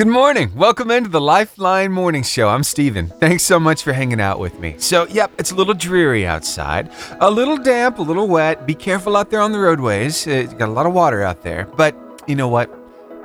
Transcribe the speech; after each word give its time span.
Good 0.00 0.08
morning. 0.08 0.50
Welcome 0.56 0.90
into 0.90 1.10
the 1.10 1.20
Lifeline 1.20 1.92
Morning 1.92 2.22
Show. 2.22 2.48
I'm 2.48 2.64
Steven. 2.64 3.08
Thanks 3.08 3.42
so 3.42 3.60
much 3.60 3.82
for 3.82 3.92
hanging 3.92 4.18
out 4.18 4.38
with 4.38 4.58
me. 4.58 4.76
So, 4.78 5.06
yep, 5.08 5.30
it's 5.36 5.50
a 5.50 5.54
little 5.54 5.74
dreary 5.74 6.26
outside, 6.26 6.90
a 7.20 7.30
little 7.30 7.58
damp, 7.58 7.98
a 7.98 8.02
little 8.02 8.26
wet. 8.26 8.66
Be 8.66 8.74
careful 8.74 9.14
out 9.14 9.28
there 9.28 9.42
on 9.42 9.52
the 9.52 9.58
roadways. 9.58 10.26
Uh, 10.26 10.30
you 10.30 10.56
got 10.56 10.70
a 10.70 10.72
lot 10.72 10.86
of 10.86 10.94
water 10.94 11.22
out 11.22 11.42
there. 11.42 11.66
But 11.76 11.94
you 12.26 12.34
know 12.34 12.48
what? 12.48 12.74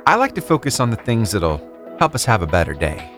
I 0.06 0.16
like 0.16 0.34
to 0.34 0.42
focus 0.42 0.78
on 0.78 0.90
the 0.90 0.98
things 0.98 1.30
that'll 1.30 1.96
help 1.98 2.14
us 2.14 2.26
have 2.26 2.42
a 2.42 2.46
better 2.46 2.74
day. 2.74 3.10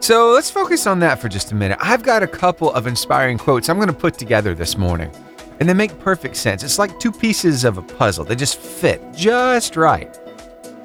So, 0.00 0.32
let's 0.32 0.50
focus 0.50 0.86
on 0.86 0.98
that 1.00 1.18
for 1.18 1.30
just 1.30 1.52
a 1.52 1.54
minute. 1.54 1.78
I've 1.80 2.02
got 2.02 2.22
a 2.22 2.26
couple 2.26 2.70
of 2.70 2.86
inspiring 2.86 3.38
quotes 3.38 3.70
I'm 3.70 3.76
going 3.76 3.88
to 3.88 3.94
put 3.94 4.18
together 4.18 4.54
this 4.54 4.76
morning, 4.76 5.10
and 5.58 5.66
they 5.66 5.72
make 5.72 5.98
perfect 6.00 6.36
sense. 6.36 6.62
It's 6.62 6.78
like 6.78 7.00
two 7.00 7.12
pieces 7.12 7.64
of 7.64 7.78
a 7.78 7.82
puzzle, 7.82 8.26
they 8.26 8.36
just 8.36 8.58
fit 8.58 9.00
just 9.14 9.74
right. 9.74 10.14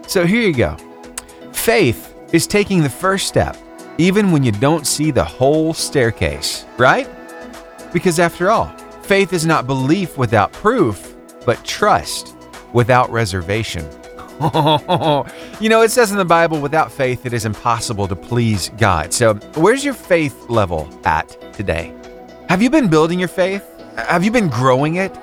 So, 0.08 0.26
here 0.26 0.44
you 0.44 0.54
go. 0.54 0.78
Faith 1.52 2.11
is 2.32 2.48
taking 2.48 2.82
the 2.82 2.90
first 2.90 3.28
step, 3.28 3.58
even 3.98 4.32
when 4.32 4.44
you 4.44 4.52
don't 4.52 4.88
see 4.88 5.12
the 5.12 5.24
whole 5.24 5.74
staircase, 5.74 6.66
right? 6.78 7.10
Because 7.94 8.20
after 8.20 8.50
all, 8.50 8.68
faith 9.04 9.34
is 9.34 9.46
not 9.46 9.68
belief 9.68 10.18
without 10.18 10.52
proof, 10.54 11.16
but 11.46 11.64
trust 11.66 12.36
without 12.74 13.10
reservation. 13.10 13.84
you 15.60 15.70
know, 15.70 15.82
it 15.82 15.92
says 15.92 16.12
in 16.12 16.18
the 16.18 16.26
Bible, 16.26 16.60
without 16.60 16.92
faith, 16.92 17.26
it 17.26 17.34
is 17.34 17.46
impossible 17.46 18.08
to 18.08 18.16
please 18.16 18.70
God. 18.78 19.14
So, 19.14 19.36
where's 19.56 19.86
your 19.86 19.94
faith 19.94 20.50
level 20.50 20.90
at 21.04 21.54
today? 21.54 21.94
Have 22.50 22.62
you 22.62 22.70
been 22.70 22.88
building 22.88 23.20
your 23.20 23.28
faith? 23.28 23.64
Have 23.98 24.24
you 24.24 24.32
been 24.32 24.48
growing 24.48 24.96
it? 24.96 25.14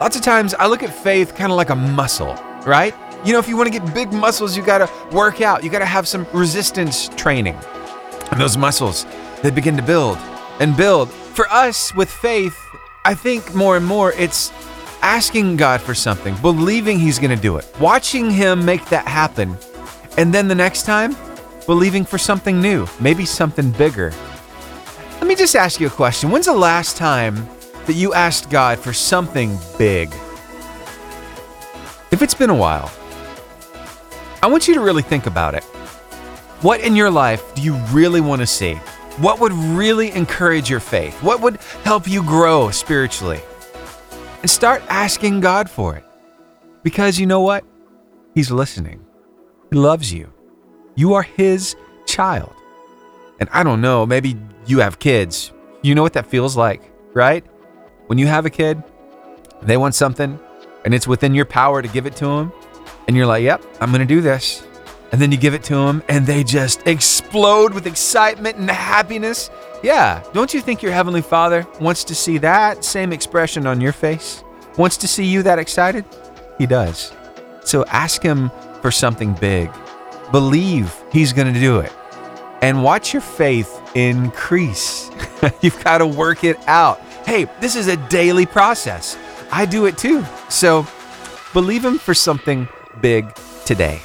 Lots 0.00 0.16
of 0.16 0.22
times 0.22 0.54
I 0.54 0.66
look 0.66 0.82
at 0.82 0.92
faith 0.92 1.36
kind 1.36 1.52
of 1.52 1.56
like 1.56 1.70
a 1.70 1.76
muscle, 1.76 2.34
right? 2.66 2.94
You 3.24 3.32
know, 3.32 3.38
if 3.38 3.48
you 3.48 3.56
want 3.56 3.72
to 3.72 3.78
get 3.78 3.94
big 3.94 4.12
muscles, 4.12 4.54
you 4.54 4.62
got 4.62 4.78
to 4.78 5.16
work 5.16 5.40
out. 5.40 5.64
You 5.64 5.70
got 5.70 5.78
to 5.78 5.86
have 5.86 6.06
some 6.06 6.26
resistance 6.34 7.08
training. 7.16 7.58
And 8.30 8.38
those 8.38 8.58
muscles, 8.58 9.06
they 9.42 9.50
begin 9.50 9.78
to 9.78 9.82
build 9.82 10.18
and 10.60 10.76
build. 10.76 11.10
For 11.10 11.48
us 11.50 11.94
with 11.94 12.10
faith, 12.10 12.54
I 13.06 13.14
think 13.14 13.54
more 13.54 13.78
and 13.78 13.86
more 13.86 14.12
it's 14.12 14.52
asking 15.00 15.56
God 15.56 15.80
for 15.80 15.94
something, 15.94 16.34
believing 16.42 16.98
He's 16.98 17.18
going 17.18 17.34
to 17.34 17.42
do 17.42 17.56
it, 17.56 17.66
watching 17.80 18.30
Him 18.30 18.62
make 18.62 18.84
that 18.86 19.08
happen. 19.08 19.56
And 20.18 20.32
then 20.32 20.46
the 20.46 20.54
next 20.54 20.84
time, 20.84 21.16
believing 21.64 22.04
for 22.04 22.18
something 22.18 22.60
new, 22.60 22.86
maybe 23.00 23.24
something 23.24 23.70
bigger. 23.72 24.12
Let 25.14 25.26
me 25.26 25.34
just 25.34 25.56
ask 25.56 25.80
you 25.80 25.86
a 25.86 25.90
question. 25.90 26.30
When's 26.30 26.46
the 26.46 26.52
last 26.52 26.98
time 26.98 27.48
that 27.86 27.94
you 27.94 28.12
asked 28.12 28.50
God 28.50 28.78
for 28.78 28.92
something 28.92 29.58
big? 29.78 30.10
If 32.10 32.20
it's 32.20 32.34
been 32.34 32.50
a 32.50 32.54
while, 32.54 32.92
I 34.44 34.46
want 34.46 34.68
you 34.68 34.74
to 34.74 34.80
really 34.80 35.00
think 35.00 35.24
about 35.24 35.54
it. 35.54 35.64
What 36.60 36.82
in 36.82 36.94
your 36.94 37.10
life 37.10 37.54
do 37.54 37.62
you 37.62 37.76
really 37.92 38.20
want 38.20 38.42
to 38.42 38.46
see? 38.46 38.74
What 39.16 39.40
would 39.40 39.54
really 39.54 40.12
encourage 40.12 40.68
your 40.68 40.80
faith? 40.80 41.14
What 41.22 41.40
would 41.40 41.56
help 41.82 42.06
you 42.06 42.22
grow 42.22 42.68
spiritually? 42.68 43.40
And 44.42 44.50
start 44.50 44.82
asking 44.90 45.40
God 45.40 45.70
for 45.70 45.96
it. 45.96 46.04
Because 46.82 47.18
you 47.18 47.24
know 47.24 47.40
what? 47.40 47.64
He's 48.34 48.50
listening. 48.50 49.02
He 49.70 49.78
loves 49.78 50.12
you. 50.12 50.30
You 50.94 51.14
are 51.14 51.22
His 51.22 51.74
child. 52.04 52.52
And 53.40 53.48
I 53.50 53.62
don't 53.62 53.80
know, 53.80 54.04
maybe 54.04 54.36
you 54.66 54.80
have 54.80 54.98
kids. 54.98 55.54
You 55.80 55.94
know 55.94 56.02
what 56.02 56.12
that 56.12 56.26
feels 56.26 56.54
like, 56.54 56.82
right? 57.14 57.46
When 58.08 58.18
you 58.18 58.26
have 58.26 58.44
a 58.44 58.50
kid, 58.50 58.82
they 59.62 59.78
want 59.78 59.94
something, 59.94 60.38
and 60.84 60.92
it's 60.92 61.08
within 61.08 61.34
your 61.34 61.46
power 61.46 61.80
to 61.80 61.88
give 61.88 62.04
it 62.04 62.14
to 62.16 62.26
them 62.26 62.52
and 63.06 63.16
you're 63.16 63.26
like, 63.26 63.42
yep, 63.42 63.62
I'm 63.80 63.90
going 63.90 64.06
to 64.06 64.14
do 64.14 64.20
this. 64.20 64.66
And 65.12 65.20
then 65.20 65.30
you 65.30 65.38
give 65.38 65.54
it 65.54 65.62
to 65.64 65.74
them 65.74 66.02
and 66.08 66.26
they 66.26 66.42
just 66.42 66.86
explode 66.86 67.72
with 67.72 67.86
excitement 67.86 68.56
and 68.56 68.68
happiness. 68.68 69.50
Yeah, 69.82 70.24
don't 70.32 70.52
you 70.52 70.60
think 70.60 70.82
your 70.82 70.92
Heavenly 70.92 71.22
Father 71.22 71.66
wants 71.80 72.04
to 72.04 72.14
see 72.14 72.38
that 72.38 72.84
same 72.84 73.12
expression 73.12 73.66
on 73.66 73.80
your 73.80 73.92
face? 73.92 74.42
Wants 74.76 74.96
to 74.96 75.06
see 75.06 75.24
you 75.24 75.42
that 75.44 75.58
excited? 75.58 76.04
He 76.58 76.66
does. 76.66 77.12
So 77.64 77.84
ask 77.86 78.22
Him 78.22 78.50
for 78.82 78.90
something 78.90 79.34
big. 79.34 79.70
Believe 80.32 80.92
He's 81.12 81.32
going 81.32 81.52
to 81.52 81.60
do 81.60 81.78
it. 81.78 81.92
And 82.60 82.82
watch 82.82 83.12
your 83.12 83.22
faith 83.22 83.80
increase. 83.94 85.10
You've 85.60 85.82
got 85.84 85.98
to 85.98 86.06
work 86.06 86.42
it 86.42 86.56
out. 86.66 87.00
Hey, 87.24 87.46
this 87.60 87.76
is 87.76 87.86
a 87.88 87.96
daily 88.08 88.46
process. 88.46 89.16
I 89.52 89.66
do 89.66 89.86
it 89.86 89.96
too. 89.96 90.24
So 90.48 90.86
believe 91.52 91.84
Him 91.84 91.98
for 91.98 92.14
something 92.14 92.68
big 93.04 93.36
today 93.66 94.00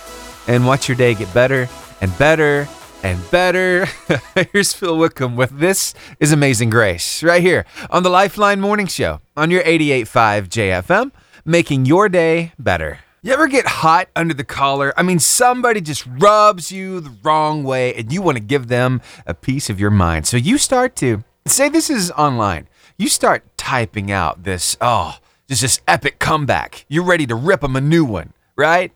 and 0.49 0.67
watch 0.67 0.89
your 0.89 0.97
day 0.97 1.13
get 1.13 1.33
better 1.33 1.69
and 2.01 2.17
better 2.17 2.67
and 3.01 3.17
better. 3.31 3.87
Here's 4.51 4.73
Phil 4.73 4.97
Wickham 4.97 5.37
with 5.37 5.57
This 5.57 5.93
is 6.19 6.33
Amazing 6.33 6.69
Grace 6.69 7.23
right 7.23 7.41
here 7.41 7.65
on 7.89 8.03
the 8.03 8.09
Lifeline 8.09 8.59
Morning 8.59 8.87
Show 8.87 9.21
on 9.37 9.51
your 9.51 9.63
88.5 9.63 10.49
JFM, 10.49 11.11
making 11.45 11.85
your 11.85 12.09
day 12.09 12.51
better. 12.59 12.99
You 13.21 13.31
ever 13.31 13.47
get 13.47 13.65
hot 13.67 14.09
under 14.17 14.33
the 14.33 14.43
collar? 14.43 14.93
I 14.97 15.03
mean, 15.03 15.19
somebody 15.19 15.79
just 15.79 16.05
rubs 16.05 16.69
you 16.69 16.99
the 16.99 17.15
wrong 17.23 17.63
way 17.63 17.93
and 17.93 18.11
you 18.11 18.21
want 18.21 18.37
to 18.37 18.43
give 18.43 18.67
them 18.67 18.99
a 19.25 19.33
piece 19.33 19.69
of 19.69 19.79
your 19.79 19.91
mind. 19.91 20.27
So 20.27 20.35
you 20.35 20.57
start 20.57 20.97
to 20.97 21.23
say 21.45 21.69
this 21.69 21.89
is 21.89 22.11
online. 22.11 22.67
You 22.97 23.07
start 23.07 23.45
typing 23.55 24.11
out 24.11 24.43
this, 24.43 24.75
oh, 24.81 25.19
just 25.47 25.61
this 25.61 25.79
epic 25.87 26.19
comeback. 26.19 26.83
You're 26.89 27.05
ready 27.05 27.25
to 27.27 27.35
rip 27.35 27.61
them 27.61 27.77
a 27.77 27.81
new 27.81 28.03
one 28.03 28.33
right? 28.59 28.91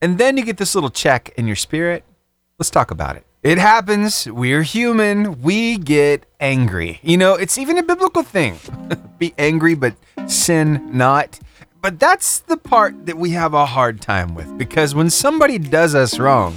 And 0.00 0.18
then 0.18 0.36
you 0.36 0.44
get 0.44 0.58
this 0.58 0.74
little 0.74 0.90
check 0.90 1.32
in 1.36 1.46
your 1.46 1.56
spirit. 1.56 2.04
Let's 2.58 2.70
talk 2.70 2.90
about 2.90 3.16
it. 3.16 3.26
It 3.42 3.58
happens. 3.58 4.26
We're 4.26 4.62
human. 4.62 5.40
We 5.40 5.78
get 5.78 6.26
angry. 6.38 7.00
You 7.02 7.16
know, 7.16 7.34
it's 7.34 7.58
even 7.58 7.78
a 7.78 7.82
biblical 7.82 8.22
thing. 8.22 8.58
Be 9.18 9.34
angry, 9.38 9.74
but 9.74 9.94
sin 10.26 10.88
not. 10.92 11.40
But 11.80 11.98
that's 11.98 12.40
the 12.40 12.56
part 12.56 13.06
that 13.06 13.16
we 13.16 13.30
have 13.30 13.54
a 13.54 13.64
hard 13.64 14.00
time 14.00 14.34
with 14.34 14.58
because 14.58 14.94
when 14.94 15.08
somebody 15.08 15.58
does 15.58 15.94
us 15.94 16.18
wrong, 16.18 16.56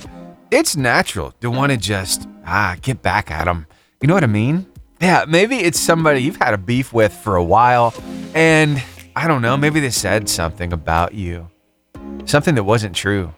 it's 0.52 0.76
natural 0.76 1.32
to 1.42 1.50
want 1.50 1.72
to 1.72 1.78
just, 1.78 2.28
ah, 2.46 2.76
get 2.82 3.02
back 3.02 3.32
at 3.32 3.46
them. 3.46 3.68
You 4.02 4.08
know 4.08 4.16
what 4.16 4.24
I 4.24 4.28
mean? 4.28 4.66
Yeah, 5.00 5.26
maybe 5.28 5.58
it's 5.58 5.80
somebody 5.80 6.24
you've 6.24 6.38
had 6.38 6.54
a 6.54 6.58
beef 6.58 6.92
with 6.92 7.14
for 7.14 7.36
a 7.36 7.44
while, 7.44 7.94
and 8.34 8.84
I 9.16 9.28
don't 9.28 9.42
know, 9.42 9.56
maybe 9.56 9.80
they 9.80 9.92
said 9.92 10.28
something 10.28 10.74
about 10.74 11.14
you 11.14 11.50
something 12.26 12.56
that 12.56 12.64
wasn't 12.64 12.96
true. 12.96 13.34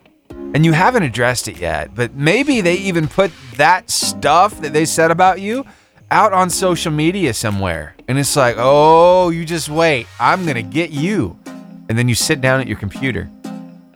And 0.53 0.65
you 0.65 0.73
haven't 0.73 1.03
addressed 1.03 1.47
it 1.47 1.59
yet, 1.59 1.95
but 1.95 2.13
maybe 2.13 2.61
they 2.61 2.75
even 2.75 3.07
put 3.07 3.31
that 3.55 3.89
stuff 3.89 4.59
that 4.61 4.73
they 4.73 4.85
said 4.85 5.11
about 5.11 5.39
you 5.39 5.65
out 6.11 6.33
on 6.33 6.49
social 6.49 6.91
media 6.91 7.33
somewhere. 7.33 7.95
And 8.07 8.19
it's 8.19 8.35
like, 8.35 8.55
oh, 8.57 9.29
you 9.29 9.45
just 9.45 9.69
wait. 9.69 10.07
I'm 10.19 10.43
going 10.43 10.55
to 10.55 10.61
get 10.61 10.91
you. 10.91 11.39
And 11.87 11.97
then 11.97 12.09
you 12.09 12.15
sit 12.15 12.41
down 12.41 12.59
at 12.59 12.67
your 12.67 12.77
computer 12.77 13.29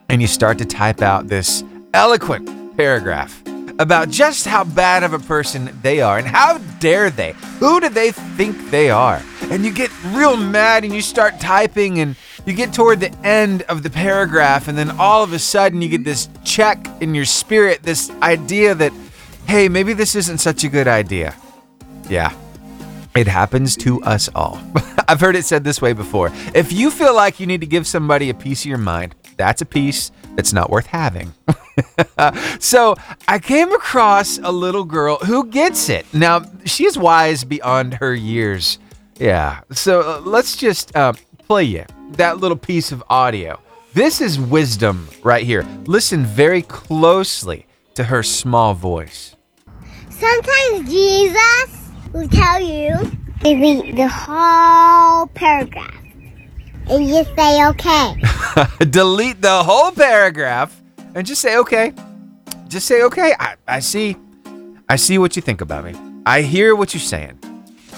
and 0.08 0.22
you 0.22 0.26
start 0.26 0.58
to 0.58 0.64
type 0.64 1.02
out 1.02 1.28
this 1.28 1.62
eloquent 1.92 2.76
paragraph 2.76 3.42
about 3.78 4.08
just 4.08 4.46
how 4.46 4.64
bad 4.64 5.02
of 5.02 5.12
a 5.12 5.18
person 5.18 5.70
they 5.82 6.00
are 6.00 6.18
and 6.18 6.26
how 6.26 6.58
dare 6.80 7.10
they? 7.10 7.32
Who 7.58 7.80
do 7.80 7.88
they 7.88 8.12
think 8.12 8.70
they 8.70 8.88
are? 8.88 9.22
And 9.42 9.64
you 9.64 9.72
get 9.72 9.90
real 10.06 10.36
mad 10.36 10.84
and 10.84 10.94
you 10.94 11.02
start 11.02 11.38
typing 11.38 11.98
and 12.00 12.16
you 12.46 12.52
get 12.52 12.72
toward 12.72 13.00
the 13.00 13.12
end 13.26 13.62
of 13.62 13.82
the 13.82 13.90
paragraph, 13.90 14.68
and 14.68 14.78
then 14.78 14.90
all 14.92 15.22
of 15.22 15.32
a 15.32 15.38
sudden 15.38 15.82
you 15.82 15.88
get 15.88 16.04
this 16.04 16.28
check 16.44 16.86
in 17.00 17.14
your 17.14 17.24
spirit, 17.24 17.82
this 17.82 18.10
idea 18.22 18.74
that, 18.74 18.92
hey, 19.46 19.68
maybe 19.68 19.92
this 19.92 20.14
isn't 20.14 20.38
such 20.38 20.62
a 20.62 20.68
good 20.68 20.86
idea. 20.86 21.34
Yeah, 22.08 22.32
it 23.16 23.26
happens 23.26 23.76
to 23.78 24.00
us 24.02 24.30
all. 24.34 24.60
I've 25.08 25.20
heard 25.20 25.34
it 25.34 25.44
said 25.44 25.64
this 25.64 25.82
way 25.82 25.92
before. 25.92 26.30
If 26.54 26.72
you 26.72 26.90
feel 26.90 27.14
like 27.14 27.40
you 27.40 27.46
need 27.46 27.60
to 27.62 27.66
give 27.66 27.86
somebody 27.86 28.30
a 28.30 28.34
piece 28.34 28.62
of 28.62 28.66
your 28.66 28.78
mind, 28.78 29.16
that's 29.36 29.60
a 29.60 29.66
piece 29.66 30.12
that's 30.36 30.52
not 30.52 30.70
worth 30.70 30.86
having. 30.86 31.32
so 32.60 32.94
I 33.26 33.38
came 33.40 33.72
across 33.72 34.38
a 34.38 34.52
little 34.52 34.84
girl 34.84 35.16
who 35.16 35.46
gets 35.46 35.88
it. 35.88 36.06
Now, 36.14 36.44
she's 36.64 36.96
wise 36.96 37.42
beyond 37.42 37.94
her 37.94 38.14
years. 38.14 38.78
Yeah. 39.18 39.60
So 39.72 40.00
uh, 40.00 40.20
let's 40.20 40.56
just 40.56 40.94
uh, 40.94 41.14
play 41.46 41.64
you 41.64 41.84
that 42.12 42.38
little 42.38 42.56
piece 42.56 42.92
of 42.92 43.02
audio. 43.08 43.60
This 43.94 44.20
is 44.20 44.38
wisdom 44.38 45.08
right 45.22 45.44
here. 45.44 45.64
Listen 45.86 46.24
very 46.24 46.62
closely 46.62 47.66
to 47.94 48.04
her 48.04 48.22
small 48.22 48.74
voice. 48.74 49.36
Sometimes 50.10 50.90
Jesus 50.90 51.90
will 52.12 52.28
tell 52.28 52.60
you 52.60 52.94
to 53.42 53.54
read 53.54 53.96
the 53.96 54.08
whole 54.08 55.26
paragraph. 55.28 55.94
And 56.88 57.06
you 57.06 57.24
say 57.36 57.66
okay. 57.68 58.22
Delete 58.90 59.40
the 59.40 59.62
whole 59.62 59.92
paragraph 59.92 60.80
and 61.14 61.26
just 61.26 61.42
say 61.42 61.56
okay. 61.58 61.92
Just 62.68 62.86
say 62.86 63.02
okay. 63.02 63.34
I, 63.38 63.54
I 63.66 63.80
see. 63.80 64.16
I 64.88 64.96
see 64.96 65.18
what 65.18 65.36
you 65.36 65.42
think 65.42 65.60
about 65.60 65.84
me. 65.84 65.94
I 66.26 66.42
hear 66.42 66.74
what 66.74 66.92
you're 66.94 67.00
saying. 67.00 67.38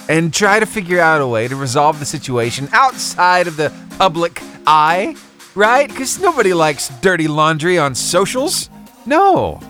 And 0.09 0.33
try 0.33 0.59
to 0.59 0.67
figure 0.67 1.01
out 1.01 1.21
a 1.21 1.27
way 1.27 1.49
to 1.49 1.57
resolve 1.57 1.99
the 1.99 2.07
situation 2.07 2.69
outside 2.73 3.47
of 3.47 3.57
the 3.57 3.71
public 3.99 4.41
eye, 4.67 5.15
right? 5.55 5.87
Because 5.89 6.19
nobody 6.19 6.55
likes 6.55 6.89
dirty 7.01 7.29
laundry 7.29 7.79
on 7.79 7.95
socials. 7.95 8.71
No. 9.07 9.61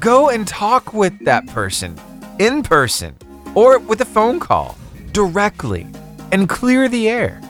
go 0.00 0.28
and 0.28 0.46
talk 0.46 0.92
with 0.92 1.24
that 1.24 1.46
person 1.46 1.98
in 2.38 2.62
person 2.62 3.16
or 3.54 3.78
with 3.78 4.00
a 4.00 4.04
phone 4.04 4.38
call 4.38 4.76
directly 5.12 5.86
and 6.32 6.48
clear 6.48 6.88
the 6.88 7.08
air. 7.08 7.40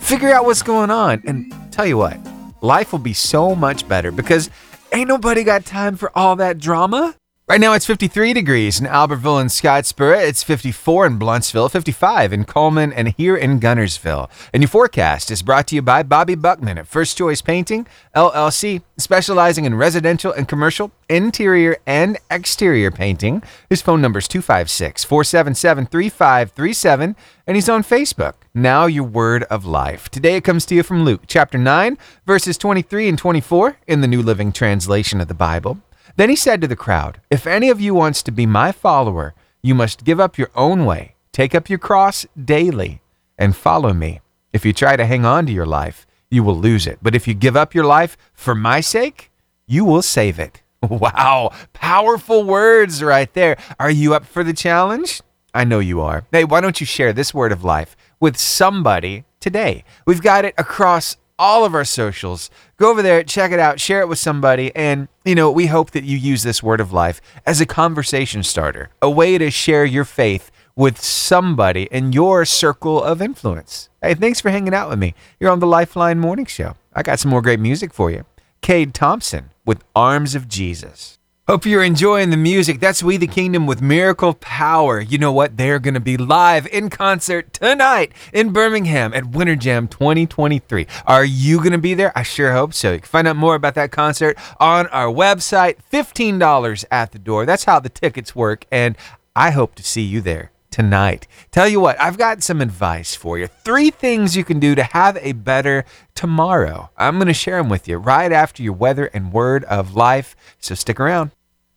Figure 0.00 0.32
out 0.32 0.44
what's 0.44 0.62
going 0.62 0.90
on 0.90 1.22
and 1.26 1.52
tell 1.72 1.86
you 1.86 1.96
what, 1.98 2.18
life 2.62 2.92
will 2.92 3.00
be 3.00 3.12
so 3.12 3.54
much 3.56 3.88
better 3.88 4.12
because 4.12 4.50
ain't 4.92 5.08
nobody 5.08 5.42
got 5.42 5.64
time 5.64 5.96
for 5.96 6.16
all 6.16 6.36
that 6.36 6.58
drama. 6.58 7.14
Right 7.48 7.60
now 7.60 7.74
it's 7.74 7.86
53 7.86 8.32
degrees 8.32 8.80
in 8.80 8.88
Albertville 8.88 9.40
and 9.40 9.50
Scottsboro. 9.50 10.20
It's 10.20 10.42
54 10.42 11.06
in 11.06 11.16
Blountsville, 11.16 11.70
55 11.70 12.32
in 12.32 12.42
Cullman, 12.42 12.92
and 12.92 13.14
here 13.16 13.36
in 13.36 13.60
Guntersville. 13.60 14.28
And 14.52 14.64
your 14.64 14.68
forecast 14.68 15.30
is 15.30 15.42
brought 15.42 15.68
to 15.68 15.76
you 15.76 15.82
by 15.82 16.02
Bobby 16.02 16.34
Buckman 16.34 16.76
at 16.76 16.88
First 16.88 17.16
Choice 17.16 17.42
Painting, 17.42 17.86
LLC, 18.16 18.82
specializing 18.96 19.64
in 19.64 19.76
residential 19.76 20.32
and 20.32 20.48
commercial 20.48 20.90
interior 21.08 21.76
and 21.86 22.18
exterior 22.32 22.90
painting. 22.90 23.44
His 23.70 23.80
phone 23.80 24.02
number 24.02 24.18
is 24.18 24.26
256 24.26 25.04
477 25.04 25.86
3537, 25.86 27.14
and 27.46 27.54
he's 27.54 27.68
on 27.68 27.84
Facebook. 27.84 28.34
Now, 28.54 28.86
your 28.86 29.04
word 29.04 29.44
of 29.44 29.64
life. 29.64 30.08
Today 30.08 30.34
it 30.34 30.42
comes 30.42 30.66
to 30.66 30.74
you 30.74 30.82
from 30.82 31.04
Luke 31.04 31.22
chapter 31.28 31.58
9, 31.58 31.96
verses 32.26 32.58
23 32.58 33.08
and 33.08 33.16
24 33.16 33.76
in 33.86 34.00
the 34.00 34.08
New 34.08 34.20
Living 34.20 34.50
Translation 34.50 35.20
of 35.20 35.28
the 35.28 35.34
Bible. 35.34 35.78
Then 36.16 36.30
he 36.30 36.36
said 36.36 36.60
to 36.62 36.68
the 36.68 36.76
crowd, 36.76 37.20
If 37.30 37.46
any 37.46 37.68
of 37.68 37.80
you 37.80 37.94
wants 37.94 38.22
to 38.24 38.32
be 38.32 38.46
my 38.46 38.72
follower, 38.72 39.34
you 39.62 39.74
must 39.74 40.04
give 40.04 40.18
up 40.18 40.38
your 40.38 40.50
own 40.54 40.86
way, 40.86 41.14
take 41.32 41.54
up 41.54 41.68
your 41.68 41.78
cross 41.78 42.26
daily, 42.42 43.00
and 43.38 43.54
follow 43.54 43.92
me. 43.92 44.20
If 44.52 44.64
you 44.64 44.72
try 44.72 44.96
to 44.96 45.06
hang 45.06 45.26
on 45.26 45.44
to 45.46 45.52
your 45.52 45.66
life, 45.66 46.06
you 46.30 46.42
will 46.42 46.56
lose 46.56 46.86
it. 46.86 46.98
But 47.02 47.14
if 47.14 47.28
you 47.28 47.34
give 47.34 47.56
up 47.56 47.74
your 47.74 47.84
life 47.84 48.16
for 48.32 48.54
my 48.54 48.80
sake, 48.80 49.30
you 49.66 49.84
will 49.84 50.02
save 50.02 50.38
it. 50.38 50.62
Wow, 50.88 51.50
powerful 51.72 52.44
words 52.44 53.02
right 53.02 53.32
there. 53.32 53.56
Are 53.80 53.90
you 53.90 54.14
up 54.14 54.24
for 54.24 54.44
the 54.44 54.52
challenge? 54.52 55.20
I 55.52 55.64
know 55.64 55.80
you 55.80 56.00
are. 56.00 56.26
Hey, 56.30 56.44
why 56.44 56.60
don't 56.60 56.80
you 56.80 56.86
share 56.86 57.12
this 57.12 57.34
word 57.34 57.50
of 57.50 57.64
life 57.64 57.96
with 58.20 58.36
somebody 58.36 59.24
today? 59.40 59.84
We've 60.06 60.22
got 60.22 60.44
it 60.44 60.54
across 60.56 61.16
all 61.38 61.64
of 61.64 61.74
our 61.74 61.84
socials. 61.84 62.50
Go 62.76 62.90
over 62.90 63.02
there, 63.02 63.22
check 63.22 63.52
it 63.52 63.58
out, 63.58 63.80
share 63.80 64.00
it 64.00 64.08
with 64.08 64.18
somebody, 64.18 64.74
and 64.74 65.08
you 65.24 65.34
know, 65.34 65.50
we 65.50 65.66
hope 65.66 65.90
that 65.92 66.04
you 66.04 66.16
use 66.16 66.42
this 66.42 66.62
word 66.62 66.80
of 66.80 66.92
life 66.92 67.20
as 67.44 67.60
a 67.60 67.66
conversation 67.66 68.42
starter, 68.42 68.90
a 69.02 69.10
way 69.10 69.38
to 69.38 69.50
share 69.50 69.84
your 69.84 70.04
faith 70.04 70.50
with 70.74 71.00
somebody 71.00 71.88
in 71.90 72.12
your 72.12 72.44
circle 72.44 73.02
of 73.02 73.22
influence. 73.22 73.88
Hey, 74.02 74.14
thanks 74.14 74.40
for 74.40 74.50
hanging 74.50 74.74
out 74.74 74.90
with 74.90 74.98
me. 74.98 75.14
You're 75.40 75.50
on 75.50 75.60
the 75.60 75.66
Lifeline 75.66 76.18
Morning 76.18 76.46
Show. 76.46 76.74
I 76.94 77.02
got 77.02 77.18
some 77.18 77.30
more 77.30 77.42
great 77.42 77.60
music 77.60 77.94
for 77.94 78.10
you. 78.10 78.24
Cade 78.60 78.94
Thompson 78.94 79.50
with 79.64 79.84
Arms 79.94 80.34
of 80.34 80.48
Jesus. 80.48 81.18
Hope 81.48 81.64
you're 81.64 81.84
enjoying 81.84 82.30
the 82.30 82.36
music. 82.36 82.80
That's 82.80 83.04
We 83.04 83.18
the 83.18 83.28
Kingdom 83.28 83.68
with 83.68 83.80
Miracle 83.80 84.34
Power. 84.34 85.00
You 85.00 85.16
know 85.16 85.30
what? 85.30 85.56
They're 85.56 85.78
going 85.78 85.94
to 85.94 86.00
be 86.00 86.16
live 86.16 86.66
in 86.66 86.90
concert 86.90 87.52
tonight 87.52 88.10
in 88.32 88.52
Birmingham 88.52 89.14
at 89.14 89.26
Winter 89.28 89.54
Jam 89.54 89.86
2023. 89.86 90.88
Are 91.06 91.24
you 91.24 91.58
going 91.58 91.70
to 91.70 91.78
be 91.78 91.94
there? 91.94 92.10
I 92.18 92.24
sure 92.24 92.52
hope 92.52 92.74
so. 92.74 92.94
You 92.94 92.98
can 92.98 93.06
find 93.06 93.28
out 93.28 93.36
more 93.36 93.54
about 93.54 93.76
that 93.76 93.92
concert 93.92 94.36
on 94.58 94.88
our 94.88 95.06
website. 95.06 95.76
$15 95.92 96.84
at 96.90 97.12
the 97.12 97.20
door. 97.20 97.46
That's 97.46 97.62
how 97.62 97.78
the 97.78 97.90
tickets 97.90 98.34
work. 98.34 98.66
And 98.72 98.96
I 99.36 99.52
hope 99.52 99.76
to 99.76 99.84
see 99.84 100.02
you 100.02 100.20
there 100.20 100.50
tonight. 100.72 101.28
Tell 101.52 101.68
you 101.68 101.78
what, 101.78 101.98
I've 102.00 102.18
got 102.18 102.42
some 102.42 102.60
advice 102.60 103.14
for 103.14 103.38
you. 103.38 103.46
Three 103.46 103.90
things 103.90 104.36
you 104.36 104.42
can 104.42 104.58
do 104.58 104.74
to 104.74 104.82
have 104.82 105.16
a 105.18 105.30
better 105.30 105.84
tomorrow. 106.16 106.90
I'm 106.96 107.18
going 107.18 107.28
to 107.28 107.32
share 107.32 107.58
them 107.58 107.68
with 107.68 107.86
you 107.86 107.98
right 107.98 108.32
after 108.32 108.64
your 108.64 108.72
weather 108.72 109.06
and 109.14 109.32
word 109.32 109.62
of 109.64 109.94
life. 109.94 110.34
So 110.58 110.74
stick 110.74 110.98
around. 110.98 111.30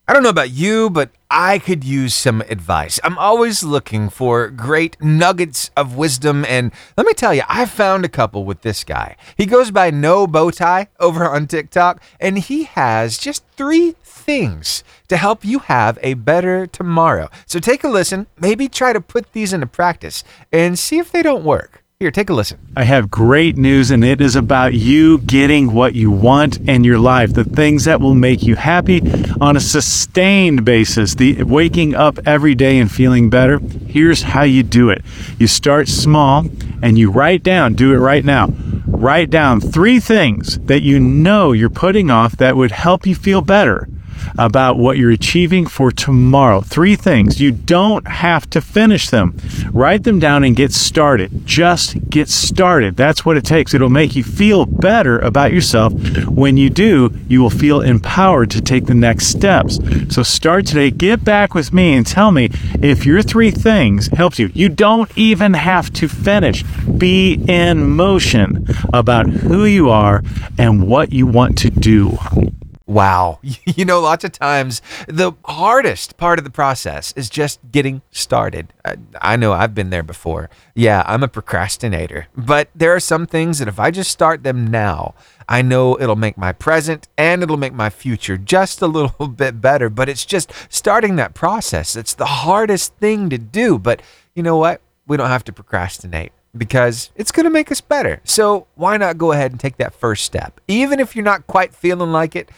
I 0.09 0.13
don't 0.13 0.23
know 0.23 0.29
about 0.29 0.50
you, 0.50 0.89
but 0.89 1.11
I 1.29 1.59
could 1.59 1.83
use 1.83 2.15
some 2.15 2.41
advice. 2.50 3.00
I'm 3.03 3.19
always 3.19 3.63
looking 3.63 4.09
for 4.09 4.50
great 4.50 5.00
nuggets 5.00 5.69
of 5.77 5.97
wisdom, 5.97 6.44
and 6.45 6.71
let 6.97 7.06
me 7.06 7.13
tell 7.13 7.31
you, 7.31 7.44
I 7.47 7.67
found 7.67 8.03
a 8.03 8.09
couple 8.09 8.44
with 8.44 8.63
this 8.63 8.83
guy. 8.83 9.17
He 9.38 9.45
goes 9.45 9.69
by 9.69 9.91
No 9.91 10.25
Bowtie 10.25 10.88
over 11.00 11.29
on 11.29 11.45
TikTok, 11.45 12.01
and 12.19 12.39
he 12.39 12.63
has 12.63 13.19
just 13.19 13.45
three 13.56 13.94
things 14.03 14.83
to 15.09 15.17
help 15.17 15.45
you 15.45 15.59
have 15.59 16.00
a 16.01 16.15
better 16.15 16.65
tomorrow. 16.65 17.29
So 17.45 17.59
take 17.59 17.83
a 17.83 17.88
listen, 17.88 18.25
maybe 18.39 18.67
try 18.67 18.94
to 18.94 19.01
put 19.01 19.33
these 19.33 19.53
into 19.53 19.67
practice, 19.67 20.23
and 20.51 20.79
see 20.79 20.97
if 20.97 21.12
they 21.12 21.21
don't 21.21 21.44
work. 21.44 21.78
Here, 22.01 22.12
take 22.12 22.30
a 22.30 22.34
listen. 22.34 22.60
I 22.78 22.86
have 22.86 23.12
great 23.12 23.57
news, 23.57 23.92
and 23.92 24.06
it 24.06 24.22
is 24.22 24.38
about 24.38 24.74
you 24.74 25.18
getting 25.18 25.74
what 25.74 25.96
you 25.96 26.10
want 26.10 26.56
in 26.62 26.86
your 26.86 26.98
life, 26.98 27.34
the 27.34 27.44
things 27.44 27.84
that 27.84 28.00
will 28.00 28.16
make 28.16 28.42
you 28.42 28.56
happy 28.56 29.01
on 29.42 29.57
a 29.57 29.60
sustained 29.60 30.63
basis, 30.63 31.16
the 31.16 31.44
waking 31.44 31.96
up 31.96 32.18
every 32.25 32.56
day 32.56 32.80
and 32.80 32.90
feeling 32.90 33.30
better. 33.30 33.60
Here's 33.60 34.22
how 34.22 34.44
you 34.44 34.63
do 34.63 34.90
it 34.90 35.04
you 35.40 35.48
start 35.48 35.90
small 35.90 36.46
and 36.81 36.98
you 36.98 37.12
write 37.12 37.44
down, 37.44 37.74
do 37.74 37.94
it 37.94 37.98
right 37.98 38.24
now. 38.24 38.48
Write 38.88 39.30
down 39.30 39.60
three 39.60 40.00
things 40.00 40.57
that 40.57 40.81
you 40.81 41.01
know 41.01 41.51
you're 41.51 41.69
putting 41.69 42.10
off 42.10 42.38
that 42.38 42.56
would 42.56 42.72
help 42.72 43.06
you 43.06 43.13
feel 43.13 43.42
better 43.42 43.90
about 44.37 44.77
what 44.77 44.97
you're 44.97 45.11
achieving 45.11 45.65
for 45.65 45.91
tomorrow. 45.91 46.61
Three 46.61 46.95
things. 46.95 47.39
You 47.41 47.51
don't 47.51 48.07
have 48.07 48.49
to 48.51 48.61
finish 48.61 49.09
them. 49.09 49.37
Write 49.71 50.03
them 50.03 50.19
down 50.19 50.43
and 50.43 50.55
get 50.55 50.71
started. 50.71 51.45
Just 51.45 52.09
get 52.09 52.29
started. 52.29 52.95
That's 52.95 53.25
what 53.25 53.37
it 53.37 53.45
takes. 53.45 53.73
It'll 53.73 53.89
make 53.89 54.15
you 54.15 54.23
feel 54.23 54.65
better 54.65 55.19
about 55.19 55.53
yourself. 55.53 55.93
When 56.27 56.57
you 56.57 56.69
do, 56.69 57.11
you 57.27 57.41
will 57.41 57.49
feel 57.49 57.81
empowered 57.81 58.51
to 58.51 58.61
take 58.61 58.85
the 58.85 58.93
next 58.93 59.27
steps. 59.27 59.79
So 60.13 60.23
start 60.23 60.65
today. 60.65 60.91
Get 60.91 61.23
back 61.23 61.53
with 61.53 61.73
me 61.73 61.93
and 61.93 62.05
tell 62.05 62.31
me 62.31 62.49
if 62.81 63.05
your 63.05 63.21
three 63.21 63.51
things 63.51 64.07
helps 64.07 64.39
you. 64.39 64.51
You 64.53 64.69
don't 64.69 65.11
even 65.17 65.53
have 65.53 65.91
to 65.93 66.07
finish. 66.07 66.63
Be 66.97 67.33
in 67.47 67.89
motion 67.89 68.67
about 68.93 69.27
who 69.27 69.65
you 69.65 69.89
are 69.89 70.23
and 70.57 70.87
what 70.87 71.11
you 71.11 71.25
want 71.27 71.57
to 71.59 71.69
do. 71.69 72.17
Wow. 72.89 73.39
You 73.75 73.86
know, 73.86 74.01
lots 74.01 74.25
of 74.25 74.31
times 74.31 74.81
the 75.07 75.31
hardest 75.45 76.18
part 76.18 76.38
of 76.38 76.44
the 76.44 76.51
process 76.51 77.13
is 77.15 77.30
just 77.30 77.59
getting 77.71 78.01
started. 78.12 78.74
I, 78.83 78.97
I, 79.21 79.36
know 79.38 79.53
I've 79.53 79.75
been 79.75 79.89
there 79.89 80.03
before. 80.03 80.50
Yeah, 80.75 81.03
I'm 81.06 81.24
a 81.24 81.27
procrastinator, 81.30 82.27
but 82.36 82.69
there 82.75 82.94
are 82.94 83.00
some 83.00 83.25
things 83.25 83.59
that 83.59 83.68
if 83.69 83.80
I 83.80 83.91
just 83.91 84.12
start 84.12 84.44
them 84.44 84.68
now, 84.68 85.13
I 85.47 85.62
know 85.62 85.97
it'll 86.01 86.18
make 86.18 86.38
my 86.38 86.51
present 86.51 87.07
and 87.18 87.41
it'll 87.41 87.57
make 87.57 87.74
my 87.74 87.89
future 87.89 88.38
just 88.38 88.81
a 88.81 88.88
little 88.88 89.27
bit 89.44 89.62
better. 89.62 89.89
But 89.89 90.09
it's 90.09 90.25
just 90.25 90.51
starting 90.68 91.15
that 91.18 91.36
process. 91.36 91.95
It's 91.95 92.15
the 92.15 92.25
hardest 92.25 92.95
thing 92.95 93.30
to 93.30 93.38
do. 93.38 93.77
But 93.77 94.01
you 94.34 94.43
know 94.43 94.58
what? 94.58 94.81
We 95.08 95.15
don't 95.15 95.29
have 95.29 95.46
to 95.46 95.53
procrastinate 95.53 96.34
because 96.58 97.12
it's 97.15 97.31
going 97.31 97.43
to 97.46 97.50
make 97.50 97.72
us 97.72 97.81
better. 97.81 98.22
So 98.24 98.67
why 98.75 98.98
not 98.98 99.17
go 99.17 99.31
ahead 99.31 99.51
and 99.51 99.60
take 99.60 99.77
that 99.77 99.93
first 99.93 100.25
step? 100.25 100.60
Even 100.67 101.00
if 101.00 101.15
you're 101.15 101.25
not 101.25 101.48
quite 101.48 101.74
feeling 101.74 102.12
like 102.12 102.36
it, 102.36 102.50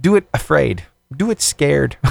do 0.00 0.16
it 0.16 0.28
afraid, 0.32 0.84
do 1.14 1.30
it 1.30 1.40
scared. 1.40 1.96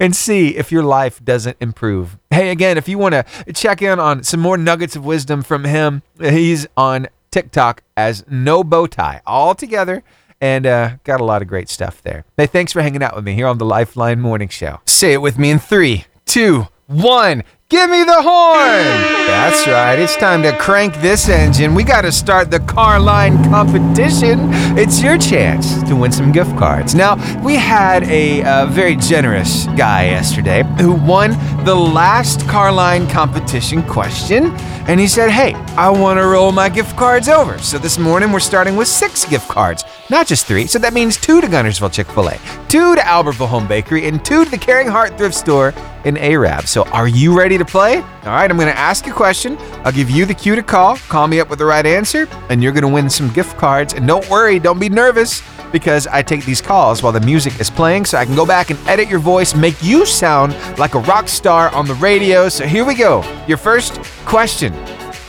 and 0.00 0.14
see 0.14 0.56
if 0.56 0.72
your 0.72 0.82
life 0.82 1.24
doesn't 1.24 1.56
improve. 1.60 2.16
Hey, 2.30 2.50
again, 2.50 2.78
if 2.78 2.88
you 2.88 2.98
want 2.98 3.14
to 3.14 3.24
check 3.52 3.82
in 3.82 3.98
on 3.98 4.22
some 4.24 4.40
more 4.40 4.56
nuggets 4.56 4.96
of 4.96 5.04
wisdom 5.04 5.42
from 5.42 5.64
him, 5.64 6.02
he's 6.20 6.66
on 6.76 7.08
TikTok 7.30 7.82
as 7.96 8.24
No 8.28 8.64
Bowtie, 8.64 9.20
all 9.26 9.54
together, 9.54 10.02
and 10.40 10.66
uh, 10.66 10.96
got 11.04 11.20
a 11.20 11.24
lot 11.24 11.42
of 11.42 11.48
great 11.48 11.68
stuff 11.68 12.02
there. 12.02 12.24
Hey, 12.36 12.46
thanks 12.46 12.72
for 12.72 12.82
hanging 12.82 13.02
out 13.02 13.16
with 13.16 13.24
me 13.24 13.34
here 13.34 13.46
on 13.46 13.58
the 13.58 13.64
Lifeline 13.64 14.20
Morning 14.20 14.48
Show. 14.48 14.80
Say 14.86 15.12
it 15.12 15.22
with 15.22 15.38
me 15.38 15.50
in 15.50 15.58
three, 15.58 16.06
two, 16.26 16.68
one. 16.86 17.44
Give 17.68 17.90
me 17.90 18.04
the 18.04 18.22
horn! 18.22 19.23
That's 19.26 19.66
right, 19.66 19.98
it's 19.98 20.16
time 20.16 20.42
to 20.42 20.56
crank 20.58 21.00
this 21.00 21.28
engine. 21.28 21.74
We 21.74 21.82
gotta 21.82 22.12
start 22.12 22.50
the 22.50 22.60
car 22.60 23.00
line 23.00 23.42
competition. 23.44 24.38
It's 24.76 25.02
your 25.02 25.16
chance 25.16 25.82
to 25.84 25.96
win 25.96 26.12
some 26.12 26.30
gift 26.30 26.56
cards. 26.58 26.94
Now, 26.94 27.14
we 27.42 27.54
had 27.54 28.04
a 28.04 28.42
uh, 28.42 28.66
very 28.66 28.96
generous 28.96 29.66
guy 29.76 30.06
yesterday 30.06 30.62
who 30.78 30.92
won 30.92 31.30
the 31.64 31.74
last 31.74 32.46
car 32.48 32.70
line 32.70 33.08
competition 33.08 33.82
question, 33.84 34.46
and 34.88 35.00
he 35.00 35.06
said, 35.06 35.30
Hey, 35.30 35.54
I 35.76 35.88
wanna 35.88 36.26
roll 36.26 36.52
my 36.52 36.68
gift 36.68 36.94
cards 36.96 37.28
over. 37.28 37.58
So 37.58 37.78
this 37.78 37.98
morning 37.98 38.30
we're 38.30 38.40
starting 38.40 38.76
with 38.76 38.88
six 38.88 39.24
gift 39.24 39.48
cards, 39.48 39.84
not 40.10 40.26
just 40.26 40.46
three. 40.46 40.66
So 40.66 40.78
that 40.80 40.92
means 40.92 41.16
two 41.16 41.40
to 41.40 41.46
Guntersville 41.46 41.92
Chick 41.92 42.08
fil 42.08 42.28
A, 42.28 42.38
two 42.68 42.94
to 42.94 43.00
Albertville 43.00 43.48
Home 43.48 43.66
Bakery, 43.66 44.06
and 44.06 44.22
two 44.22 44.44
to 44.44 44.50
the 44.50 44.58
Caring 44.58 44.88
Heart 44.88 45.16
Thrift 45.16 45.34
Store 45.34 45.72
in 46.04 46.18
Arab. 46.18 46.66
So 46.66 46.84
are 46.88 47.08
you 47.08 47.36
ready 47.36 47.56
to 47.56 47.64
play? 47.64 47.96
All 47.96 48.30
right, 48.30 48.50
I'm 48.50 48.56
going 48.56 48.68
to 48.68 48.78
ask 48.78 49.06
question. 49.14 49.56
I'll 49.84 49.92
give 49.92 50.10
you 50.10 50.26
the 50.26 50.34
cue 50.34 50.54
to 50.54 50.62
call. 50.62 50.96
Call 51.08 51.26
me 51.26 51.40
up 51.40 51.48
with 51.48 51.58
the 51.58 51.64
right 51.64 51.86
answer, 51.86 52.28
and 52.50 52.62
you're 52.62 52.72
going 52.72 52.82
to 52.82 52.88
win 52.88 53.08
some 53.08 53.32
gift 53.32 53.56
cards. 53.56 53.94
And 53.94 54.06
don't 54.06 54.28
worry, 54.28 54.58
don't 54.58 54.78
be 54.78 54.88
nervous 54.88 55.42
because 55.72 56.06
I 56.06 56.22
take 56.22 56.44
these 56.44 56.60
calls 56.60 57.02
while 57.02 57.12
the 57.12 57.20
music 57.20 57.58
is 57.58 57.68
playing 57.68 58.04
so 58.04 58.16
I 58.16 58.24
can 58.24 58.36
go 58.36 58.46
back 58.46 58.70
and 58.70 58.78
edit 58.86 59.08
your 59.08 59.18
voice, 59.18 59.56
make 59.56 59.82
you 59.82 60.06
sound 60.06 60.54
like 60.78 60.94
a 60.94 61.00
rock 61.00 61.28
star 61.28 61.74
on 61.74 61.86
the 61.86 61.94
radio. 61.94 62.48
So 62.48 62.66
here 62.66 62.84
we 62.84 62.94
go. 62.94 63.24
Your 63.48 63.58
first 63.58 63.94
question 64.24 64.72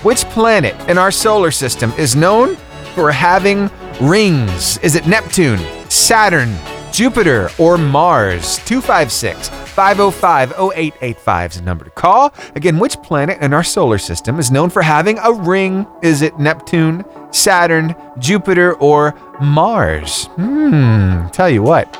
Which 0.03 0.25
planet 0.25 0.75
in 0.89 0.97
our 0.97 1.11
solar 1.11 1.51
system 1.51 1.91
is 1.93 2.15
known 2.15 2.57
for 2.93 3.11
having 3.11 3.71
rings? 3.99 4.77
Is 4.79 4.95
it 4.95 5.07
Neptune, 5.07 5.59
Saturn, 5.89 6.53
Jupiter, 6.95 7.49
or 7.57 7.77
Mars? 7.77 8.57
256 8.59 9.49
505 9.49 10.51
0885 10.51 11.51
is 11.51 11.57
the 11.57 11.63
number 11.65 11.83
to 11.83 11.91
call. 11.91 12.33
Again, 12.55 12.79
which 12.79 12.95
planet 13.01 13.41
in 13.41 13.53
our 13.53 13.65
solar 13.65 13.97
system 13.97 14.39
is 14.39 14.49
known 14.49 14.69
for 14.69 14.81
having 14.81 15.19
a 15.19 15.33
ring? 15.33 15.85
Is 16.01 16.21
it 16.21 16.39
Neptune, 16.39 17.03
Saturn, 17.31 17.93
Jupiter, 18.17 18.75
or 18.75 19.13
Mars? 19.41 20.27
Hmm, 20.35 21.27
tell 21.33 21.49
you 21.49 21.63
what. 21.63 21.93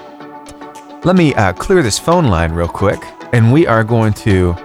Let 1.04 1.18
me 1.18 1.34
uh, 1.34 1.52
clear 1.52 1.84
this 1.84 2.00
phone 2.00 2.28
line 2.28 2.54
real 2.54 2.70
quick, 2.70 3.02
and 3.34 3.52
we 3.52 3.68
are 3.68 3.84
going 3.84 4.14
to 4.14 4.56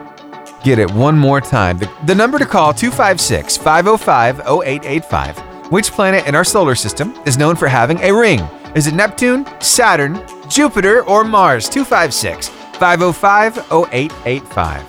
get 0.62 0.78
it 0.78 0.92
one 0.92 1.18
more 1.18 1.40
time. 1.40 1.76
The, 1.78 1.92
the 2.06 2.14
number 2.14 2.38
to 2.38 2.46
call 2.46 2.72
256 2.72 3.56
505 3.56 4.38
0885. 4.38 5.72
Which 5.72 5.90
planet 5.90 6.28
in 6.28 6.37
our 6.37 6.44
solar 6.44 6.76
system 6.76 7.20
is 7.26 7.37
known 7.37 7.56
for 7.56 7.66
having 7.66 7.99
a 7.99 8.12
ring? 8.12 8.49
Is 8.74 8.86
it 8.86 8.94
Neptune, 8.94 9.44
Saturn, 9.60 10.20
Jupiter, 10.48 11.02
or 11.04 11.24
Mars? 11.24 11.68
256 11.68 12.48
505 12.48 13.58
0885. 13.92 14.84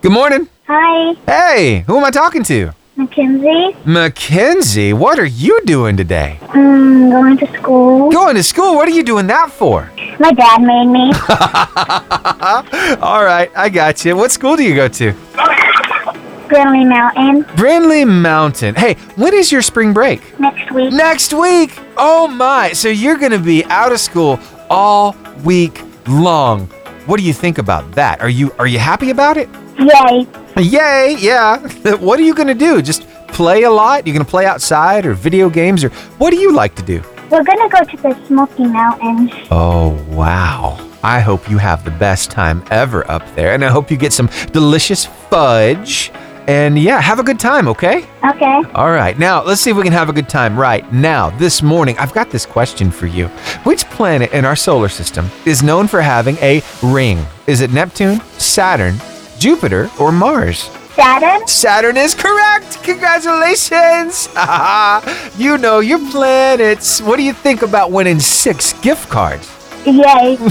Good 0.00 0.12
morning. 0.12 0.48
Hi, 0.66 1.14
Hey, 1.26 1.80
who 1.86 1.98
am 1.98 2.04
I 2.04 2.10
talking 2.10 2.42
to? 2.44 2.72
Mackenzie. 2.96 3.76
Mackenzie, 3.84 4.92
what 4.92 5.18
are 5.18 5.26
you 5.26 5.60
doing 5.64 5.96
today? 5.96 6.38
Um, 6.54 7.10
going 7.10 7.36
to 7.38 7.46
school. 7.58 8.10
Going 8.10 8.36
to 8.36 8.42
school? 8.42 8.74
What 8.74 8.88
are 8.88 8.92
you 8.92 9.02
doing 9.02 9.26
that 9.28 9.50
for? 9.50 9.90
My 10.18 10.32
dad 10.32 10.60
made 10.62 10.86
me. 10.86 11.12
All 13.02 13.24
right, 13.24 13.50
I 13.56 13.68
got 13.70 14.04
you. 14.04 14.16
What 14.16 14.30
school 14.32 14.56
do 14.56 14.62
you 14.62 14.74
go 14.74 14.88
to? 14.88 15.12
Grimley 16.50 16.84
Mountain 16.88 17.44
Brindlee 17.56 18.06
Mountain. 18.08 18.74
Hey, 18.74 18.94
when 19.14 19.32
is 19.34 19.52
your 19.52 19.62
spring 19.62 19.92
break? 19.92 20.20
next 20.40 20.70
week. 20.72 20.92
Next 20.92 21.32
week. 21.32 21.78
Oh 22.02 22.26
my. 22.26 22.72
So 22.72 22.88
you're 22.88 23.18
going 23.18 23.32
to 23.32 23.38
be 23.38 23.62
out 23.66 23.92
of 23.92 24.00
school 24.00 24.40
all 24.70 25.14
week 25.44 25.82
long. 26.06 26.66
What 27.04 27.18
do 27.18 27.22
you 27.26 27.34
think 27.34 27.58
about 27.58 27.92
that? 27.92 28.20
Are 28.22 28.28
you 28.30 28.52
are 28.58 28.66
you 28.66 28.78
happy 28.78 29.10
about 29.10 29.36
it? 29.36 29.48
Yay. 29.78 30.26
Yay, 30.56 31.16
yeah. 31.18 31.58
what 31.96 32.18
are 32.18 32.22
you 32.22 32.34
going 32.34 32.48
to 32.48 32.54
do? 32.54 32.80
Just 32.80 33.06
play 33.28 33.64
a 33.64 33.70
lot? 33.70 34.06
You're 34.06 34.14
going 34.14 34.24
to 34.24 34.30
play 34.30 34.46
outside 34.46 35.04
or 35.04 35.12
video 35.12 35.50
games 35.50 35.84
or 35.84 35.90
what 36.18 36.30
do 36.30 36.38
you 36.38 36.52
like 36.52 36.74
to 36.76 36.82
do? 36.82 37.02
We're 37.30 37.44
gonna 37.44 37.68
go 37.68 37.84
to 37.84 37.96
the 37.96 38.26
Smoky 38.26 38.64
Mountains. 38.64 39.30
Oh, 39.52 39.90
wow. 40.08 40.84
I 41.04 41.20
hope 41.20 41.48
you 41.48 41.58
have 41.58 41.84
the 41.84 41.92
best 41.92 42.28
time 42.28 42.64
ever 42.72 43.08
up 43.08 43.22
there 43.36 43.54
and 43.54 43.64
I 43.64 43.68
hope 43.68 43.88
you 43.88 43.96
get 43.96 44.12
some 44.12 44.28
delicious 44.52 45.06
fudge. 45.06 46.10
And 46.46 46.78
yeah, 46.78 47.00
have 47.00 47.18
a 47.18 47.22
good 47.22 47.38
time, 47.38 47.68
okay? 47.68 48.06
Okay. 48.24 48.62
All 48.74 48.90
right, 48.90 49.18
now 49.18 49.42
let's 49.42 49.60
see 49.60 49.70
if 49.70 49.76
we 49.76 49.82
can 49.82 49.92
have 49.92 50.08
a 50.08 50.12
good 50.12 50.28
time 50.28 50.58
right 50.58 50.90
now, 50.92 51.30
this 51.30 51.62
morning. 51.62 51.96
I've 51.98 52.12
got 52.12 52.30
this 52.30 52.46
question 52.46 52.90
for 52.90 53.06
you. 53.06 53.28
Which 53.64 53.84
planet 53.86 54.32
in 54.32 54.44
our 54.44 54.56
solar 54.56 54.88
system 54.88 55.30
is 55.44 55.62
known 55.62 55.86
for 55.86 56.00
having 56.00 56.36
a 56.38 56.62
ring? 56.82 57.24
Is 57.46 57.60
it 57.60 57.72
Neptune, 57.72 58.20
Saturn, 58.38 58.96
Jupiter, 59.38 59.90
or 60.00 60.12
Mars? 60.12 60.70
Saturn. 60.94 61.46
Saturn 61.46 61.96
is 61.96 62.14
correct! 62.14 62.82
Congratulations! 62.82 64.28
you 65.38 65.56
know 65.56 65.78
your 65.80 65.98
planets. 66.10 67.00
What 67.00 67.16
do 67.16 67.22
you 67.22 67.32
think 67.32 67.62
about 67.62 67.90
winning 67.90 68.18
six 68.18 68.72
gift 68.80 69.08
cards? 69.08 69.59
Yay. 69.86 70.36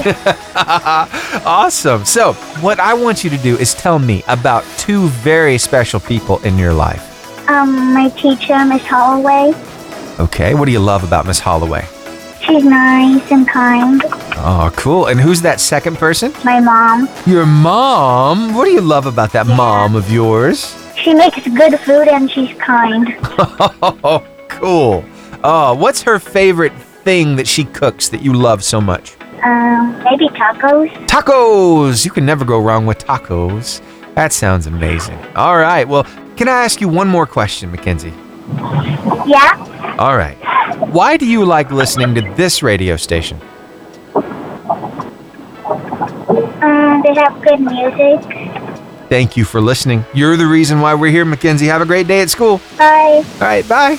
Awesome. 1.45 2.05
So, 2.05 2.33
what 2.61 2.79
I 2.79 2.93
want 2.93 3.23
you 3.23 3.29
to 3.29 3.37
do 3.37 3.55
is 3.57 3.73
tell 3.73 3.99
me 3.99 4.23
about 4.27 4.63
two 4.77 5.07
very 5.09 5.57
special 5.57 5.99
people 5.99 6.39
in 6.43 6.57
your 6.57 6.73
life. 6.73 7.47
um, 7.49 7.93
my 7.93 8.09
teacher, 8.09 8.63
Miss 8.65 8.83
Holloway. 8.85 9.53
Okay, 10.19 10.53
what 10.53 10.65
do 10.65 10.71
you 10.71 10.79
love 10.79 11.03
about 11.03 11.25
Miss 11.25 11.39
Holloway? 11.39 11.85
She's 12.41 12.63
nice 12.65 13.31
and 13.31 13.47
kind. 13.47 14.01
Oh, 14.41 14.71
cool. 14.75 15.07
And 15.07 15.19
who's 15.19 15.41
that 15.43 15.59
second 15.59 15.97
person? 15.97 16.33
My 16.43 16.59
mom. 16.59 17.07
Your 17.25 17.45
mom. 17.45 18.53
What 18.55 18.65
do 18.65 18.71
you 18.71 18.81
love 18.81 19.05
about 19.05 19.31
that 19.33 19.45
mom 19.47 19.95
of 19.95 20.11
yours? 20.11 20.75
She 20.97 21.13
makes 21.13 21.47
good 21.47 21.79
food 21.81 22.07
and 22.07 22.29
she's 22.29 22.55
kind. 22.57 23.15
Oh, 23.81 24.25
cool. 24.49 25.05
Oh, 25.43 25.73
what's 25.75 26.01
her 26.03 26.19
favorite 26.19 26.73
thing 27.03 27.35
that 27.37 27.47
she 27.47 27.63
cooks 27.65 28.09
that 28.09 28.21
you 28.21 28.33
love 28.33 28.63
so 28.63 28.81
much? 28.81 29.15
Um, 29.43 30.03
maybe 30.03 30.27
tacos. 30.29 30.89
Tacos. 31.07 32.05
You 32.05 32.11
can 32.11 32.25
never 32.25 32.43
go 32.45 32.59
wrong 32.59 32.85
with 32.85 32.99
tacos. 33.05 33.81
That 34.15 34.33
sounds 34.33 34.67
amazing. 34.67 35.17
All 35.35 35.57
right. 35.57 35.87
Well, 35.87 36.03
can 36.35 36.47
I 36.47 36.63
ask 36.63 36.81
you 36.81 36.89
one 36.89 37.07
more 37.07 37.25
question, 37.25 37.71
Mackenzie? 37.71 38.13
Yeah. 39.25 39.95
All 39.99 40.17
right. 40.17 40.35
Why 40.89 41.17
do 41.17 41.25
you 41.25 41.45
like 41.45 41.71
listening 41.71 42.15
to 42.15 42.21
this 42.35 42.63
radio 42.63 42.95
station? 42.97 43.39
Um, 46.61 47.01
they 47.05 47.13
have 47.15 47.41
good 47.41 47.59
music. 47.61 48.21
Thank 49.07 49.37
you 49.37 49.45
for 49.45 49.61
listening. 49.61 50.05
You're 50.13 50.37
the 50.37 50.45
reason 50.45 50.81
why 50.81 50.93
we're 50.93 51.11
here, 51.11 51.25
Mackenzie. 51.25 51.65
Have 51.67 51.81
a 51.81 51.85
great 51.85 52.07
day 52.07 52.21
at 52.21 52.29
school. 52.29 52.59
Bye. 52.77 53.23
All 53.25 53.39
right, 53.39 53.67
bye. 53.67 53.97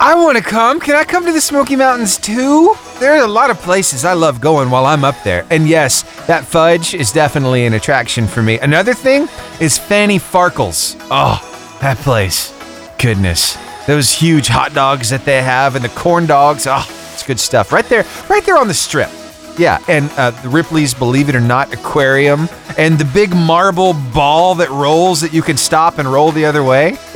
I 0.00 0.14
want 0.14 0.36
to 0.38 0.42
come. 0.42 0.80
Can 0.80 0.94
I 0.94 1.04
come 1.04 1.26
to 1.26 1.32
the 1.32 1.40
Smoky 1.40 1.76
Mountains 1.76 2.16
too? 2.16 2.74
There 3.00 3.12
are 3.14 3.24
a 3.24 3.28
lot 3.28 3.50
of 3.50 3.58
places 3.58 4.04
I 4.04 4.12
love 4.12 4.40
going 4.40 4.70
while 4.70 4.86
I'm 4.86 5.04
up 5.04 5.16
there. 5.24 5.44
And 5.50 5.68
yes, 5.68 6.02
that 6.26 6.44
fudge 6.44 6.94
is 6.94 7.10
definitely 7.10 7.66
an 7.66 7.74
attraction 7.74 8.26
for 8.26 8.42
me. 8.42 8.58
Another 8.60 8.94
thing 8.94 9.28
is 9.60 9.76
Fannie 9.78 10.18
Farkle's. 10.18 10.96
Oh, 11.10 11.40
that 11.80 11.98
place. 11.98 12.52
Goodness. 12.98 13.56
Those 13.86 14.12
huge 14.12 14.46
hot 14.46 14.74
dogs 14.74 15.10
that 15.10 15.24
they 15.24 15.42
have 15.42 15.74
and 15.74 15.84
the 15.84 15.88
corn 15.88 16.26
dogs. 16.26 16.66
Oh, 16.68 16.86
it's 17.12 17.26
good 17.26 17.40
stuff. 17.40 17.72
Right 17.72 17.86
there, 17.86 18.06
right 18.28 18.44
there 18.44 18.56
on 18.56 18.68
the 18.68 18.74
strip. 18.74 19.10
Yeah, 19.58 19.82
and 19.86 20.10
uh, 20.12 20.30
the 20.30 20.48
Ripley's 20.48 20.94
Believe 20.94 21.28
It 21.28 21.34
or 21.34 21.40
Not 21.40 21.72
aquarium, 21.74 22.48
and 22.78 22.98
the 22.98 23.04
big 23.04 23.34
marble 23.34 23.92
ball 24.14 24.54
that 24.54 24.70
rolls 24.70 25.20
that 25.20 25.34
you 25.34 25.42
can 25.42 25.58
stop 25.58 25.98
and 25.98 26.10
roll 26.10 26.32
the 26.32 26.44
other 26.46 26.64
way. 26.64 26.96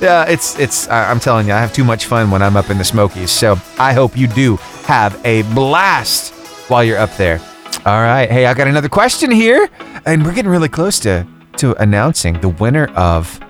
yeah, 0.00 0.26
it's 0.28 0.58
it's. 0.58 0.88
I'm 0.88 1.18
telling 1.18 1.46
you, 1.46 1.54
I 1.54 1.58
have 1.58 1.72
too 1.72 1.84
much 1.84 2.04
fun 2.04 2.30
when 2.30 2.42
I'm 2.42 2.56
up 2.56 2.68
in 2.68 2.76
the 2.76 2.84
Smokies. 2.84 3.30
So 3.30 3.56
I 3.78 3.94
hope 3.94 4.16
you 4.16 4.26
do 4.26 4.56
have 4.84 5.18
a 5.24 5.42
blast 5.54 6.34
while 6.68 6.84
you're 6.84 6.98
up 6.98 7.16
there. 7.16 7.40
All 7.86 8.02
right, 8.02 8.30
hey, 8.30 8.44
I 8.46 8.52
got 8.52 8.68
another 8.68 8.90
question 8.90 9.30
here, 9.30 9.70
and 10.04 10.24
we're 10.24 10.34
getting 10.34 10.50
really 10.50 10.68
close 10.68 10.98
to 11.00 11.26
to 11.56 11.74
announcing 11.82 12.38
the 12.40 12.50
winner 12.50 12.86
of 12.96 13.40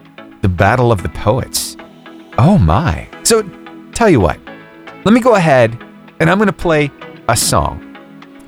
the 0.42 0.49
Battle 0.49 0.92
of 0.92 1.02
the 1.02 1.09
Poets. 1.09 1.76
Oh 2.38 2.56
my! 2.56 3.09
So 3.25 3.42
tell 3.92 4.09
you 4.09 4.20
what, 4.20 4.38
let 5.04 5.12
me 5.12 5.20
go 5.20 5.35
ahead 5.35 5.76
and 6.20 6.30
I'm 6.30 6.38
going 6.38 6.47
to 6.47 6.52
play 6.52 6.90
a 7.31 7.37
song. 7.37 7.97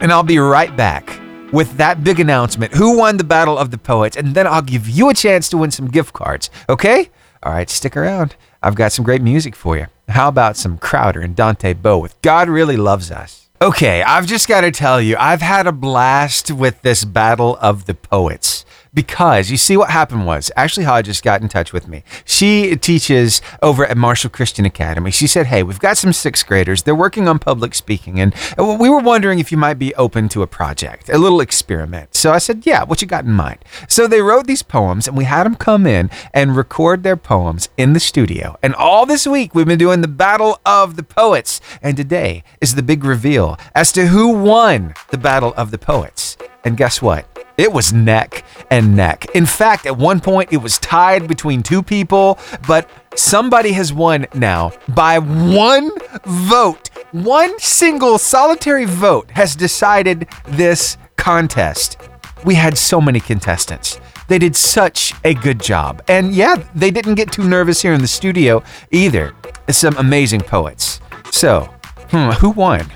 And 0.01 0.11
I'll 0.11 0.25
be 0.25 0.39
right 0.39 0.77
back 0.77 1.21
with 1.53 1.77
that 1.77 2.03
big 2.03 2.19
announcement 2.19 2.75
who 2.75 2.99
won 2.99 3.17
the 3.17 3.23
Battle 3.23 3.57
of 3.57 3.71
the 3.71 3.79
Poets, 3.79 4.17
and 4.17 4.35
then 4.35 4.45
I'll 4.45 4.61
give 4.61 4.89
you 4.89 5.09
a 5.09 5.15
chance 5.15 5.49
to 5.51 5.57
win 5.57 5.71
some 5.71 5.87
gift 5.87 6.12
cards, 6.12 6.51
okay? 6.69 7.09
All 7.45 7.53
right, 7.53 7.71
stick 7.71 7.97
around. 7.97 8.35
I've 8.61 8.75
got 8.75 8.91
some 8.91 9.05
great 9.05 9.23
music 9.23 9.55
for 9.55 9.77
you. 9.77 9.87
How 10.09 10.27
about 10.27 10.57
some 10.57 10.79
Crowder 10.79 11.21
and 11.21 11.37
Dante 11.37 11.75
Bowe 11.75 11.99
with 11.99 12.21
God 12.23 12.49
Really 12.49 12.77
Loves 12.77 13.12
Us? 13.12 13.49
Okay, 13.61 14.03
I've 14.03 14.27
just 14.27 14.49
got 14.49 14.62
to 14.62 14.73
tell 14.73 15.01
you, 15.01 15.17
I've 15.17 15.43
had 15.43 15.69
a 15.69 15.73
blast 15.73 16.51
with 16.51 16.83
this 16.83 17.05
Battle 17.05 17.57
of 17.61 17.87
the 17.87 17.95
Poets 17.95 18.51
because 18.94 19.50
you 19.50 19.56
see 19.56 19.76
what 19.76 19.90
happened 19.90 20.26
was 20.26 20.50
Ashley 20.56 20.84
Hodges 20.84 21.20
got 21.20 21.40
in 21.40 21.49
touch 21.49 21.72
with 21.72 21.88
me. 21.88 22.02
She 22.25 22.76
teaches 22.76 23.40
over 23.62 23.87
at 23.87 23.96
Marshall 23.96 24.30
Christian 24.30 24.64
Academy. 24.64 25.11
She 25.11 25.26
said, 25.26 25.46
Hey, 25.46 25.62
we've 25.62 25.78
got 25.78 25.96
some 25.96 26.12
sixth 26.12 26.46
graders. 26.46 26.82
They're 26.82 26.94
working 26.94 27.28
on 27.28 27.38
public 27.38 27.75
speaking, 27.75 28.20
and 28.20 28.34
we 28.58 28.88
were 28.88 29.00
wondering 29.00 29.38
if 29.38 29.50
you 29.50 29.58
might 29.58 29.78
be 29.78 29.94
open 29.94 30.28
to 30.30 30.42
a 30.42 30.46
project, 30.46 31.08
a 31.08 31.18
little 31.18 31.40
experiment. 31.40 32.14
So 32.14 32.32
I 32.32 32.38
said, 32.38 32.66
Yeah, 32.66 32.84
what 32.84 33.00
you 33.00 33.08
got 33.08 33.25
in 33.25 33.32
mind? 33.32 33.64
So 33.88 34.06
they 34.06 34.20
wrote 34.20 34.46
these 34.46 34.62
poems, 34.62 35.08
and 35.08 35.16
we 35.16 35.25
had 35.25 35.44
them 35.44 35.56
come 35.56 35.87
in 35.87 36.11
and 36.34 36.56
record 36.56 37.02
their 37.02 37.16
poems 37.16 37.68
in 37.76 37.92
the 37.94 38.00
studio. 38.00 38.58
And 38.62 38.75
all 38.75 39.06
this 39.06 39.26
week, 39.26 39.54
we've 39.54 39.66
been 39.66 39.78
doing 39.78 40.02
the 40.02 40.08
Battle 40.08 40.61
of 40.66 40.96
the 40.96 41.02
Poets. 41.02 41.61
And 41.80 41.96
today 41.96 42.44
is 42.61 42.75
the 42.75 42.82
big 42.82 43.04
reveal 43.04 43.58
as 43.75 43.92
to 43.92 44.08
who 44.08 44.28
won 44.28 44.94
the 45.11 45.18
Battle 45.18 45.54
of 45.56 45.70
the 45.70 45.78
Poets. 45.78 46.37
And 46.64 46.76
guess 46.76 47.02
what? 47.02 47.26
It 47.57 47.73
was 47.73 47.92
neck 47.92 48.45
and 48.71 48.97
neck. 48.97 49.26
In 49.35 49.47
fact, 49.47 49.87
at 49.87 49.97
one 49.97 50.21
point, 50.21 50.52
it 50.52 50.59
was 50.59 50.78
tied 50.78 51.28
between 51.28 51.62
two 51.62 51.83
people, 51.83 52.38
but 52.66 52.88
somebody 53.14 53.73
has 53.73 53.92
won 53.92 54.26
now 54.35 54.73
by 54.88 55.19
one 55.19 55.90
vote. 56.25 56.88
One 57.12 57.59
single 57.59 58.19
solitary 58.19 58.87
vote 58.87 59.31
has 59.33 59.54
decided 59.54 60.28
this 60.49 60.97
contest. 61.16 61.99
We 62.45 62.54
had 62.54 62.78
so 62.78 63.00
many 63.00 63.21
contestants. 63.21 64.00
They 64.28 64.38
did 64.38 64.57
such 64.57 65.12
a 65.25 65.35
good 65.35 65.61
job. 65.61 66.02
And 66.09 66.35
yeah, 66.35 66.57
they 66.75 66.90
didn't 66.90 67.16
get 67.16 67.31
too 67.31 67.47
nervous 67.47 67.83
here 67.83 67.92
in 67.92 68.00
the 68.00 68.09
studio 68.09 68.62
either. 68.90 69.35
Some 69.69 69.97
amazing 69.99 70.40
poets. 70.40 71.00
So, 71.31 71.69
hmm, 72.11 72.31
who 72.31 72.50
won? 72.50 72.87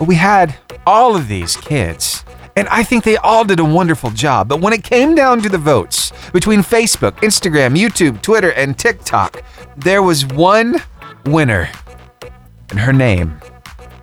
We 0.00 0.14
had 0.14 0.54
all 0.86 1.16
of 1.16 1.26
these 1.26 1.56
kids, 1.56 2.24
and 2.58 2.68
I 2.70 2.82
think 2.82 3.04
they 3.04 3.16
all 3.18 3.44
did 3.44 3.60
a 3.60 3.64
wonderful 3.64 4.10
job. 4.10 4.48
But 4.48 4.60
when 4.60 4.72
it 4.72 4.82
came 4.82 5.14
down 5.14 5.40
to 5.42 5.48
the 5.48 5.58
votes 5.58 6.12
between 6.32 6.60
Facebook, 6.60 7.12
Instagram, 7.18 7.78
YouTube, 7.78 8.20
Twitter, 8.20 8.52
and 8.52 8.76
TikTok, 8.76 9.44
there 9.76 10.02
was 10.02 10.26
one 10.26 10.76
winner, 11.24 11.70
and 12.70 12.80
her 12.80 12.92
name 12.92 13.40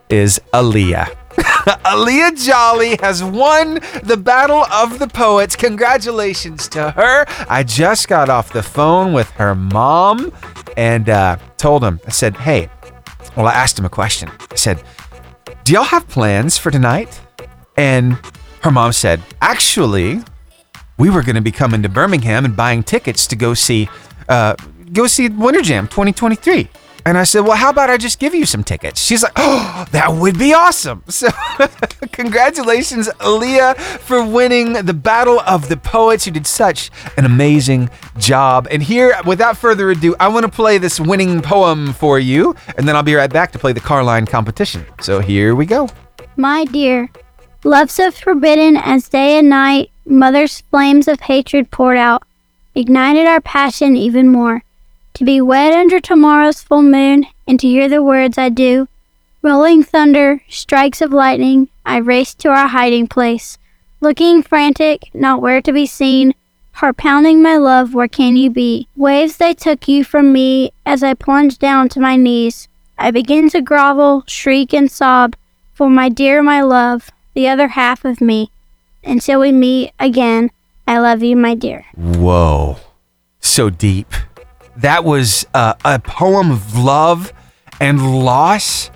is 0.10 0.40
Aaliyah. 0.54 1.14
Aaliyah 1.36 2.46
Jolly 2.46 2.96
has 3.02 3.22
won 3.22 3.80
the 4.04 4.16
Battle 4.16 4.64
of 4.72 5.00
the 5.00 5.08
Poets. 5.10 5.58
Congratulations 5.58 6.70
to 6.70 6.92
her. 6.92 7.26
I 7.50 7.64
just 7.64 8.08
got 8.08 8.30
off 8.30 8.54
the 8.54 8.64
phone 8.64 9.12
with 9.12 9.30
her 9.32 9.54
mom 9.54 10.32
and 10.78 11.10
uh, 11.10 11.36
told 11.58 11.84
him, 11.84 12.00
I 12.08 12.12
said, 12.12 12.38
hey, 12.38 12.70
well, 13.36 13.48
I 13.48 13.54
asked 13.54 13.78
him 13.78 13.84
a 13.84 13.90
question. 13.90 14.32
I 14.50 14.56
said, 14.56 14.82
do 15.66 15.74
y'all 15.74 15.84
have 15.84 16.08
plans 16.08 16.58
for 16.58 16.72
tonight? 16.72 17.20
And 17.76 18.18
her 18.66 18.72
mom 18.72 18.92
said, 18.92 19.22
actually, 19.42 20.22
we 20.98 21.12
were 21.12 21.22
going 21.22 21.36
to 21.36 21.42
be 21.42 21.52
coming 21.52 21.84
to 21.84 21.90
Birmingham 21.90 22.46
and 22.46 22.58
buying 22.58 22.82
tickets 22.82 23.28
to 23.28 23.36
go 23.36 23.54
see, 23.54 23.88
uh, 24.28 24.56
go 24.92 25.06
see 25.06 25.30
Winter 25.30 25.62
Jam 25.62 25.88
2023. 25.88 26.68
And 27.06 27.16
I 27.16 27.26
said, 27.26 27.42
Well, 27.42 27.58
how 27.58 27.70
about 27.70 27.92
I 27.92 27.98
just 27.98 28.18
give 28.18 28.34
you 28.34 28.48
some 28.48 28.64
tickets? 28.64 29.00
She's 29.00 29.22
like, 29.22 29.34
Oh, 29.36 29.86
that 29.92 30.14
would 30.16 30.40
be 30.40 30.54
awesome. 30.54 31.04
So, 31.12 31.30
congratulations, 32.12 33.08
Aaliyah, 33.20 33.78
for 33.78 34.26
winning 34.26 34.74
the 34.74 34.96
Battle 34.96 35.42
of 35.42 35.70
the 35.70 35.78
Poets. 35.78 36.26
You 36.26 36.32
did 36.32 36.48
such 36.48 36.90
an 37.18 37.26
amazing 37.26 37.92
job. 38.18 38.68
And 38.72 38.82
here, 38.82 39.16
without 39.28 39.58
further 39.58 39.92
ado, 39.92 40.16
I 40.20 40.28
want 40.30 40.48
to 40.48 40.52
play 40.52 40.80
this 40.80 41.00
winning 41.00 41.44
poem 41.44 41.94
for 41.94 42.18
you. 42.18 42.56
And 42.78 42.88
then 42.88 42.96
I'll 42.96 43.04
be 43.04 43.14
right 43.14 43.32
back 43.32 43.52
to 43.52 43.60
play 43.60 43.74
the 43.74 43.80
Carline 43.80 44.26
competition. 44.26 44.86
So, 45.02 45.20
here 45.20 45.54
we 45.54 45.68
go. 45.68 45.88
My 46.36 46.66
dear, 46.66 47.10
love 47.66 47.90
so 47.90 48.12
forbidden 48.12 48.78
as 48.78 49.10
day 49.10 49.38
and 49.38 49.50
night, 49.50 49.90
mother's 50.06 50.62
flames 50.62 51.08
of 51.08 51.22
hatred 51.22 51.72
poured 51.72 51.98
out, 51.98 52.24
ignited 52.76 53.26
our 53.26 53.42
passion 53.42 53.98
even 53.98 54.30
more 54.30 54.64
to 55.16 55.24
be 55.24 55.42
wed 55.42 55.74
under 55.74 56.00
tomorrow's 56.00 56.62
full 56.62 56.82
moon, 56.82 57.26
and 57.48 57.58
to 57.60 57.68
hear 57.68 57.88
the 57.88 58.04
words 58.04 58.38
I 58.38 58.50
do. 58.50 58.88
Rolling 59.42 59.82
thunder, 59.82 60.42
strikes 60.50 61.02
of 61.02 61.14
lightning, 61.14 61.70
I 61.86 61.98
raced 61.98 62.40
to 62.40 62.50
our 62.50 62.68
hiding 62.68 63.08
place, 63.08 63.58
looking 64.02 64.44
frantic, 64.44 65.10
not 65.14 65.42
where 65.42 65.62
to 65.62 65.72
be 65.72 65.86
seen, 65.86 66.34
heart 66.74 66.98
pounding 66.98 67.42
my 67.42 67.56
love, 67.56 67.94
where 67.94 68.10
can 68.10 68.36
you 68.36 68.50
be? 68.50 68.90
Waves 68.98 69.38
they 69.38 69.54
took 69.54 69.88
you 69.88 70.04
from 70.04 70.34
me 70.34 70.72
as 70.86 71.02
I 71.02 71.14
plunged 71.14 71.60
down 71.60 71.88
to 71.90 72.02
my 72.02 72.18
knees. 72.18 72.68
I 72.98 73.12
begin 73.12 73.50
to 73.52 73.62
grovel, 73.62 74.26
shriek, 74.28 74.74
and 74.74 74.92
sob 74.92 75.36
for 75.74 75.90
my 75.90 76.10
dear, 76.10 76.44
my 76.44 76.62
love, 76.62 77.10
the 77.36 77.48
other 77.48 77.68
half 77.70 78.04
of 78.04 78.20
me. 78.20 78.50
Until 79.04 79.42
we 79.42 79.52
meet 79.52 79.92
again, 80.00 80.50
I 80.88 80.98
love 80.98 81.22
you, 81.22 81.36
my 81.36 81.54
dear. 81.54 81.86
Whoa. 81.96 82.78
So 83.40 83.70
deep. 83.70 84.12
That 84.76 85.04
was 85.04 85.46
uh, 85.54 85.76
a 85.86 86.00
poem 86.00 86.50
of 86.52 86.78
love 86.78 87.32
and 87.80 88.26
loss. 88.26 88.90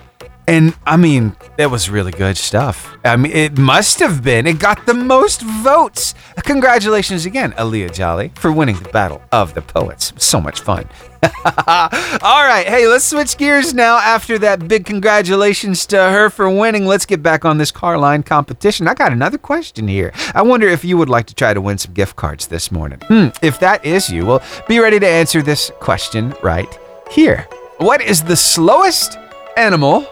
And 0.49 0.75
I 0.83 0.97
mean, 0.97 1.35
that 1.57 1.69
was 1.69 1.91
really 1.91 2.11
good 2.11 2.35
stuff. 2.35 2.97
I 3.05 3.17
mean, 3.17 3.31
it 3.31 3.59
must 3.59 3.99
have 3.99 4.23
been. 4.23 4.47
It 4.47 4.57
got 4.57 4.83
the 4.87 4.95
most 4.95 5.43
votes. 5.43 6.15
Congratulations 6.43 7.27
again, 7.27 7.51
Aaliyah 7.51 7.93
Jolly, 7.93 8.31
for 8.33 8.51
winning 8.51 8.75
the 8.77 8.89
Battle 8.89 9.21
of 9.31 9.53
the 9.53 9.61
Poets. 9.61 10.11
So 10.17 10.41
much 10.41 10.61
fun. 10.61 10.89
All 11.23 12.43
right, 12.47 12.65
hey, 12.67 12.87
let's 12.87 13.05
switch 13.05 13.37
gears 13.37 13.75
now. 13.75 13.99
After 13.99 14.39
that 14.39 14.67
big 14.67 14.85
congratulations 14.85 15.85
to 15.85 15.97
her 15.97 16.31
for 16.31 16.49
winning, 16.49 16.87
let's 16.87 17.05
get 17.05 17.21
back 17.21 17.45
on 17.45 17.59
this 17.59 17.69
car 17.69 17.99
line 17.99 18.23
competition. 18.23 18.87
I 18.87 18.95
got 18.95 19.11
another 19.11 19.37
question 19.37 19.87
here. 19.87 20.11
I 20.33 20.41
wonder 20.41 20.67
if 20.67 20.83
you 20.83 20.97
would 20.97 21.09
like 21.09 21.27
to 21.27 21.35
try 21.35 21.53
to 21.53 21.61
win 21.61 21.77
some 21.77 21.93
gift 21.93 22.15
cards 22.15 22.47
this 22.47 22.71
morning. 22.71 22.97
Hmm, 23.01 23.27
if 23.43 23.59
that 23.59 23.85
is 23.85 24.09
you, 24.09 24.25
well, 24.25 24.41
be 24.67 24.79
ready 24.79 24.99
to 24.99 25.07
answer 25.07 25.43
this 25.43 25.71
question 25.79 26.33
right 26.41 26.75
here. 27.11 27.47
What 27.77 28.01
is 28.01 28.23
the 28.23 28.35
slowest 28.35 29.15
animal 29.55 30.07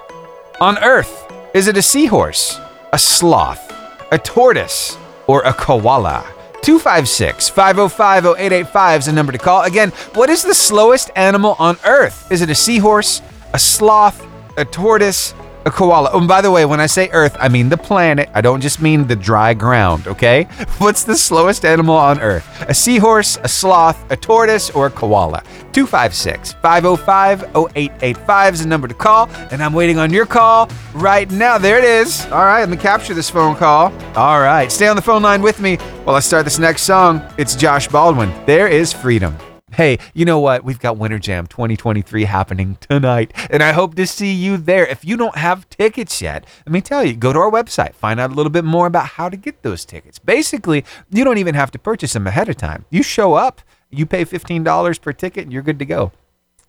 on 0.60 0.78
Earth? 0.80 1.32
Is 1.54 1.68
it 1.68 1.78
a 1.78 1.82
seahorse, 1.82 2.60
a 2.92 2.98
sloth, 2.98 3.74
a 4.12 4.18
tortoise, 4.18 4.98
or 5.28 5.42
a 5.42 5.54
koala? 5.54 6.26
256 6.62 7.50
505 7.50 8.26
0885 8.26 9.00
is 9.00 9.06
the 9.06 9.12
number 9.12 9.32
to 9.32 9.38
call. 9.38 9.64
Again, 9.64 9.92
what 10.14 10.30
is 10.30 10.44
the 10.44 10.54
slowest 10.54 11.12
animal 11.16 11.56
on 11.60 11.78
Earth? 11.86 12.32
Is 12.32 12.42
it 12.42 12.50
a 12.50 12.56
seahorse, 12.56 13.22
a 13.54 13.60
sloth, 13.60 14.26
a 14.58 14.66
tortoise, 14.66 15.34
a 15.68 15.72
koala? 15.72 16.10
Oh, 16.14 16.20
and 16.20 16.28
by 16.28 16.42
the 16.42 16.50
way, 16.50 16.66
when 16.66 16.80
I 16.80 16.88
say 16.88 17.10
Earth, 17.12 17.38
I 17.40 17.50
mean 17.50 17.70
the 17.70 17.78
planet. 17.78 18.30
I 18.34 18.42
don't 18.42 18.62
just 18.62 18.82
mean 18.82 19.06
the 19.06 19.16
dry 19.16 19.54
ground, 19.54 20.08
okay? 20.08 20.44
What's 20.80 21.04
the 21.04 21.16
slowest 21.16 21.66
animal 21.66 21.96
on 21.96 22.20
Earth? 22.20 22.48
A 22.68 22.74
seahorse, 22.74 23.38
a 23.44 23.48
sloth, 23.48 24.12
a 24.12 24.18
tortoise, 24.18 24.70
or 24.72 24.88
a 24.88 24.90
koala? 24.90 25.44
256 25.74 26.54
505 26.54 27.44
0885 27.56 28.54
is 28.54 28.62
the 28.62 28.68
number 28.68 28.88
to 28.88 28.94
call, 28.94 29.30
and 29.52 29.62
I'm 29.62 29.74
waiting 29.74 30.00
on 30.00 30.12
your 30.12 30.26
call 30.26 30.70
right 30.94 31.30
now. 31.30 31.58
There 31.58 31.78
it 31.78 31.84
is. 31.84 32.26
All 32.26 32.46
right, 32.46 32.62
let 32.62 32.70
me 32.70 32.78
capture 32.78 33.14
this 33.14 33.30
phone 33.30 33.56
call. 33.56 33.94
All 34.16 34.40
right, 34.40 34.72
stay 34.72 34.88
on 34.88 34.96
the 34.96 35.02
phone 35.02 35.22
line 35.22 35.42
with 35.42 35.60
me 35.60 35.76
while 36.06 36.16
I 36.16 36.22
start 36.22 36.46
this 36.46 36.58
next 36.58 36.84
song. 36.84 37.22
It's 37.38 37.56
Josh 37.56 37.88
Baldwin. 37.88 38.34
There 38.46 38.68
is 38.68 38.94
freedom. 38.94 39.38
Hey, 39.78 40.00
you 40.16 40.26
know 40.26 40.40
what? 40.40 40.64
We've 40.64 40.80
got 40.80 40.98
Winter 40.98 41.20
Jam 41.20 41.46
2023 41.46 42.24
happening 42.24 42.80
tonight, 42.82 43.32
and 43.52 43.62
I 43.62 43.74
hope 43.74 43.94
to 43.94 44.08
see 44.08 44.34
you 44.34 44.58
there. 44.58 44.88
If 44.88 45.06
you 45.06 45.18
don't 45.18 45.38
have 45.38 45.70
tickets 45.70 46.20
yet, 46.20 46.48
let 46.66 46.74
me 46.74 46.82
tell 46.82 47.06
you, 47.06 47.16
go 47.16 47.32
to 47.32 47.38
our 47.38 47.52
website, 47.52 47.94
find 47.94 48.20
out 48.20 48.32
a 48.32 48.34
little 48.34 48.50
bit 48.50 48.64
more 48.64 48.88
about 48.88 49.06
how 49.06 49.30
to 49.30 49.38
get 49.38 49.62
those 49.62 49.86
tickets. 49.86 50.18
Basically, 50.18 50.84
you 51.12 51.24
don't 51.24 51.38
even 51.38 51.54
have 51.54 51.70
to 51.70 51.78
purchase 51.78 52.14
them 52.14 52.26
ahead 52.26 52.50
of 52.50 52.58
time. 52.58 52.86
You 52.90 53.04
show 53.04 53.36
up, 53.36 53.62
you 53.92 54.08
pay 54.08 54.26
$15 54.26 55.00
per 55.00 55.14
ticket, 55.14 55.44
and 55.44 55.54
you're 55.54 55.62
good 55.62 55.78
to 55.78 55.86
go. 55.86 56.12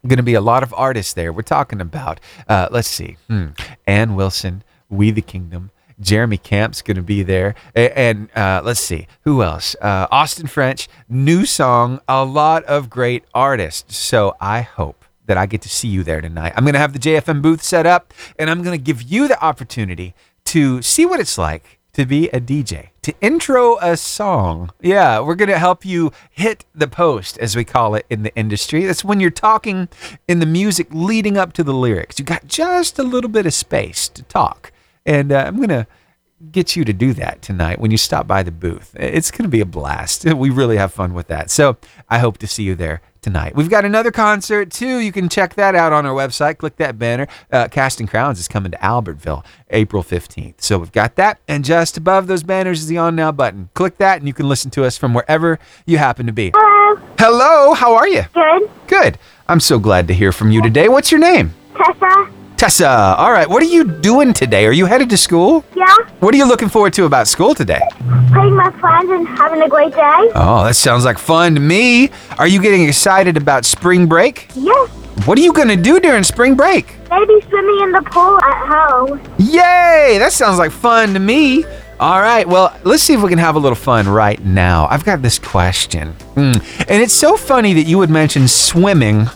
Going 0.07 0.18
to 0.18 0.23
be 0.23 0.35
a 0.35 0.42
lot 0.42 0.62
of 0.62 0.75
artists 0.77 1.14
there. 1.14 1.33
We're 1.33 1.40
talking 1.40 1.81
about, 1.81 2.21
uh, 2.47 2.68
let's 2.71 2.88
see, 2.88 3.16
hmm, 3.29 3.53
Anne 3.87 4.16
Wilson, 4.16 4.64
We 4.90 5.12
the 5.12 5.23
Kingdom, 5.23 5.71
Jeremy 6.01 6.39
Camp's 6.39 6.83
going 6.83 6.97
to 6.97 7.03
be 7.03 7.23
there. 7.23 7.55
And 7.75 8.29
uh, 8.37 8.63
let's 8.65 8.81
see, 8.81 9.07
who 9.23 9.43
else? 9.43 9.77
Uh, 9.81 10.07
Austin 10.11 10.47
French, 10.47 10.89
Newsong, 11.11 12.01
a 12.09 12.25
lot 12.25 12.65
of 12.65 12.91
great 12.91 13.25
artists. 13.35 13.97
So 13.97 14.37
I 14.41 14.63
hope 14.63 15.05
that 15.27 15.37
I 15.37 15.47
get 15.47 15.63
to 15.63 15.69
see 15.69 15.89
you 15.89 16.03
there 16.03 16.21
tonight. 16.21 16.53
I'm 16.57 16.65
going 16.65 16.75
to 16.75 16.81
have 16.81 16.93
the 16.93 16.99
JFM 16.99 17.43
booth 17.43 17.63
set 17.63 17.87
up 17.87 18.15
and 18.39 18.49
I'm 18.49 18.63
going 18.63 18.79
to 18.79 18.83
give 18.83 19.03
you 19.03 19.29
the 19.29 19.43
opportunity 19.45 20.15
to 20.47 20.81
see 20.83 21.05
what 21.05 21.21
it's 21.21 21.37
like 21.37 21.79
to 21.93 22.07
be 22.07 22.29
a 22.29 22.41
DJ, 22.41 22.91
to 23.03 23.13
intro 23.21 23.77
a 23.79 23.97
song. 23.97 24.71
Yeah, 24.81 25.21
we're 25.21 25.35
going 25.35 25.49
to 25.49 25.59
help 25.59 25.85
you 25.85 26.13
hit 26.31 26.65
the 26.75 26.87
post, 26.87 27.37
as 27.39 27.57
we 27.57 27.65
call 27.65 27.97
it 27.97 28.07
in 28.09 28.23
the 28.23 28.35
industry. 28.37 28.85
That's 28.85 29.05
when 29.05 29.19
you're 29.19 29.31
talking 29.31 29.89
in 30.29 30.39
the 30.39 30.47
music 30.47 30.87
leading 30.93 31.37
up 31.37 31.53
to 31.55 31.65
the 31.65 31.75
lyrics. 31.75 32.19
You 32.19 32.25
got 32.25 32.47
just 32.47 32.99
a 32.99 33.03
little 33.03 33.29
bit 33.29 33.47
of 33.47 33.53
space 33.53 34.09
to 34.11 34.23
talk. 34.23 34.71
And 35.09 35.33
uh, 35.33 35.44
I'm 35.47 35.57
going 35.57 35.71
to 35.71 35.87
get 36.53 36.77
you 36.77 36.85
to 36.85 36.92
do 36.92 37.14
that 37.14 37.40
tonight 37.42 37.81
when 37.81 37.90
you 37.90 37.97
stop 37.97 38.27
by 38.27 38.42
the 38.42 38.53
booth. 38.53 38.94
It's 38.94 39.31
going 39.31 39.44
to 39.44 39.49
be 39.49 39.61
a 39.61 39.66
blast. 39.66 40.27
We 40.38 40.51
really 40.51 40.77
have 40.77 40.92
fun 40.92 41.14
with 41.14 41.29
that. 41.29 41.51
So 41.51 41.79
I 42.09 42.18
hope 42.18 42.38
to 42.38 42.47
see 42.47 42.62
you 42.62 42.75
there 42.75 43.01
tonight. 43.23 43.57
We've 43.57 43.71
got 43.71 43.85
another 43.85 44.12
concert 44.12 44.71
too. 44.71 44.99
You 44.99 45.11
can 45.11 45.29
check 45.29 45.55
that 45.55 45.75
out 45.75 45.92
on 45.92 46.05
our 46.07 46.14
website. 46.14 46.59
Click 46.59 46.77
that 46.77 46.99
banner. 46.99 47.27
Uh, 47.51 47.68
Casting 47.68 48.07
Crowns 48.07 48.38
is 48.38 48.47
coming 48.47 48.71
to 48.71 48.79
Albertville 48.79 49.44
April 49.71 50.05
15th. 50.05 50.61
So 50.61 50.79
we've 50.79 50.92
got 50.92 51.16
that. 51.16 51.40
And 51.49 51.64
just 51.64 51.97
above 51.97 52.27
those 52.27 52.42
banners 52.42 52.81
is 52.81 52.87
the 52.87 52.99
On 52.99 53.16
Now 53.16 53.33
button. 53.33 53.71
Click 53.75 53.97
that 53.99 54.18
and 54.18 54.29
you 54.29 54.35
can 54.35 54.49
listen 54.49 54.71
to 54.73 54.85
us 54.85 54.99
from 54.99 55.14
wherever 55.14 55.59
you 55.87 55.97
happen 55.97 56.27
to 56.27 56.33
be. 56.33 56.53
Hello. 56.55 57.01
Hello, 57.18 57.75
how 57.75 57.94
are 57.94 58.07
you? 58.07 58.25
Good. 58.35 58.71
Good. 58.87 59.18
I'm 59.49 59.61
so 59.61 59.79
glad 59.79 60.07
to 60.09 60.14
hear 60.14 60.33
from 60.33 60.53
you 60.53 60.62
today. 60.62 60.88
What's 60.88 61.11
your 61.11 61.21
name? 61.21 61.55
Tessa. 61.75 62.38
Tessa. 62.59 62.88
All 63.16 63.31
right. 63.31 63.49
What 63.49 63.62
are 63.62 63.66
you 63.66 63.85
doing 63.85 64.33
today? 64.33 64.66
Are 64.66 64.73
you 64.73 64.87
headed 64.87 65.09
to 65.11 65.16
school? 65.16 65.64
Yeah. 65.77 65.87
What 66.18 66.35
are 66.35 66.37
you 66.37 66.44
looking 66.44 66.68
forward 66.68 66.92
to 66.94 67.05
about 67.05 67.29
school 67.29 67.55
today? 67.55 67.81
Playing 68.33 68.57
my 68.57 68.73
friends 68.81 69.09
and 69.11 69.29
having 69.29 69.62
a 69.62 69.68
great 69.68 69.92
day. 69.94 70.31
Oh, 70.35 70.64
that 70.64 70.75
sounds 70.75 71.05
like 71.05 71.18
fun 71.18 71.55
to 71.55 71.61
me. 71.61 72.11
Are 72.37 72.49
you 72.49 72.61
getting 72.61 72.83
excited 72.88 73.37
about 73.37 73.64
spring 73.64 74.07
break? 74.09 74.49
Yes. 74.57 74.88
What 75.25 75.38
are 75.38 75.40
you 75.40 75.53
going 75.53 75.68
to 75.68 75.77
do 75.77 76.01
during 76.01 76.25
spring 76.25 76.57
break? 76.57 76.97
Maybe 77.11 77.40
swimming 77.49 77.81
in 77.81 77.92
the 77.92 78.03
pool 78.11 78.40
at 78.42 78.66
home. 78.66 79.21
Yay! 79.38 80.16
That 80.18 80.33
sounds 80.33 80.59
like 80.59 80.73
fun 80.73 81.14
to 81.14 81.21
me. 81.21 81.64
All 82.01 82.21
right, 82.21 82.47
well, 82.47 82.77
let's 82.85 83.03
see 83.05 83.14
if 83.14 83.23
we 83.23 83.29
can 83.29 83.38
have 83.38 83.55
a 83.55 83.59
little 83.61 83.77
fun 83.77 84.09
right 84.09 84.44
now. 84.44 84.88
I've 84.90 85.05
got 85.05 85.23
this 85.23 85.38
question. 85.38 86.12
Hmm, 86.35 86.53
And 86.88 87.03
it's 87.03 87.14
so 87.14 87.37
funny 87.37 87.73
that 87.75 87.85
you 87.85 87.99
would 87.99 88.11
mention 88.11 88.47
swimming 88.49 89.29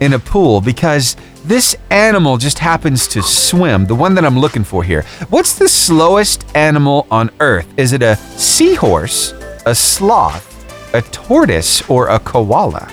in 0.00 0.14
a 0.14 0.18
pool 0.18 0.60
because 0.62 1.14
this 1.44 1.76
animal 1.90 2.36
just 2.36 2.58
happens 2.58 3.08
to 3.08 3.22
swim, 3.22 3.86
the 3.86 3.94
one 3.94 4.14
that 4.14 4.24
I'm 4.24 4.38
looking 4.38 4.64
for 4.64 4.82
here. 4.84 5.02
What's 5.30 5.58
the 5.58 5.68
slowest 5.68 6.44
animal 6.54 7.06
on 7.10 7.30
earth? 7.40 7.66
Is 7.78 7.92
it 7.92 8.02
a 8.02 8.16
seahorse, 8.16 9.32
a 9.64 9.74
sloth, 9.74 10.46
a 10.94 11.02
tortoise, 11.02 11.88
or 11.88 12.08
a 12.08 12.18
koala? 12.18 12.88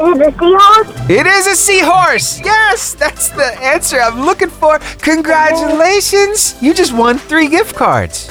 Is 0.00 0.18
it 0.18 0.26
a 0.26 0.32
seahorse? 0.32 1.10
It 1.10 1.26
is 1.26 1.46
a 1.46 1.54
seahorse. 1.54 2.40
Yes, 2.40 2.94
that's 2.94 3.28
the 3.28 3.56
answer 3.62 4.00
I'm 4.00 4.20
looking 4.24 4.50
for. 4.50 4.78
Congratulations. 4.98 6.60
You 6.60 6.74
just 6.74 6.92
won 6.92 7.18
three 7.18 7.48
gift 7.48 7.76
cards. 7.76 8.30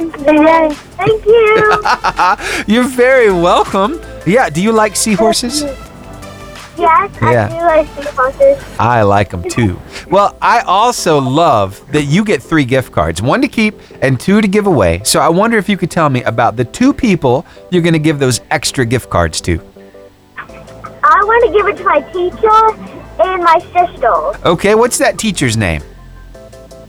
Yay. 0.00 0.70
Thank 0.96 1.26
you. 1.26 2.64
You're 2.74 2.88
very 2.88 3.30
welcome. 3.30 4.00
Yeah, 4.26 4.48
do 4.48 4.62
you 4.62 4.72
like 4.72 4.96
seahorses? 4.96 5.64
Yes, 6.76 7.10
Yeah. 7.22 7.46
I 7.46 7.48
do 7.48 7.64
like 7.64 7.88
Fighters. 8.14 8.62
I 8.78 9.02
like 9.02 9.30
them 9.30 9.48
too. 9.48 9.80
Well, 10.10 10.36
I 10.42 10.60
also 10.60 11.20
love 11.20 11.80
that 11.92 12.04
you 12.04 12.24
get 12.24 12.42
three 12.42 12.64
gift 12.64 12.92
cards 12.92 13.22
one 13.22 13.40
to 13.42 13.48
keep 13.48 13.74
and 14.02 14.18
two 14.18 14.40
to 14.40 14.48
give 14.48 14.66
away. 14.66 15.00
So 15.04 15.20
I 15.20 15.28
wonder 15.28 15.56
if 15.56 15.68
you 15.68 15.76
could 15.76 15.90
tell 15.90 16.08
me 16.08 16.22
about 16.24 16.56
the 16.56 16.64
two 16.64 16.92
people 16.92 17.46
you're 17.70 17.82
going 17.82 17.92
to 17.92 17.98
give 17.98 18.18
those 18.18 18.40
extra 18.50 18.84
gift 18.84 19.08
cards 19.10 19.40
to. 19.42 19.60
I 20.38 21.22
want 21.24 21.44
to 21.46 21.52
give 21.52 21.66
it 21.68 21.76
to 21.78 21.84
my 21.84 22.00
teacher 22.12 23.22
and 23.22 23.42
my 23.44 23.58
sister. 23.72 24.48
Okay, 24.48 24.74
what's 24.74 24.98
that 24.98 25.18
teacher's 25.18 25.56
name? 25.56 25.82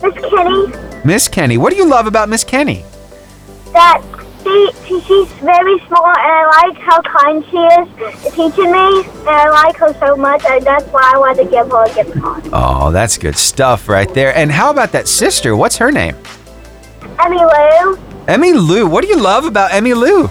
Miss 0.01 0.13
Kenny, 0.13 0.73
Miss 1.03 1.27
Kenny. 1.27 1.57
What 1.57 1.71
do 1.71 1.77
you 1.77 1.87
love 1.87 2.07
about 2.07 2.29
Miss 2.29 2.43
Kenny? 2.43 2.83
that 3.75 4.01
she, 4.45 4.69
she, 4.85 5.01
she's 5.01 5.31
very 5.41 5.79
smart 5.87 6.17
and 6.19 6.31
I 6.31 6.61
like 6.61 6.77
how 6.77 7.01
kind 7.01 7.43
she 7.49 7.57
is 7.57 8.23
to 8.23 8.31
teaching 8.31 8.71
me 8.71 9.03
and 9.03 9.29
I 9.29 9.49
like 9.49 9.75
her 9.77 9.93
so 9.95 10.15
much 10.15 10.43
and 10.45 10.63
that's 10.63 10.85
why 10.89 11.11
I 11.13 11.17
wanted 11.17 11.45
to 11.45 11.49
give 11.49 11.69
her 11.71 11.85
a 11.85 11.93
gift 11.93 12.21
card. 12.21 12.47
Oh, 12.53 12.91
that's 12.91 13.17
good 13.17 13.35
stuff 13.35 13.89
right 13.89 14.11
there. 14.13 14.35
And 14.35 14.51
how 14.51 14.69
about 14.69 14.91
that 14.91 15.07
sister? 15.07 15.55
What's 15.55 15.77
her 15.77 15.91
name? 15.91 16.15
Emmy 17.19 17.37
Lou, 17.37 17.97
Emmy 18.27 18.53
Lou. 18.53 18.87
What 18.87 19.01
do 19.01 19.07
you 19.07 19.17
love 19.19 19.45
about 19.45 19.73
Emmy 19.73 19.93
Lou? 19.93 20.29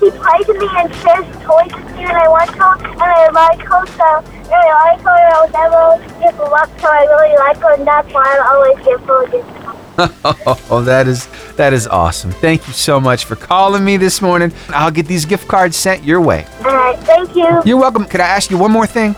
she 0.00 0.10
plays 0.12 0.46
with 0.46 0.58
me 0.58 0.68
and 0.76 0.94
shares 0.94 1.26
toys 1.42 1.74
with 1.74 1.96
me 1.96 2.04
and 2.04 2.16
I 2.16 2.28
want 2.28 2.50
her 2.50 2.76
and 2.78 3.02
I 3.02 3.28
like 3.30 3.60
her 3.60 3.86
so 3.86 4.22
and 4.30 4.54
I 4.54 4.94
like 4.94 5.00
her 5.00 5.10
and 5.10 5.34
I'll 5.34 5.50
never 5.50 6.20
give 6.20 6.34
her 6.36 6.54
up 6.54 6.80
so 6.80 6.86
I 6.88 7.02
really 7.02 7.36
like 7.36 7.56
her 7.58 7.74
and 7.74 7.86
that's 7.86 8.12
why 8.12 8.22
I 8.22 8.54
always 8.54 8.78
give 8.86 9.00
her 9.06 9.24
a 9.24 9.30
gift 9.30 9.64
card. 9.64 9.87
Oh, 10.70 10.82
that 10.84 11.08
is 11.08 11.26
that 11.56 11.72
is 11.72 11.86
awesome. 11.86 12.30
Thank 12.30 12.66
you 12.66 12.72
so 12.72 13.00
much 13.00 13.24
for 13.24 13.36
calling 13.36 13.84
me 13.84 13.96
this 13.96 14.20
morning. 14.22 14.52
I'll 14.68 14.90
get 14.90 15.06
these 15.06 15.24
gift 15.24 15.48
cards 15.48 15.76
sent 15.76 16.04
your 16.04 16.20
way. 16.20 16.46
Alright, 16.60 16.98
thank 17.00 17.34
you. 17.34 17.62
You're 17.64 17.78
welcome. 17.78 18.04
Could 18.04 18.20
I 18.20 18.28
ask 18.28 18.50
you 18.50 18.58
one 18.58 18.70
more 18.70 18.86
thing? 18.86 19.14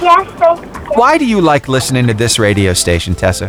Yes, 0.00 0.26
thank 0.38 0.62
you. 0.64 0.92
Why 0.94 1.18
do 1.18 1.26
you 1.26 1.40
like 1.40 1.68
listening 1.68 2.06
to 2.06 2.14
this 2.14 2.38
radio 2.38 2.72
station, 2.72 3.14
Tessa? 3.14 3.48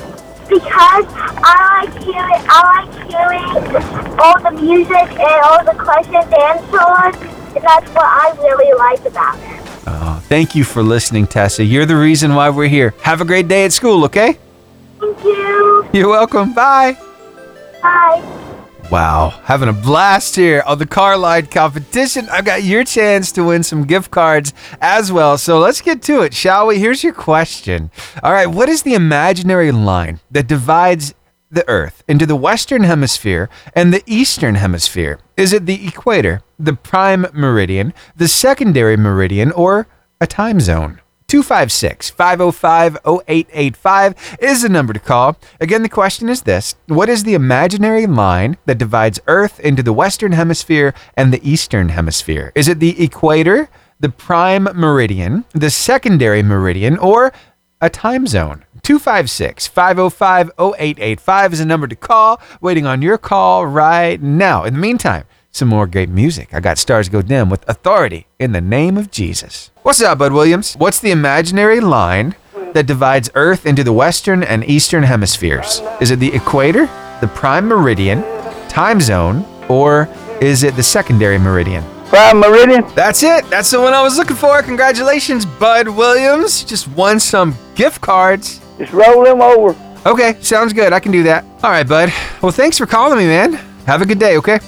because 0.52 1.06
I 1.08 1.86
like 1.86 2.04
hearing 2.04 2.44
I 2.50 2.84
like 2.84 3.10
hearing 3.10 4.20
all 4.20 4.40
the 4.42 4.52
music 4.62 5.20
and 5.20 5.42
all 5.46 5.64
the 5.64 5.78
questions 5.82 6.26
answered, 6.26 7.56
and 7.56 7.64
that's 7.64 7.90
what 7.92 8.06
I 8.06 8.36
really 8.42 8.74
like 8.78 9.06
about 9.06 9.40
it. 9.40 9.62
Oh, 9.88 10.22
thank 10.28 10.54
you 10.54 10.64
for 10.66 10.84
listening, 10.84 11.28
Tessa. 11.28 11.64
You're 11.64 11.86
the 11.86 11.96
reason 11.96 12.36
why 12.36 12.50
we're 12.50 12.68
here. 12.68 12.94
Have 13.04 13.22
a 13.22 13.26
great 13.26 13.48
day 13.48 13.64
at 13.64 13.72
school, 13.72 14.04
okay? 14.06 14.38
You're 15.94 16.08
welcome. 16.08 16.54
Bye. 16.54 16.98
Bye. 17.82 18.42
Wow, 18.90 19.30
having 19.44 19.68
a 19.68 19.74
blast 19.74 20.38
here 20.38 20.64
on 20.66 20.78
the 20.78 20.86
car 20.86 21.18
line 21.18 21.48
competition. 21.48 22.30
I've 22.30 22.46
got 22.46 22.64
your 22.64 22.86
chance 22.86 23.32
to 23.34 23.44
win 23.44 23.64
some 23.64 23.86
gift 23.86 24.10
cards 24.10 24.54
as 24.80 25.12
well. 25.12 25.38
So 25.38 25.60
let's 25.60 25.82
get 25.82 26.02
to 26.04 26.22
it, 26.22 26.34
shall 26.34 26.68
we? 26.68 26.80
Here's 26.80 27.04
your 27.04 27.14
question. 27.14 27.92
All 28.24 28.32
right, 28.32 28.48
what 28.48 28.70
is 28.70 28.84
the 28.84 28.94
imaginary 28.94 29.72
line 29.72 30.22
that 30.32 30.48
divides 30.48 31.14
the 31.50 31.68
Earth 31.68 32.04
into 32.08 32.26
the 32.26 32.36
Western 32.38 32.84
Hemisphere 32.84 33.50
and 33.76 33.94
the 33.94 34.04
Eastern 34.06 34.56
Hemisphere? 34.56 35.20
Is 35.36 35.52
it 35.52 35.66
the 35.66 35.88
equator, 35.88 36.42
the 36.58 36.74
prime 36.74 37.28
meridian, 37.34 37.94
the 38.16 38.30
secondary 38.30 38.96
meridian, 38.96 39.52
or 39.52 39.88
a 40.22 40.28
time 40.28 40.62
zone? 40.62 41.02
256 41.32 42.10
505 42.10 42.98
0885 43.06 44.38
is 44.42 44.64
the 44.64 44.68
number 44.68 44.92
to 44.92 45.00
call. 45.00 45.38
Again, 45.62 45.82
the 45.82 45.88
question 45.88 46.28
is 46.28 46.42
this 46.42 46.76
What 46.88 47.08
is 47.08 47.24
the 47.24 47.36
imaginary 47.36 48.06
line 48.06 48.58
that 48.66 48.78
divides 48.78 49.22
Earth 49.28 49.58
into 49.62 49.82
the 49.82 49.94
Western 49.94 50.34
Hemisphere 50.34 50.94
and 51.16 51.32
the 51.32 51.40
Eastern 51.50 51.88
Hemisphere? 51.88 52.52
Is 52.54 52.68
it 52.68 52.82
the 52.82 53.02
equator, 53.02 53.70
the 54.02 54.10
prime 54.10 54.68
meridian, 54.76 55.46
the 55.54 55.70
secondary 55.70 56.44
meridian, 56.44 56.98
or 56.98 57.32
a 57.80 57.90
time 57.90 58.28
zone? 58.28 58.66
256 58.84 59.68
505 59.68 60.52
0885 60.60 61.54
is 61.54 61.60
the 61.60 61.66
number 61.66 61.88
to 61.88 61.96
call. 61.96 62.42
Waiting 62.60 62.86
on 62.86 63.02
your 63.02 63.18
call 63.18 63.66
right 63.66 64.22
now. 64.22 64.66
In 64.66 64.74
the 64.74 64.80
meantime, 64.82 65.24
some 65.52 65.68
more 65.68 65.86
great 65.86 66.10
music. 66.10 66.54
I 66.54 66.60
got 66.60 66.78
Stars 66.78 67.10
Go 67.10 67.22
Dim 67.22 67.50
with 67.50 67.68
Authority 67.70 68.28
in 68.40 68.54
the 68.54 68.62
name 68.62 68.98
of 68.98 69.12
Jesus. 69.12 69.70
What's 69.84 70.02
up, 70.02 70.18
Bud 70.18 70.32
Williams? 70.32 70.76
What's 70.76 71.00
the 71.00 71.12
imaginary 71.12 71.82
line 71.82 72.36
that 72.74 72.88
divides 72.88 73.30
Earth 73.36 73.66
into 73.66 73.84
the 73.84 73.94
Western 73.94 74.44
and 74.44 74.64
Eastern 74.64 75.04
hemispheres? 75.04 75.82
Is 76.00 76.12
it 76.12 76.20
the 76.20 76.34
equator, 76.34 76.88
the 77.20 77.28
prime 77.28 77.68
meridian, 77.68 78.24
time 78.70 79.02
zone, 79.02 79.46
or 79.68 80.08
is 80.40 80.64
it 80.64 80.76
the 80.76 80.84
secondary 80.84 81.38
meridian? 81.38 81.84
Prime 82.08 82.42
Meridian. 82.42 82.84
That's 82.94 83.24
it. 83.24 83.50
That's 83.50 83.72
the 83.72 83.80
one 83.80 83.94
I 83.94 84.02
was 84.04 84.18
looking 84.18 84.36
for. 84.36 84.62
Congratulations, 84.62 85.46
Bud 85.46 85.88
Williams. 85.88 86.66
Just 86.66 86.90
won 86.90 87.22
some 87.22 87.56
gift 87.74 88.02
cards. 88.02 88.60
Just 88.78 88.92
roll 88.92 89.24
them 89.24 89.42
over. 89.42 89.80
Okay, 90.06 90.36
sounds 90.42 90.74
good. 90.74 90.92
I 90.92 91.00
can 91.00 91.14
do 91.14 91.24
that. 91.24 91.46
All 91.64 91.72
right, 91.72 91.88
Bud. 91.88 92.12
Well, 92.42 92.52
thanks 92.52 92.78
for 92.78 92.86
calling 92.86 93.18
me, 93.18 93.28
man. 93.28 93.54
Have 93.86 94.02
a 94.02 94.06
good 94.06 94.20
day, 94.20 94.36
okay? 94.38 94.60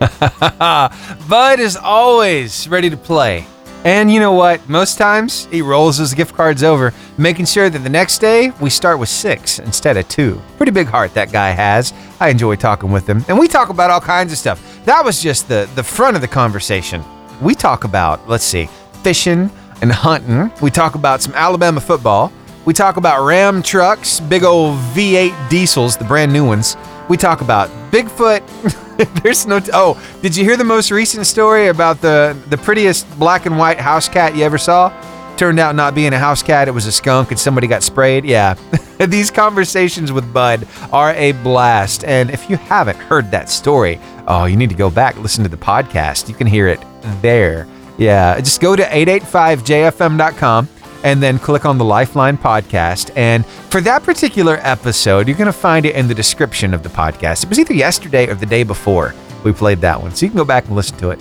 Bud 1.28 1.60
is 1.60 1.76
always 1.76 2.66
ready 2.68 2.88
to 2.88 2.96
play. 2.96 3.46
And 3.84 4.10
you 4.10 4.20
know 4.20 4.32
what? 4.32 4.66
Most 4.68 4.98
times 4.98 5.46
he 5.46 5.62
rolls 5.62 5.98
his 5.98 6.14
gift 6.14 6.34
cards 6.34 6.62
over, 6.62 6.92
making 7.18 7.46
sure 7.46 7.70
that 7.70 7.78
the 7.78 7.88
next 7.88 8.18
day 8.18 8.50
we 8.60 8.70
start 8.70 8.98
with 8.98 9.08
six 9.08 9.58
instead 9.58 9.96
of 9.96 10.08
two. 10.08 10.40
Pretty 10.56 10.72
big 10.72 10.86
heart 10.86 11.12
that 11.14 11.32
guy 11.32 11.50
has. 11.50 11.92
I 12.18 12.28
enjoy 12.28 12.56
talking 12.56 12.90
with 12.90 13.06
him. 13.06 13.24
And 13.28 13.38
we 13.38 13.48
talk 13.48 13.68
about 13.68 13.90
all 13.90 14.00
kinds 14.00 14.32
of 14.32 14.38
stuff. 14.38 14.84
That 14.84 15.04
was 15.04 15.22
just 15.22 15.48
the, 15.48 15.68
the 15.74 15.82
front 15.82 16.14
of 16.16 16.22
the 16.22 16.28
conversation. 16.28 17.02
We 17.40 17.54
talk 17.54 17.84
about, 17.84 18.26
let's 18.28 18.44
see, 18.44 18.68
fishing 19.02 19.50
and 19.82 19.92
hunting. 19.92 20.50
We 20.62 20.70
talk 20.70 20.94
about 20.94 21.20
some 21.22 21.34
Alabama 21.34 21.80
football. 21.80 22.32
We 22.66 22.74
talk 22.74 22.98
about 22.98 23.24
Ram 23.24 23.62
trucks, 23.62 24.20
big 24.20 24.44
old 24.44 24.78
V8 24.94 25.48
diesels, 25.48 25.96
the 25.96 26.04
brand 26.04 26.32
new 26.32 26.46
ones. 26.46 26.76
We 27.10 27.16
talk 27.16 27.40
about 27.40 27.68
Bigfoot. 27.90 28.40
There's 29.22 29.44
no. 29.44 29.58
T- 29.58 29.72
oh, 29.74 30.00
did 30.22 30.36
you 30.36 30.44
hear 30.44 30.56
the 30.56 30.62
most 30.62 30.92
recent 30.92 31.26
story 31.26 31.66
about 31.66 32.00
the 32.00 32.40
the 32.50 32.56
prettiest 32.56 33.04
black 33.18 33.46
and 33.46 33.58
white 33.58 33.80
house 33.80 34.08
cat 34.08 34.36
you 34.36 34.44
ever 34.44 34.58
saw? 34.58 34.92
Turned 35.36 35.58
out 35.58 35.74
not 35.74 35.92
being 35.92 36.12
a 36.12 36.18
house 36.20 36.40
cat, 36.40 36.68
it 36.68 36.70
was 36.70 36.86
a 36.86 36.92
skunk, 36.92 37.32
and 37.32 37.40
somebody 37.40 37.66
got 37.66 37.82
sprayed. 37.82 38.24
Yeah, 38.24 38.54
these 39.08 39.28
conversations 39.28 40.12
with 40.12 40.32
Bud 40.32 40.68
are 40.92 41.12
a 41.14 41.32
blast. 41.32 42.04
And 42.04 42.30
if 42.30 42.48
you 42.48 42.56
haven't 42.56 42.98
heard 42.98 43.32
that 43.32 43.50
story, 43.50 43.98
oh, 44.28 44.44
you 44.44 44.56
need 44.56 44.70
to 44.70 44.76
go 44.76 44.88
back 44.88 45.16
listen 45.16 45.42
to 45.42 45.50
the 45.50 45.56
podcast. 45.56 46.28
You 46.28 46.36
can 46.36 46.46
hear 46.46 46.68
it 46.68 46.80
there. 47.22 47.66
Yeah, 47.98 48.38
just 48.38 48.60
go 48.60 48.76
to 48.76 48.84
885jfm.com 48.84 50.68
and 51.04 51.22
then 51.22 51.38
click 51.38 51.64
on 51.64 51.78
the 51.78 51.84
Lifeline 51.84 52.36
podcast. 52.36 53.10
And 53.16 53.46
for 53.46 53.80
that 53.82 54.02
particular 54.02 54.58
episode, 54.62 55.28
you're 55.28 55.36
going 55.36 55.46
to 55.46 55.52
find 55.52 55.86
it 55.86 55.94
in 55.94 56.08
the 56.08 56.14
description 56.14 56.74
of 56.74 56.82
the 56.82 56.88
podcast. 56.88 57.44
It 57.44 57.48
was 57.48 57.58
either 57.58 57.74
yesterday 57.74 58.28
or 58.28 58.34
the 58.34 58.46
day 58.46 58.62
before 58.62 59.14
we 59.44 59.52
played 59.52 59.80
that 59.80 60.00
one. 60.00 60.14
So 60.14 60.26
you 60.26 60.30
can 60.30 60.38
go 60.38 60.44
back 60.44 60.66
and 60.66 60.76
listen 60.76 60.98
to 60.98 61.10
it. 61.10 61.20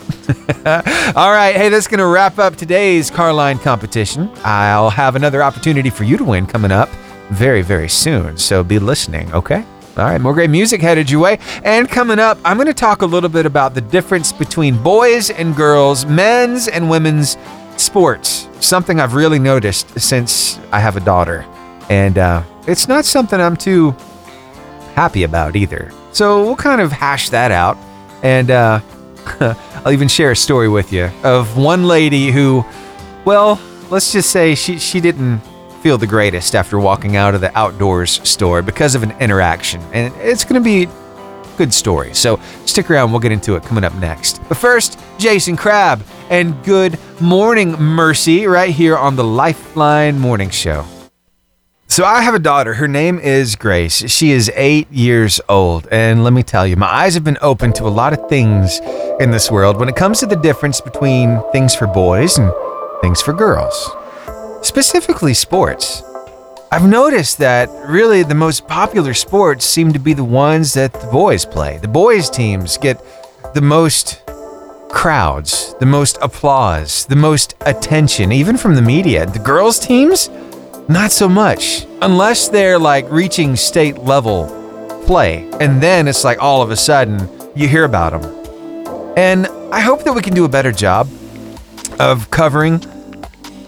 All 1.16 1.32
right. 1.32 1.56
Hey, 1.56 1.70
that's 1.70 1.88
going 1.88 2.00
to 2.00 2.08
wrap 2.08 2.38
up 2.38 2.56
today's 2.56 3.10
Carline 3.10 3.60
competition. 3.60 4.30
I'll 4.44 4.90
have 4.90 5.16
another 5.16 5.42
opportunity 5.42 5.90
for 5.90 6.04
you 6.04 6.18
to 6.18 6.24
win 6.24 6.46
coming 6.46 6.72
up 6.72 6.90
very, 7.30 7.62
very 7.62 7.90
soon. 7.90 8.38
So 8.38 8.64
be 8.64 8.80
listening, 8.80 9.32
okay? 9.34 9.64
All 9.98 10.06
right, 10.06 10.22
more 10.22 10.34
great 10.34 10.50
music 10.50 10.82
headed 10.82 11.10
your 11.10 11.20
way. 11.20 11.40
And 11.64 11.90
coming 11.90 12.20
up, 12.20 12.38
I'm 12.46 12.56
going 12.56 12.68
to 12.68 12.74
talk 12.74 13.02
a 13.02 13.06
little 13.06 13.30
bit 13.30 13.46
about 13.46 13.74
the 13.74 13.82
difference 13.82 14.32
between 14.32 14.82
boys 14.82 15.30
and 15.30 15.56
girls, 15.56 16.06
men's 16.06 16.70
and 16.70 16.90
women's 16.90 17.36
sports. 17.80 18.48
Something 18.60 19.00
I've 19.00 19.14
really 19.14 19.40
noticed 19.40 20.00
since 20.00 20.60
I 20.72 20.80
have 20.80 20.98
a 20.98 21.00
daughter. 21.00 21.46
And 21.90 22.18
uh, 22.18 22.44
it's 22.68 22.88
not 22.88 23.06
something 23.06 23.40
I'm 23.40 23.58
too 23.58 23.92
happy 24.96 25.24
about 25.24 25.56
either. 25.56 25.92
So 26.12 26.44
we'll 26.44 26.56
kind 26.56 26.82
of 26.82 26.92
hash 26.92 27.30
that 27.30 27.52
out. 27.52 27.78
And 28.22 28.52
uh, 28.52 28.82
I'll 29.86 29.94
even 29.94 30.08
share 30.08 30.32
a 30.32 30.36
story 30.36 30.70
with 30.70 30.92
you 30.92 31.10
of 31.24 31.58
one 31.58 31.86
lady 31.86 32.32
who, 32.32 32.66
well, 33.26 33.60
let's 33.90 34.12
just 34.12 34.30
say 34.30 34.56
she, 34.56 34.78
she 34.78 35.00
didn't 35.00 35.42
feel 35.82 35.98
the 35.98 36.08
greatest 36.08 36.56
after 36.56 36.78
walking 36.78 37.16
out 37.16 37.36
of 37.36 37.42
the 37.42 37.58
outdoors 37.58 38.20
store 38.28 38.62
because 38.62 38.96
of 38.96 39.04
an 39.04 39.12
interaction. 39.20 39.82
And 39.94 40.14
it's 40.18 40.44
going 40.44 40.62
to 40.62 40.64
be 40.64 40.84
a 40.84 41.58
good 41.58 41.74
story. 41.74 42.14
So 42.14 42.40
stick 42.66 42.90
around, 42.92 43.12
we'll 43.12 43.22
get 43.22 43.32
into 43.32 43.56
it 43.56 43.64
coming 43.64 43.84
up 43.84 43.94
next. 43.96 44.42
But 44.50 44.58
first, 44.58 45.00
Jason 45.18 45.56
Crabb 45.56 46.04
and 46.30 46.64
good 46.64 46.98
morning, 47.20 47.72
Mercy, 47.74 48.46
right 48.48 48.74
here 48.74 48.98
on 48.98 49.16
the 49.16 49.24
Lifeline 49.24 50.20
Morning 50.20 50.50
Show. 50.50 50.86
So 51.88 52.06
I 52.06 52.22
have 52.22 52.36
a 52.36 52.40
daughter. 52.40 52.76
Her 52.76 52.88
name 52.88 53.20
is 53.20 53.56
Grace. 53.56 54.10
She 54.10 54.32
is 54.32 54.52
eight 54.56 54.90
years 54.92 55.42
old. 55.50 55.88
And 55.92 56.24
let 56.24 56.34
me 56.34 56.44
tell 56.44 56.66
you, 56.66 56.76
my 56.76 56.88
eyes 56.88 57.16
have 57.16 57.24
been 57.24 57.40
open 57.42 57.74
to 57.74 57.84
a 57.86 57.90
lot 57.90 58.14
of 58.14 58.30
things 58.30 58.80
in 59.20 59.32
this 59.32 59.50
world 59.50 59.78
when 59.78 59.90
it 59.90 59.96
comes 59.96 60.20
to 60.20 60.26
the 60.26 60.36
difference 60.36 60.80
between 60.80 61.42
things 61.52 61.76
for 61.76 61.88
boys 61.88 62.38
and 62.38 62.54
things 63.02 63.22
for 63.22 63.34
girls 63.34 63.90
specifically 64.62 65.34
sports. 65.34 66.04
I've 66.72 66.88
noticed 66.88 67.40
that 67.40 67.70
really 67.88 68.24
the 68.24 68.36
most 68.36 68.68
popular 68.68 69.14
sports 69.14 69.66
seem 69.66 69.92
to 69.94 70.00
be 70.00 70.14
the 70.14 70.24
ones 70.24 70.74
that 70.74 70.94
the 70.94 71.08
boys 71.08 71.46
play. 71.46 71.78
The 71.78 71.88
boys' 71.88 72.30
teams 72.30 72.78
get 72.78 73.04
the 73.54 73.62
most 73.62 74.22
crowds, 74.90 75.76
the 75.80 75.86
most 75.86 76.18
applause, 76.22 77.06
the 77.06 77.16
most 77.16 77.56
attention, 77.62 78.32
even 78.32 78.58
from 78.58 78.76
the 78.76 78.82
media. 78.82 79.26
The 79.26 79.40
girls' 79.40 79.80
teams, 79.80 80.30
not 80.88 81.12
so 81.12 81.30
much, 81.30 81.86
unless 82.02 82.50
they're 82.50 82.80
like 82.80 83.10
reaching 83.12 83.56
state 83.56 84.00
level 84.00 84.48
play. 85.06 85.50
And 85.60 85.82
then 85.82 86.08
it's 86.08 86.24
like 86.24 86.42
all 86.42 86.62
of 86.62 86.72
a 86.72 86.76
sudden 86.76 87.30
you 87.56 87.68
hear 87.68 87.86
about 87.86 88.20
them. 88.20 89.14
And 89.16 89.48
I 89.72 89.80
hope 89.80 90.04
that 90.04 90.14
we 90.14 90.22
can 90.22 90.34
do 90.34 90.46
a 90.46 90.50
better 90.50 90.72
job 90.72 91.08
of 92.00 92.30
covering 92.32 92.82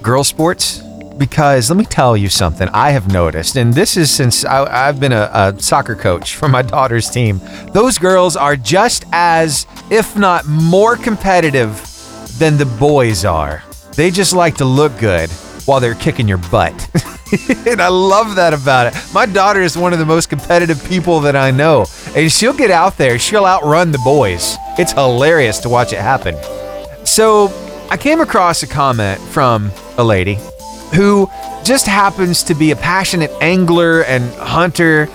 girl 0.02 0.24
sports 0.24 0.82
because 1.22 1.70
let 1.70 1.78
me 1.78 1.86
tell 1.86 2.18
you 2.18 2.30
something 2.30 2.68
I 2.70 2.90
have 2.90 3.14
noticed, 3.14 3.56
and 3.56 3.72
this 3.72 3.96
is 3.96 4.10
since 4.10 4.44
I, 4.44 4.88
have 4.88 5.00
been 5.00 5.12
a, 5.12 5.30
a, 5.32 5.62
soccer 5.62 5.94
coach 5.94 6.36
for 6.36 6.50
my 6.50 6.62
daughter's 6.76 7.12
team. 7.12 7.40
Those 7.74 8.00
girls 8.00 8.36
are 8.36 8.56
just 8.56 9.06
as, 9.12 9.68
if 9.92 10.18
not 10.18 10.48
more 10.48 10.96
competitive 10.96 11.80
than 12.40 12.58
the 12.58 12.66
boys 12.66 13.24
are. 13.24 13.62
They 13.96 14.10
just 14.10 14.34
like 14.34 14.56
to 14.56 14.66
look 14.66 14.98
good 14.98 15.30
while 15.66 15.80
they're 15.80 15.94
kicking 15.94 16.28
your 16.28 16.40
butt. 16.40 16.74
and 17.68 17.80
I 17.80 17.90
love 17.90 18.36
that 18.38 18.56
about 18.56 18.88
it. 18.88 18.96
My 19.14 19.28
daughter 19.28 19.62
is 19.62 19.78
one 19.78 19.94
of 19.94 20.00
the 20.00 20.06
most 20.08 20.28
competitive 20.28 20.84
people 20.90 21.20
that 21.20 21.36
I 21.36 21.52
know, 21.52 21.86
and 22.16 22.32
she'll 22.32 22.52
get 22.52 22.72
out 22.72 22.98
there, 22.98 23.20
she'll 23.20 23.46
outrun 23.46 23.92
the 23.92 24.02
boys. 24.04 24.56
It's 24.80 24.94
hilarious 24.94 25.60
to 25.60 25.70
watch 25.70 25.94
it 25.94 26.00
happen. 26.00 26.36
So, 27.06 27.54
I 27.92 27.98
came 27.98 28.22
across 28.22 28.64
a 28.64 28.68
comment 28.68 29.22
from 29.22 29.72
a 30.00 30.04
lady 30.04 30.40
who 30.94 31.30
just 31.64 31.86
happens 31.86 32.44
to 32.44 32.54
be 32.54 32.72
a 32.72 32.76
passionate 32.76 33.32
angler 33.42 34.04
and 34.04 34.24
hunter. 34.36 35.10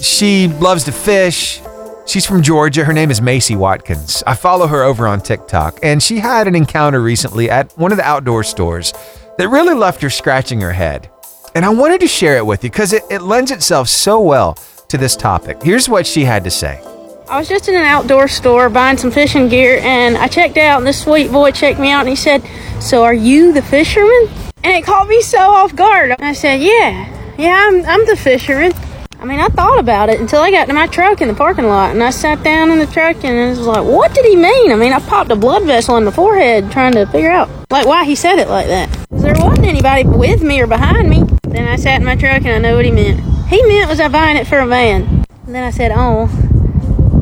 She 0.00 0.48
loves 0.48 0.84
to 0.84 0.92
fish. 0.92 1.60
She's 2.06 2.26
from 2.26 2.42
Georgia. 2.42 2.84
Her 2.84 2.92
name 2.92 3.10
is 3.10 3.20
Macy 3.20 3.54
Watkins. 3.54 4.22
I 4.26 4.34
follow 4.34 4.66
her 4.66 4.82
over 4.82 5.06
on 5.06 5.20
TikTok, 5.20 5.78
and 5.82 6.02
she 6.02 6.18
had 6.18 6.48
an 6.48 6.54
encounter 6.54 7.00
recently 7.00 7.48
at 7.48 7.70
one 7.78 7.92
of 7.92 7.98
the 7.98 8.04
outdoor 8.04 8.42
stores 8.42 8.92
that 9.38 9.48
really 9.48 9.74
left 9.74 10.02
her 10.02 10.10
scratching 10.10 10.60
her 10.60 10.72
head. 10.72 11.08
And 11.54 11.64
I 11.64 11.70
wanted 11.70 12.00
to 12.00 12.08
share 12.08 12.36
it 12.36 12.46
with 12.46 12.64
you 12.64 12.70
because 12.70 12.92
it, 12.92 13.02
it 13.10 13.22
lends 13.22 13.50
itself 13.50 13.88
so 13.88 14.20
well 14.20 14.54
to 14.88 14.98
this 14.98 15.16
topic. 15.16 15.62
Here's 15.62 15.88
what 15.88 16.06
she 16.06 16.24
had 16.24 16.44
to 16.44 16.50
say. 16.50 16.82
I 17.28 17.38
was 17.38 17.48
just 17.48 17.68
in 17.68 17.76
an 17.76 17.84
outdoor 17.84 18.26
store 18.26 18.68
buying 18.68 18.96
some 18.96 19.12
fishing 19.12 19.48
gear, 19.48 19.78
and 19.82 20.16
I 20.16 20.26
checked 20.26 20.56
out, 20.56 20.78
and 20.78 20.86
this 20.86 21.02
sweet 21.02 21.30
boy 21.30 21.52
checked 21.52 21.78
me 21.78 21.90
out, 21.92 22.00
and 22.00 22.08
he 22.08 22.16
said, 22.16 22.42
So 22.80 23.04
are 23.04 23.14
you 23.14 23.52
the 23.52 23.62
fisherman? 23.62 24.28
And 24.62 24.74
it 24.74 24.84
caught 24.84 25.08
me 25.08 25.22
so 25.22 25.38
off 25.38 25.74
guard. 25.74 26.12
I 26.18 26.32
said, 26.32 26.60
Yeah, 26.60 27.34
yeah, 27.38 27.66
I'm, 27.68 27.84
I'm 27.86 28.06
the 28.06 28.16
fisherman. 28.16 28.72
I 29.18 29.24
mean, 29.24 29.40
I 29.40 29.48
thought 29.48 29.78
about 29.78 30.08
it 30.08 30.18
until 30.20 30.40
I 30.40 30.50
got 30.50 30.66
to 30.66 30.72
my 30.72 30.86
truck 30.86 31.20
in 31.20 31.28
the 31.28 31.34
parking 31.34 31.66
lot, 31.66 31.90
and 31.90 32.02
I 32.02 32.10
sat 32.10 32.42
down 32.42 32.70
in 32.70 32.78
the 32.78 32.86
truck, 32.86 33.22
and 33.22 33.36
it 33.36 33.50
was 33.50 33.66
like, 33.66 33.84
What 33.84 34.14
did 34.14 34.24
he 34.24 34.36
mean? 34.36 34.72
I 34.72 34.76
mean, 34.76 34.92
I 34.92 34.98
popped 34.98 35.30
a 35.30 35.36
blood 35.36 35.64
vessel 35.64 35.96
in 35.96 36.04
the 36.04 36.12
forehead 36.12 36.70
trying 36.70 36.92
to 36.92 37.06
figure 37.06 37.30
out, 37.30 37.48
like, 37.70 37.86
why 37.86 38.04
he 38.04 38.14
said 38.14 38.38
it 38.38 38.48
like 38.48 38.66
that. 38.66 38.88
There 39.10 39.34
wasn't 39.34 39.66
anybody 39.66 40.04
with 40.04 40.42
me 40.42 40.60
or 40.60 40.66
behind 40.66 41.08
me. 41.08 41.24
Then 41.44 41.68
I 41.68 41.76
sat 41.76 42.00
in 42.00 42.04
my 42.04 42.16
truck, 42.16 42.44
and 42.44 42.48
I 42.48 42.58
know 42.58 42.76
what 42.76 42.84
he 42.84 42.90
meant. 42.90 43.20
He 43.48 43.62
meant 43.62 43.88
was 43.88 44.00
I 44.00 44.08
buying 44.08 44.36
it 44.36 44.46
for 44.46 44.58
a 44.58 44.66
man. 44.66 45.26
And 45.46 45.54
then 45.54 45.64
I 45.64 45.70
said, 45.70 45.92
Oh, 45.94 46.28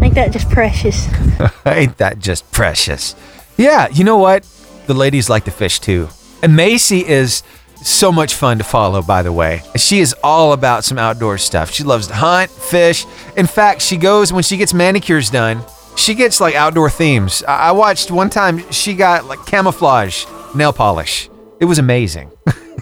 ain't 0.02 0.14
that 0.14 0.32
just 0.32 0.50
precious? 0.50 1.08
ain't 1.66 1.96
that 1.98 2.18
just 2.18 2.50
precious? 2.52 3.14
Yeah, 3.56 3.88
you 3.88 4.04
know 4.04 4.18
what? 4.18 4.46
The 4.86 4.94
ladies 4.94 5.30
like 5.30 5.44
to 5.44 5.50
fish 5.50 5.80
too. 5.80 6.08
And 6.42 6.54
Macy 6.54 7.06
is 7.06 7.42
so 7.82 8.10
much 8.10 8.34
fun 8.34 8.58
to 8.58 8.64
follow, 8.64 9.02
by 9.02 9.22
the 9.22 9.32
way. 9.32 9.62
She 9.76 10.00
is 10.00 10.14
all 10.22 10.52
about 10.52 10.84
some 10.84 10.98
outdoor 10.98 11.38
stuff. 11.38 11.70
She 11.70 11.84
loves 11.84 12.08
to 12.08 12.14
hunt, 12.14 12.50
fish. 12.50 13.06
In 13.36 13.46
fact, 13.46 13.82
she 13.82 13.96
goes 13.96 14.32
when 14.32 14.42
she 14.42 14.56
gets 14.56 14.74
manicures 14.74 15.30
done, 15.30 15.62
she 15.96 16.14
gets 16.14 16.40
like 16.40 16.54
outdoor 16.54 16.90
themes. 16.90 17.42
I 17.46 17.72
watched 17.72 18.10
one 18.10 18.30
time 18.30 18.70
she 18.70 18.94
got 18.94 19.24
like 19.24 19.44
camouflage 19.46 20.26
nail 20.54 20.72
polish. 20.72 21.28
It 21.60 21.64
was 21.64 21.78
amazing. 21.78 22.30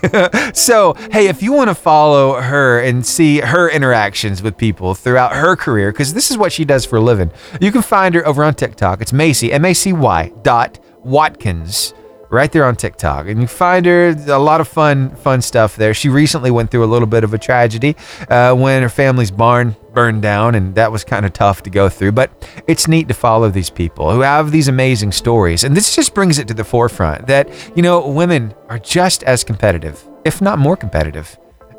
so, 0.52 0.94
hey, 1.10 1.28
if 1.28 1.42
you 1.42 1.52
want 1.52 1.68
to 1.68 1.74
follow 1.74 2.40
her 2.40 2.80
and 2.80 3.04
see 3.04 3.40
her 3.40 3.70
interactions 3.70 4.42
with 4.42 4.58
people 4.58 4.94
throughout 4.94 5.32
her 5.32 5.56
career, 5.56 5.92
because 5.92 6.12
this 6.12 6.30
is 6.30 6.36
what 6.36 6.52
she 6.52 6.66
does 6.66 6.84
for 6.84 6.96
a 6.96 7.00
living, 7.00 7.30
you 7.60 7.72
can 7.72 7.80
find 7.80 8.14
her 8.14 8.26
over 8.26 8.44
on 8.44 8.54
TikTok. 8.54 9.00
It's 9.00 9.14
Macy, 9.14 9.50
M 9.50 9.64
A 9.64 9.72
C 9.72 9.94
Y 9.94 10.32
dot 10.42 10.78
Watkins 10.98 11.94
right 12.30 12.50
there 12.50 12.64
on 12.64 12.76
TikTok, 12.76 13.26
and 13.28 13.40
you 13.40 13.46
find 13.46 13.86
her 13.86 14.08
a 14.28 14.38
lot 14.38 14.60
of 14.60 14.68
fun, 14.68 15.14
fun 15.16 15.40
stuff 15.42 15.76
there. 15.76 15.94
She 15.94 16.08
recently 16.08 16.50
went 16.50 16.70
through 16.70 16.84
a 16.84 16.86
little 16.86 17.06
bit 17.06 17.24
of 17.24 17.34
a 17.34 17.38
tragedy 17.38 17.96
uh, 18.28 18.54
when 18.54 18.82
her 18.82 18.88
family's 18.88 19.30
barn 19.30 19.76
burned 19.92 20.22
down, 20.22 20.54
and 20.54 20.74
that 20.74 20.90
was 20.90 21.04
kind 21.04 21.24
of 21.24 21.32
tough 21.32 21.62
to 21.64 21.70
go 21.70 21.88
through. 21.88 22.12
But 22.12 22.30
it's 22.66 22.88
neat 22.88 23.08
to 23.08 23.14
follow 23.14 23.50
these 23.50 23.70
people 23.70 24.12
who 24.12 24.20
have 24.20 24.50
these 24.50 24.68
amazing 24.68 25.12
stories, 25.12 25.64
and 25.64 25.76
this 25.76 25.94
just 25.94 26.14
brings 26.14 26.38
it 26.38 26.48
to 26.48 26.54
the 26.54 26.64
forefront 26.64 27.26
that 27.26 27.48
you 27.76 27.82
know 27.82 28.06
women 28.06 28.54
are 28.68 28.78
just 28.78 29.22
as 29.24 29.44
competitive, 29.44 30.06
if 30.24 30.40
not 30.40 30.58
more 30.58 30.76
competitive. 30.76 31.38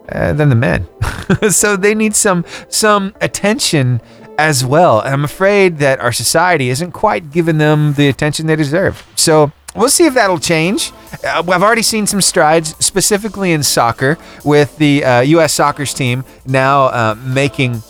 Uh, 0.10 0.32
than 0.32 0.48
the 0.48 0.56
men, 0.56 0.88
so 1.50 1.76
they 1.76 1.94
need 1.94 2.16
some 2.16 2.46
some 2.70 3.14
attention 3.20 4.00
as 4.38 4.66
well. 4.66 5.02
And 5.02 5.14
I'm 5.14 5.26
afraid 5.26 5.80
that 5.80 6.00
our 6.00 6.12
society 6.12 6.70
isn't 6.70 6.92
quite 6.92 7.32
giving 7.32 7.58
them 7.58 7.94
the 7.94 8.08
attention 8.08 8.48
they 8.48 8.56
deserve. 8.56 9.06
So 9.16 9.52
We'll 9.78 9.90
see 9.90 10.06
if 10.06 10.16
that'll 10.16 10.40
change. 10.40 10.92
Uh, 11.24 11.44
I've 11.48 11.64
already 11.64 11.84
seen 11.84 12.08
some 12.08 12.20
strides, 12.20 12.76
specifically 12.84 13.52
in 13.52 13.62
soccer, 13.62 14.18
with 14.44 14.76
the 14.78 15.06
uh, 15.06 15.22
U.S. 15.22 15.54
soccer's 15.54 15.94
team 15.94 16.26
now 16.48 16.86
uh, 16.86 17.16
making 17.24 17.84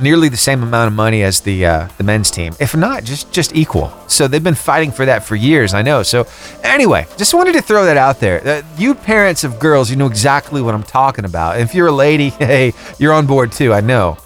nearly 0.00 0.28
the 0.28 0.36
same 0.36 0.62
amount 0.62 0.88
of 0.88 0.94
money 0.94 1.22
as 1.22 1.40
the 1.42 1.64
uh, 1.64 1.88
the 1.96 2.02
men's 2.04 2.30
team, 2.30 2.54
if 2.58 2.74
not 2.74 3.04
just 3.04 3.32
just 3.32 3.54
equal. 3.54 3.92
So 4.08 4.26
they've 4.26 4.42
been 4.42 4.54
fighting 4.54 4.90
for 4.90 5.06
that 5.06 5.24
for 5.24 5.36
years. 5.36 5.74
I 5.74 5.82
know. 5.82 6.02
So 6.02 6.26
anyway, 6.64 7.06
just 7.16 7.34
wanted 7.34 7.52
to 7.52 7.62
throw 7.62 7.84
that 7.84 7.96
out 7.96 8.18
there. 8.18 8.46
Uh, 8.46 8.62
you 8.76 8.94
parents 8.94 9.44
of 9.44 9.60
girls, 9.60 9.90
you 9.90 9.96
know 9.96 10.06
exactly 10.06 10.60
what 10.60 10.74
I'm 10.74 10.82
talking 10.82 11.24
about. 11.24 11.60
If 11.60 11.74
you're 11.74 11.86
a 11.88 11.92
lady, 11.92 12.28
hey, 12.40 12.72
you're 12.98 13.12
on 13.12 13.26
board 13.26 13.52
too. 13.52 13.72
I 13.72 13.80
know. 13.80 14.18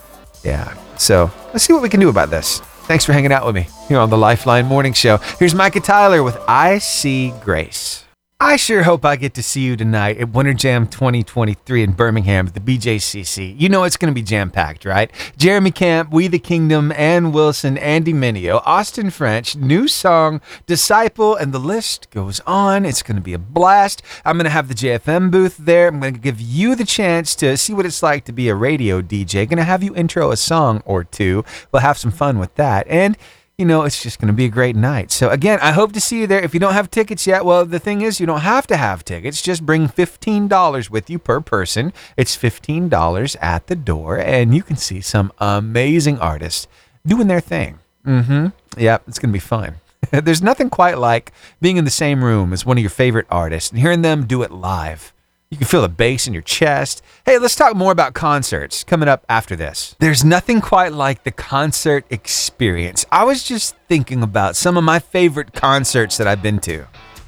Yeah. 0.42 0.74
So 0.96 1.30
let's 1.52 1.64
see 1.64 1.74
what 1.74 1.82
we 1.82 1.90
can 1.90 2.00
do 2.00 2.08
about 2.08 2.30
this. 2.30 2.62
Thanks 2.86 3.04
for 3.04 3.12
hanging 3.12 3.32
out 3.32 3.44
with 3.44 3.56
me 3.56 3.66
here 3.88 3.98
on 3.98 4.10
the 4.10 4.16
Lifeline 4.16 4.66
Morning 4.66 4.92
Show. 4.92 5.16
Here's 5.40 5.56
Micah 5.56 5.80
Tyler 5.80 6.22
with 6.22 6.38
I 6.46 6.78
See 6.78 7.34
Grace. 7.42 8.05
I 8.38 8.56
sure 8.56 8.82
hope 8.82 9.06
I 9.06 9.16
get 9.16 9.32
to 9.34 9.42
see 9.42 9.62
you 9.62 9.78
tonight 9.78 10.18
at 10.18 10.28
Winter 10.28 10.52
Jam 10.52 10.86
2023 10.88 11.82
in 11.82 11.92
Birmingham 11.92 12.46
at 12.46 12.52
the 12.52 12.60
BJCC. 12.60 13.58
You 13.58 13.70
know 13.70 13.84
it's 13.84 13.96
going 13.96 14.12
to 14.12 14.14
be 14.14 14.20
jam 14.20 14.50
packed, 14.50 14.84
right? 14.84 15.10
Jeremy 15.38 15.70
Camp, 15.70 16.12
We 16.12 16.28
the 16.28 16.38
Kingdom, 16.38 16.92
Anne 16.92 17.32
Wilson, 17.32 17.78
Andy 17.78 18.12
Mineo, 18.12 18.60
Austin 18.66 19.08
French, 19.08 19.56
Newsong, 19.56 20.42
Disciple, 20.66 21.34
and 21.34 21.54
the 21.54 21.58
list 21.58 22.10
goes 22.10 22.40
on. 22.40 22.84
It's 22.84 23.02
going 23.02 23.16
to 23.16 23.22
be 23.22 23.32
a 23.32 23.38
blast. 23.38 24.02
I'm 24.22 24.36
going 24.36 24.44
to 24.44 24.50
have 24.50 24.68
the 24.68 24.74
JFM 24.74 25.30
booth 25.30 25.56
there. 25.56 25.88
I'm 25.88 25.98
going 25.98 26.12
to 26.12 26.20
give 26.20 26.38
you 26.38 26.74
the 26.74 26.84
chance 26.84 27.34
to 27.36 27.56
see 27.56 27.72
what 27.72 27.86
it's 27.86 28.02
like 28.02 28.26
to 28.26 28.32
be 28.32 28.50
a 28.50 28.54
radio 28.54 29.00
DJ. 29.00 29.48
Going 29.48 29.56
to 29.56 29.64
have 29.64 29.82
you 29.82 29.96
intro 29.96 30.30
a 30.30 30.36
song 30.36 30.82
or 30.84 31.04
two. 31.04 31.42
We'll 31.72 31.80
have 31.80 31.96
some 31.96 32.12
fun 32.12 32.38
with 32.38 32.54
that. 32.56 32.86
And 32.86 33.16
you 33.58 33.64
know, 33.64 33.84
it's 33.84 34.02
just 34.02 34.18
going 34.20 34.26
to 34.26 34.34
be 34.34 34.44
a 34.44 34.50
great 34.50 34.76
night. 34.76 35.10
So, 35.10 35.30
again, 35.30 35.58
I 35.62 35.72
hope 35.72 35.92
to 35.92 36.00
see 36.00 36.20
you 36.20 36.26
there. 36.26 36.42
If 36.42 36.52
you 36.52 36.60
don't 36.60 36.74
have 36.74 36.90
tickets 36.90 37.26
yet, 37.26 37.44
well, 37.44 37.64
the 37.64 37.78
thing 37.78 38.02
is, 38.02 38.20
you 38.20 38.26
don't 38.26 38.40
have 38.40 38.66
to 38.66 38.76
have 38.76 39.02
tickets. 39.02 39.40
Just 39.40 39.64
bring 39.64 39.88
$15 39.88 40.90
with 40.90 41.08
you 41.08 41.18
per 41.18 41.40
person. 41.40 41.94
It's 42.18 42.36
$15 42.36 43.36
at 43.40 43.66
the 43.66 43.76
door, 43.76 44.18
and 44.18 44.54
you 44.54 44.62
can 44.62 44.76
see 44.76 45.00
some 45.00 45.32
amazing 45.38 46.18
artists 46.18 46.68
doing 47.06 47.28
their 47.28 47.40
thing. 47.40 47.78
Mm 48.04 48.24
hmm. 48.24 48.46
Yep, 48.78 49.04
it's 49.08 49.18
going 49.18 49.30
to 49.30 49.32
be 49.32 49.38
fun. 49.38 49.76
There's 50.10 50.42
nothing 50.42 50.68
quite 50.68 50.98
like 50.98 51.32
being 51.62 51.78
in 51.78 51.86
the 51.86 51.90
same 51.90 52.22
room 52.22 52.52
as 52.52 52.66
one 52.66 52.76
of 52.76 52.82
your 52.82 52.90
favorite 52.90 53.26
artists 53.30 53.70
and 53.70 53.80
hearing 53.80 54.02
them 54.02 54.26
do 54.26 54.42
it 54.42 54.50
live. 54.50 55.14
You 55.48 55.58
can 55.58 55.68
feel 55.68 55.82
the 55.82 55.88
bass 55.88 56.26
in 56.26 56.32
your 56.32 56.42
chest. 56.42 57.02
Hey, 57.24 57.38
let's 57.38 57.54
talk 57.54 57.76
more 57.76 57.92
about 57.92 58.14
concerts 58.14 58.82
coming 58.82 59.08
up 59.08 59.24
after 59.28 59.54
this. 59.54 59.94
There's 60.00 60.24
nothing 60.24 60.60
quite 60.60 60.92
like 60.92 61.22
the 61.22 61.30
concert 61.30 62.04
experience. 62.10 63.06
I 63.12 63.22
was 63.22 63.44
just 63.44 63.76
thinking 63.88 64.24
about 64.24 64.56
some 64.56 64.76
of 64.76 64.82
my 64.82 64.98
favorite 64.98 65.52
concerts 65.52 66.16
that 66.16 66.26
I've 66.26 66.42
been 66.42 66.58
to. 66.62 66.86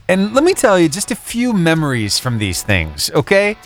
And 0.09 0.35
let 0.35 0.43
me 0.43 0.53
tell 0.53 0.81
you 0.81 0.89
just 0.89 1.13
a 1.13 1.15
few 1.15 1.53
memories 1.53 2.19
from 2.19 2.39
these 2.39 2.61
things, 2.61 3.09
okay? 3.13 3.57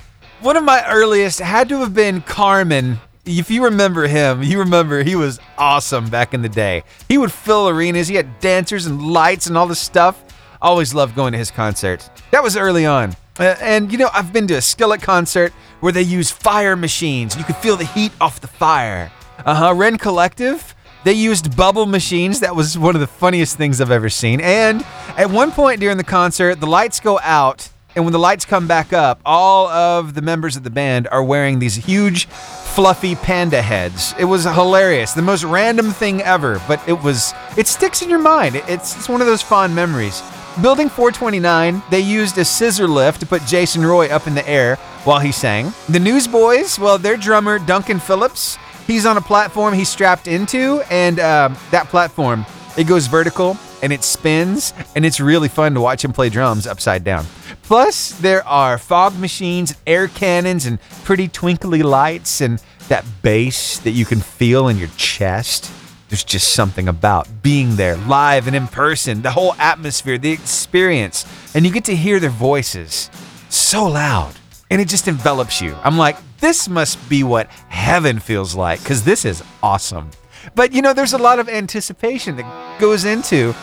One 0.43 0.59
of 0.59 0.65
my 0.65 0.85
earliest 0.87 1.39
had 1.39 1.71
to 1.71 1.79
have 1.79 1.95
been 1.95 2.21
Carmen. 2.21 3.01
If 3.25 3.51
you 3.51 3.65
remember 3.65 4.07
him, 4.07 4.43
you 4.43 4.59
remember 4.59 5.03
he 5.03 5.17
was 5.17 5.41
awesome 5.57 6.11
back 6.11 6.35
in 6.35 6.43
the 6.43 6.51
day. 6.51 6.85
He 7.09 7.17
would 7.17 7.33
fill 7.33 7.71
arenas, 7.71 8.07
he 8.07 8.17
had 8.17 8.39
dancers 8.41 8.85
and 8.85 9.01
lights 9.01 9.47
and 9.47 9.57
all 9.57 9.67
this 9.67 9.81
stuff. 9.81 10.23
Always 10.61 10.93
loved 10.93 11.17
going 11.17 11.33
to 11.33 11.39
his 11.39 11.51
concerts. 11.51 12.11
That 12.33 12.43
was 12.43 12.55
early 12.55 12.85
on. 12.85 13.17
Uh, 13.39 13.57
and 13.61 13.91
you 13.91 13.99
know, 13.99 14.11
I've 14.13 14.33
been 14.33 14.47
to 14.49 14.55
a 14.55 14.61
Skillet 14.61 15.03
concert 15.03 15.53
where 15.81 15.93
they 15.93 16.03
use 16.03 16.31
fire 16.31 16.77
machines. 16.77 17.37
You 17.37 17.45
could 17.45 17.57
feel 17.57 17.77
the 17.77 17.85
heat 17.85 18.13
off 18.21 18.41
the 18.41 18.47
fire. 18.47 19.11
Uh 19.45 19.55
huh. 19.55 19.75
Rend 19.75 20.01
Collective, 20.01 20.75
they 21.05 21.15
used 21.15 21.57
bubble 21.57 21.87
machines. 21.87 22.41
That 22.41 22.55
was 22.55 22.79
one 22.79 22.95
of 22.95 23.01
the 23.01 23.07
funniest 23.07 23.57
things 23.57 23.81
I've 23.81 23.91
ever 23.91 24.09
seen. 24.11 24.41
And 24.41 24.85
at 25.17 25.31
one 25.31 25.51
point 25.51 25.81
during 25.81 25.97
the 25.97 26.05
concert, 26.05 26.61
the 26.61 26.67
lights 26.67 27.01
go 27.01 27.19
out 27.21 27.71
And 27.95 28.05
when 28.05 28.13
the 28.13 28.19
lights 28.19 28.45
come 28.45 28.67
back 28.67 28.93
up, 28.93 29.21
all 29.25 29.69
of 29.69 30.15
the 30.15 30.23
members 30.23 30.57
of 30.57 30.63
the 30.63 30.71
band 30.71 31.09
are 31.09 31.23
wearing 31.23 31.59
these 31.59 31.75
huge, 31.75 32.25
fluffy 32.27 33.15
panda 33.15 33.61
heads. 33.61 34.15
It 34.19 34.25
was 34.25 34.45
hilarious, 34.45 35.13
the 35.13 35.23
most 35.23 35.45
random 35.45 35.91
thing 35.91 36.23
ever, 36.23 36.61
but 36.67 36.81
it 36.89 37.03
was, 37.03 37.35
it 37.59 37.67
sticks 37.67 38.01
in 38.01 38.09
your 38.09 38.19
mind. 38.19 38.57
It's, 38.57 38.97
it's 38.97 39.09
one 39.09 39.21
of 39.21 39.27
those 39.27 39.43
fond 39.43 39.75
memories. 39.75 40.23
Building 40.61 40.91
429, 40.91 41.83
they 41.89 42.01
used 42.01 42.37
a 42.37 42.45
scissor 42.45 42.87
lift 42.87 43.21
to 43.21 43.27
put 43.27 43.43
Jason 43.47 43.85
Roy 43.87 44.09
up 44.09 44.27
in 44.27 44.35
the 44.35 44.47
air 44.47 44.77
while 45.05 45.19
he 45.19 45.33
sang. 45.33 45.73
The 45.89 45.99
Newsboys, 45.99 46.79
well, 46.79 46.99
their 46.99 47.17
drummer, 47.17 47.59
Duncan 47.59 47.99
Phillips, 47.99 48.59
he's 48.87 49.07
on 49.07 49.17
a 49.17 49.21
platform 49.23 49.73
he's 49.73 49.89
strapped 49.89 50.29
into, 50.29 50.83
and 50.91 51.19
um, 51.21 51.57
that 51.71 51.87
platform, 51.89 52.45
it 52.77 52.87
goes 52.87 53.07
vertical 53.07 53.57
and 53.83 53.95
it 53.95 54.05
spins, 54.05 54.75
and 54.95 55.07
it's 55.07 55.21
really 55.21 55.49
fun 55.49 55.73
to 55.73 55.81
watch 55.81 56.05
him 56.05 56.13
play 56.13 56.29
drums 56.29 56.67
upside 56.67 57.03
down. 57.03 57.25
Plus, 57.63 58.11
there 58.19 58.47
are 58.47 58.77
fog 58.77 59.19
machines, 59.19 59.75
air 59.87 60.07
cannons, 60.07 60.67
and 60.67 60.79
pretty 61.03 61.29
twinkly 61.29 61.83
lights, 61.83 62.43
and 62.43 62.63
that 62.89 63.07
bass 63.23 63.79
that 63.79 63.93
you 63.93 64.05
can 64.05 64.21
feel 64.21 64.69
in 64.69 64.77
your 64.77 64.91
chest. 64.99 65.73
There's 66.13 66.25
just 66.25 66.53
something 66.53 66.89
about 66.89 67.27
being 67.43 67.77
there 67.77 67.97
live 67.97 68.47
and 68.47 68.55
in 68.55 68.69
person, 68.69 69.23
the 69.23 69.31
whole 69.31 69.55
atmosphere, 69.55 70.19
the 70.19 70.31
experience, 70.31 71.25
and 71.55 71.65
you 71.65 71.73
get 71.73 71.87
to 71.87 71.97
hear 71.97 72.21
their 72.21 72.29
voices 72.29 73.09
so 73.49 73.87
loud, 73.87 74.35
and 74.71 74.79
it 74.79 74.89
just 74.89 75.09
envelops 75.09 75.63
you. 75.63 75.75
I'm 75.83 75.97
like, 75.97 76.19
this 76.39 76.69
must 76.69 77.09
be 77.09 77.25
what 77.25 77.47
heaven 77.71 78.19
feels 78.19 78.55
like, 78.55 78.81
because 78.81 79.05
this 79.05 79.25
is 79.25 79.43
awesome. 79.63 80.11
But 80.55 80.73
you 80.73 80.83
know, 80.83 80.93
there's 80.93 81.15
a 81.15 81.19
lot 81.19 81.39
of 81.39 81.49
anticipation 81.49 82.37
that 82.37 82.79
goes 82.79 83.07
into 83.07 83.55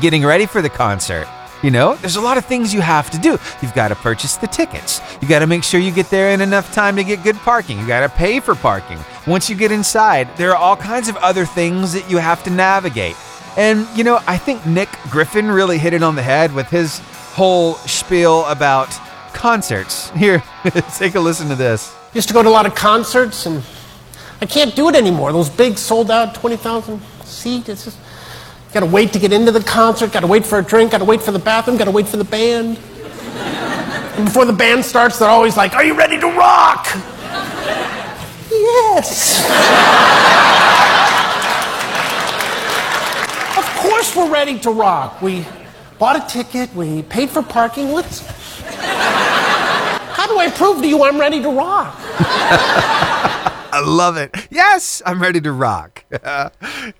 getting 0.00 0.24
ready 0.24 0.46
for 0.46 0.62
the 0.62 0.70
concert. 0.70 1.26
You 1.62 1.70
know, 1.70 1.94
there's 1.96 2.16
a 2.16 2.20
lot 2.20 2.38
of 2.38 2.44
things 2.44 2.74
you 2.74 2.80
have 2.80 3.08
to 3.10 3.18
do. 3.18 3.38
You've 3.60 3.74
got 3.74 3.88
to 3.88 3.94
purchase 3.94 4.36
the 4.36 4.48
tickets. 4.48 5.00
You 5.20 5.28
got 5.28 5.38
to 5.40 5.46
make 5.46 5.62
sure 5.62 5.78
you 5.78 5.92
get 5.92 6.10
there 6.10 6.30
in 6.30 6.40
enough 6.40 6.74
time 6.74 6.96
to 6.96 7.04
get 7.04 7.22
good 7.22 7.36
parking. 7.36 7.78
You 7.78 7.86
got 7.86 8.00
to 8.00 8.08
pay 8.08 8.40
for 8.40 8.56
parking. 8.56 8.98
Once 9.28 9.48
you 9.48 9.54
get 9.54 9.70
inside, 9.70 10.36
there 10.36 10.50
are 10.50 10.56
all 10.56 10.76
kinds 10.76 11.08
of 11.08 11.16
other 11.18 11.46
things 11.46 11.92
that 11.92 12.10
you 12.10 12.18
have 12.18 12.42
to 12.44 12.50
navigate. 12.50 13.16
And, 13.56 13.86
you 13.96 14.02
know, 14.02 14.20
I 14.26 14.38
think 14.38 14.66
Nick 14.66 14.88
Griffin 15.08 15.50
really 15.50 15.78
hit 15.78 15.92
it 15.92 16.02
on 16.02 16.16
the 16.16 16.22
head 16.22 16.52
with 16.52 16.68
his 16.68 16.98
whole 16.98 17.74
spiel 17.74 18.44
about 18.46 18.88
concerts. 19.32 20.10
Here, 20.16 20.42
take 20.96 21.14
a 21.14 21.20
listen 21.20 21.48
to 21.48 21.54
this. 21.54 21.94
Used 22.12 22.28
to 22.28 22.34
go 22.34 22.42
to 22.42 22.48
a 22.48 22.50
lot 22.50 22.66
of 22.66 22.74
concerts, 22.74 23.46
and 23.46 23.62
I 24.40 24.46
can't 24.46 24.74
do 24.74 24.88
it 24.88 24.96
anymore. 24.96 25.32
Those 25.32 25.48
big 25.48 25.78
sold 25.78 26.10
out 26.10 26.34
20,000 26.34 27.00
seat. 27.24 27.68
It's 27.68 27.84
just, 27.84 27.98
got 28.72 28.80
to 28.80 28.86
wait 28.86 29.12
to 29.12 29.18
get 29.18 29.32
into 29.32 29.52
the 29.52 29.62
concert, 29.62 30.12
got 30.12 30.20
to 30.20 30.26
wait 30.26 30.46
for 30.46 30.58
a 30.58 30.62
drink, 30.62 30.92
got 30.92 30.98
to 30.98 31.04
wait 31.04 31.20
for 31.20 31.32
the 31.32 31.38
bathroom, 31.38 31.76
got 31.76 31.84
to 31.84 31.90
wait 31.90 32.08
for 32.08 32.16
the 32.16 32.24
band. 32.24 32.78
And 34.16 34.24
before 34.26 34.44
the 34.44 34.52
band 34.52 34.84
starts, 34.84 35.18
they're 35.18 35.28
always 35.28 35.56
like, 35.56 35.74
Are 35.74 35.84
you 35.84 35.94
ready 35.94 36.18
to 36.18 36.26
rock? 36.28 36.86
yes. 38.50 39.42
of 43.58 43.64
course, 43.82 44.16
we're 44.16 44.30
ready 44.30 44.58
to 44.60 44.70
rock. 44.70 45.20
We 45.20 45.44
bought 45.98 46.16
a 46.16 46.32
ticket, 46.32 46.74
we 46.74 47.02
paid 47.02 47.30
for 47.30 47.42
parking. 47.42 47.92
Let's. 47.92 48.26
How 50.14 50.26
do 50.26 50.38
I 50.38 50.50
prove 50.50 50.80
to 50.82 50.88
you 50.88 51.02
I'm 51.04 51.18
ready 51.18 51.42
to 51.42 51.50
rock? 51.50 51.98
I 53.72 53.80
love 53.80 54.18
it. 54.18 54.48
Yes, 54.50 55.00
I'm 55.06 55.20
ready 55.22 55.40
to 55.40 55.50
rock. 55.50 56.04
yeah, 56.12 56.50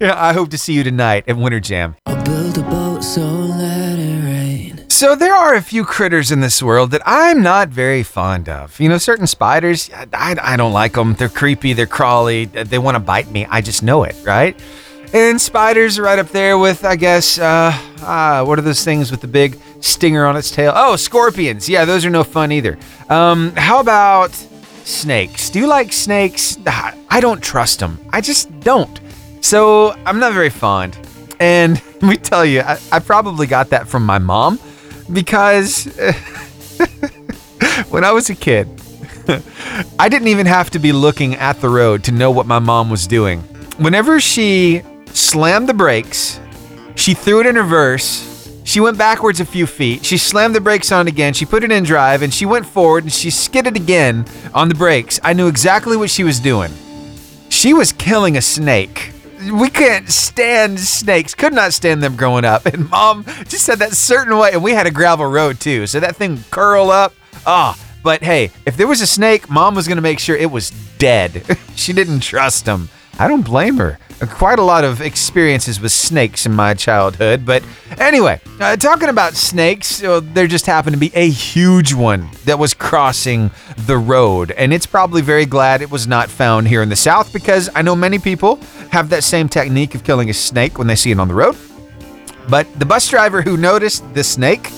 I 0.00 0.32
hope 0.32 0.48
to 0.50 0.58
see 0.58 0.72
you 0.72 0.82
tonight 0.82 1.24
at 1.28 1.36
Winter 1.36 1.60
Jam. 1.60 1.96
build 2.24 2.56
a 2.56 2.62
boat, 2.62 3.04
so 3.04 3.20
let 3.20 3.98
it 3.98 4.24
rain. 4.24 4.88
So 4.88 5.14
there 5.14 5.34
are 5.34 5.54
a 5.54 5.60
few 5.60 5.84
critters 5.84 6.30
in 6.30 6.40
this 6.40 6.62
world 6.62 6.90
that 6.92 7.02
I'm 7.04 7.42
not 7.42 7.68
very 7.68 8.02
fond 8.02 8.48
of. 8.48 8.80
You 8.80 8.88
know, 8.88 8.96
certain 8.96 9.26
spiders, 9.26 9.90
I, 10.14 10.34
I 10.40 10.56
don't 10.56 10.72
like 10.72 10.94
them. 10.94 11.12
They're 11.12 11.28
creepy, 11.28 11.74
they're 11.74 11.86
crawly, 11.86 12.46
they 12.46 12.78
want 12.78 12.94
to 12.94 13.00
bite 13.00 13.30
me. 13.30 13.44
I 13.44 13.60
just 13.60 13.82
know 13.82 14.04
it, 14.04 14.16
right? 14.24 14.58
And 15.12 15.38
spiders 15.38 15.98
are 15.98 16.02
right 16.04 16.18
up 16.18 16.28
there 16.28 16.56
with, 16.56 16.86
I 16.86 16.96
guess, 16.96 17.38
uh, 17.38 17.76
uh, 18.00 18.44
what 18.46 18.58
are 18.58 18.62
those 18.62 18.82
things 18.82 19.10
with 19.10 19.20
the 19.20 19.28
big 19.28 19.60
stinger 19.80 20.24
on 20.24 20.38
its 20.38 20.50
tail? 20.50 20.72
Oh, 20.74 20.96
scorpions. 20.96 21.68
Yeah, 21.68 21.84
those 21.84 22.06
are 22.06 22.10
no 22.10 22.24
fun 22.24 22.50
either. 22.50 22.78
Um, 23.10 23.52
how 23.56 23.80
about 23.80 24.32
snakes? 24.84 25.50
Do 25.50 25.58
you 25.58 25.66
like 25.66 25.92
snakes? 25.92 26.58
Ah, 26.66 26.94
I 27.08 27.20
don't 27.20 27.42
trust 27.42 27.80
them. 27.80 27.98
I 28.10 28.20
just 28.20 28.60
don't. 28.60 29.00
So 29.40 29.92
I'm 30.06 30.18
not 30.18 30.32
very 30.32 30.50
fond. 30.50 30.96
And 31.40 31.82
let 31.94 32.02
me 32.02 32.16
tell 32.16 32.44
you, 32.44 32.60
I, 32.60 32.78
I 32.90 32.98
probably 32.98 33.46
got 33.46 33.70
that 33.70 33.88
from 33.88 34.06
my 34.06 34.18
mom 34.18 34.58
because 35.12 35.84
when 37.88 38.04
I 38.04 38.12
was 38.12 38.30
a 38.30 38.34
kid, 38.34 38.68
I 39.98 40.08
didn't 40.08 40.28
even 40.28 40.46
have 40.46 40.70
to 40.70 40.78
be 40.78 40.92
looking 40.92 41.34
at 41.34 41.60
the 41.60 41.68
road 41.68 42.04
to 42.04 42.12
know 42.12 42.30
what 42.30 42.46
my 42.46 42.58
mom 42.58 42.90
was 42.90 43.06
doing. 43.06 43.40
Whenever 43.78 44.20
she 44.20 44.82
slammed 45.06 45.68
the 45.68 45.74
brakes, 45.74 46.40
she 46.94 47.14
threw 47.14 47.40
it 47.40 47.46
in 47.46 47.56
reverse. 47.56 48.28
She 48.64 48.80
went 48.80 48.96
backwards 48.96 49.40
a 49.40 49.44
few 49.44 49.66
feet. 49.66 50.04
She 50.04 50.16
slammed 50.16 50.54
the 50.54 50.60
brakes 50.60 50.92
on 50.92 51.08
again. 51.08 51.34
She 51.34 51.44
put 51.44 51.64
it 51.64 51.72
in 51.72 51.84
drive 51.84 52.22
and 52.22 52.32
she 52.32 52.46
went 52.46 52.66
forward 52.66 53.04
and 53.04 53.12
she 53.12 53.30
skidded 53.30 53.76
again 53.76 54.24
on 54.54 54.68
the 54.68 54.74
brakes. 54.74 55.20
I 55.22 55.32
knew 55.32 55.48
exactly 55.48 55.96
what 55.96 56.10
she 56.10 56.24
was 56.24 56.38
doing. 56.38 56.70
She 57.48 57.74
was 57.74 57.92
killing 57.92 58.36
a 58.36 58.42
snake. 58.42 59.12
We 59.52 59.68
can't 59.68 60.08
stand 60.08 60.78
snakes. 60.78 61.34
Could 61.34 61.52
not 61.52 61.72
stand 61.72 62.02
them 62.02 62.16
growing 62.16 62.44
up. 62.44 62.66
And 62.72 62.88
mom 62.88 63.24
just 63.44 63.64
said 63.64 63.80
that 63.80 63.92
certain 63.92 64.38
way. 64.38 64.52
And 64.52 64.62
we 64.62 64.72
had 64.72 64.86
a 64.86 64.90
gravel 64.90 65.26
road 65.26 65.58
too. 65.60 65.86
So 65.86 66.00
that 66.00 66.16
thing 66.16 66.44
curl 66.50 66.90
up. 66.90 67.14
Ah, 67.44 67.76
but 68.02 68.22
hey, 68.22 68.50
if 68.64 68.76
there 68.76 68.86
was 68.86 69.00
a 69.00 69.06
snake, 69.06 69.50
mom 69.50 69.74
was 69.74 69.88
going 69.88 69.96
to 69.96 70.02
make 70.02 70.18
sure 70.18 70.36
it 70.36 70.50
was 70.50 70.70
dead. 70.98 71.44
she 71.74 71.92
didn't 71.92 72.20
trust 72.20 72.66
him. 72.66 72.88
I 73.18 73.28
don't 73.28 73.42
blame 73.42 73.76
her. 73.76 73.98
Quite 74.30 74.58
a 74.60 74.62
lot 74.62 74.84
of 74.84 75.00
experiences 75.00 75.80
with 75.80 75.90
snakes 75.90 76.46
in 76.46 76.52
my 76.54 76.74
childhood. 76.74 77.44
But 77.44 77.64
anyway, 77.98 78.40
uh, 78.60 78.76
talking 78.76 79.08
about 79.08 79.34
snakes, 79.34 80.02
uh, 80.02 80.20
there 80.22 80.46
just 80.46 80.64
happened 80.66 80.94
to 80.94 81.00
be 81.00 81.10
a 81.14 81.28
huge 81.28 81.92
one 81.92 82.28
that 82.44 82.56
was 82.58 82.72
crossing 82.72 83.50
the 83.76 83.98
road. 83.98 84.52
And 84.52 84.72
it's 84.72 84.86
probably 84.86 85.22
very 85.22 85.44
glad 85.44 85.82
it 85.82 85.90
was 85.90 86.06
not 86.06 86.28
found 86.30 86.68
here 86.68 86.82
in 86.82 86.88
the 86.88 86.96
South 86.96 87.32
because 87.32 87.68
I 87.74 87.82
know 87.82 87.96
many 87.96 88.18
people 88.20 88.60
have 88.90 89.08
that 89.10 89.24
same 89.24 89.48
technique 89.48 89.94
of 89.96 90.04
killing 90.04 90.30
a 90.30 90.34
snake 90.34 90.78
when 90.78 90.86
they 90.86 90.96
see 90.96 91.10
it 91.10 91.18
on 91.18 91.26
the 91.26 91.34
road. 91.34 91.56
But 92.48 92.72
the 92.78 92.86
bus 92.86 93.08
driver 93.08 93.42
who 93.42 93.56
noticed 93.56 94.14
the 94.14 94.22
snake 94.24 94.70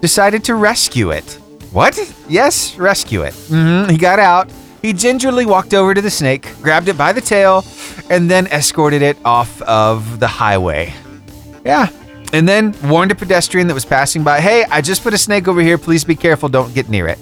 decided 0.00 0.42
to 0.44 0.56
rescue 0.56 1.10
it. 1.10 1.38
What? 1.72 1.98
Yes, 2.28 2.76
rescue 2.76 3.22
it. 3.22 3.34
hmm 3.34 3.88
He 3.88 3.96
got 3.96 4.18
out. 4.18 4.50
He 4.82 4.92
gingerly 4.92 5.44
walked 5.44 5.74
over 5.74 5.92
to 5.92 6.00
the 6.00 6.10
snake, 6.10 6.54
grabbed 6.62 6.86
it 6.88 6.96
by 6.96 7.12
the 7.12 7.20
tail, 7.20 7.62
and 8.10 8.30
then 8.30 8.46
escorted 8.48 9.02
it 9.02 9.16
off 9.24 9.60
of 9.62 10.20
the 10.20 10.26
highway. 10.26 10.92
Yeah. 11.64 11.88
And 12.32 12.48
then 12.48 12.74
warned 12.84 13.10
a 13.10 13.14
pedestrian 13.14 13.68
that 13.68 13.74
was 13.74 13.84
passing 13.84 14.22
by, 14.22 14.40
hey, 14.40 14.64
I 14.70 14.80
just 14.80 15.02
put 15.02 15.14
a 15.14 15.18
snake 15.18 15.48
over 15.48 15.60
here. 15.60 15.78
Please 15.78 16.04
be 16.04 16.14
careful. 16.14 16.48
Don't 16.48 16.74
get 16.74 16.88
near 16.88 17.08
it. 17.08 17.18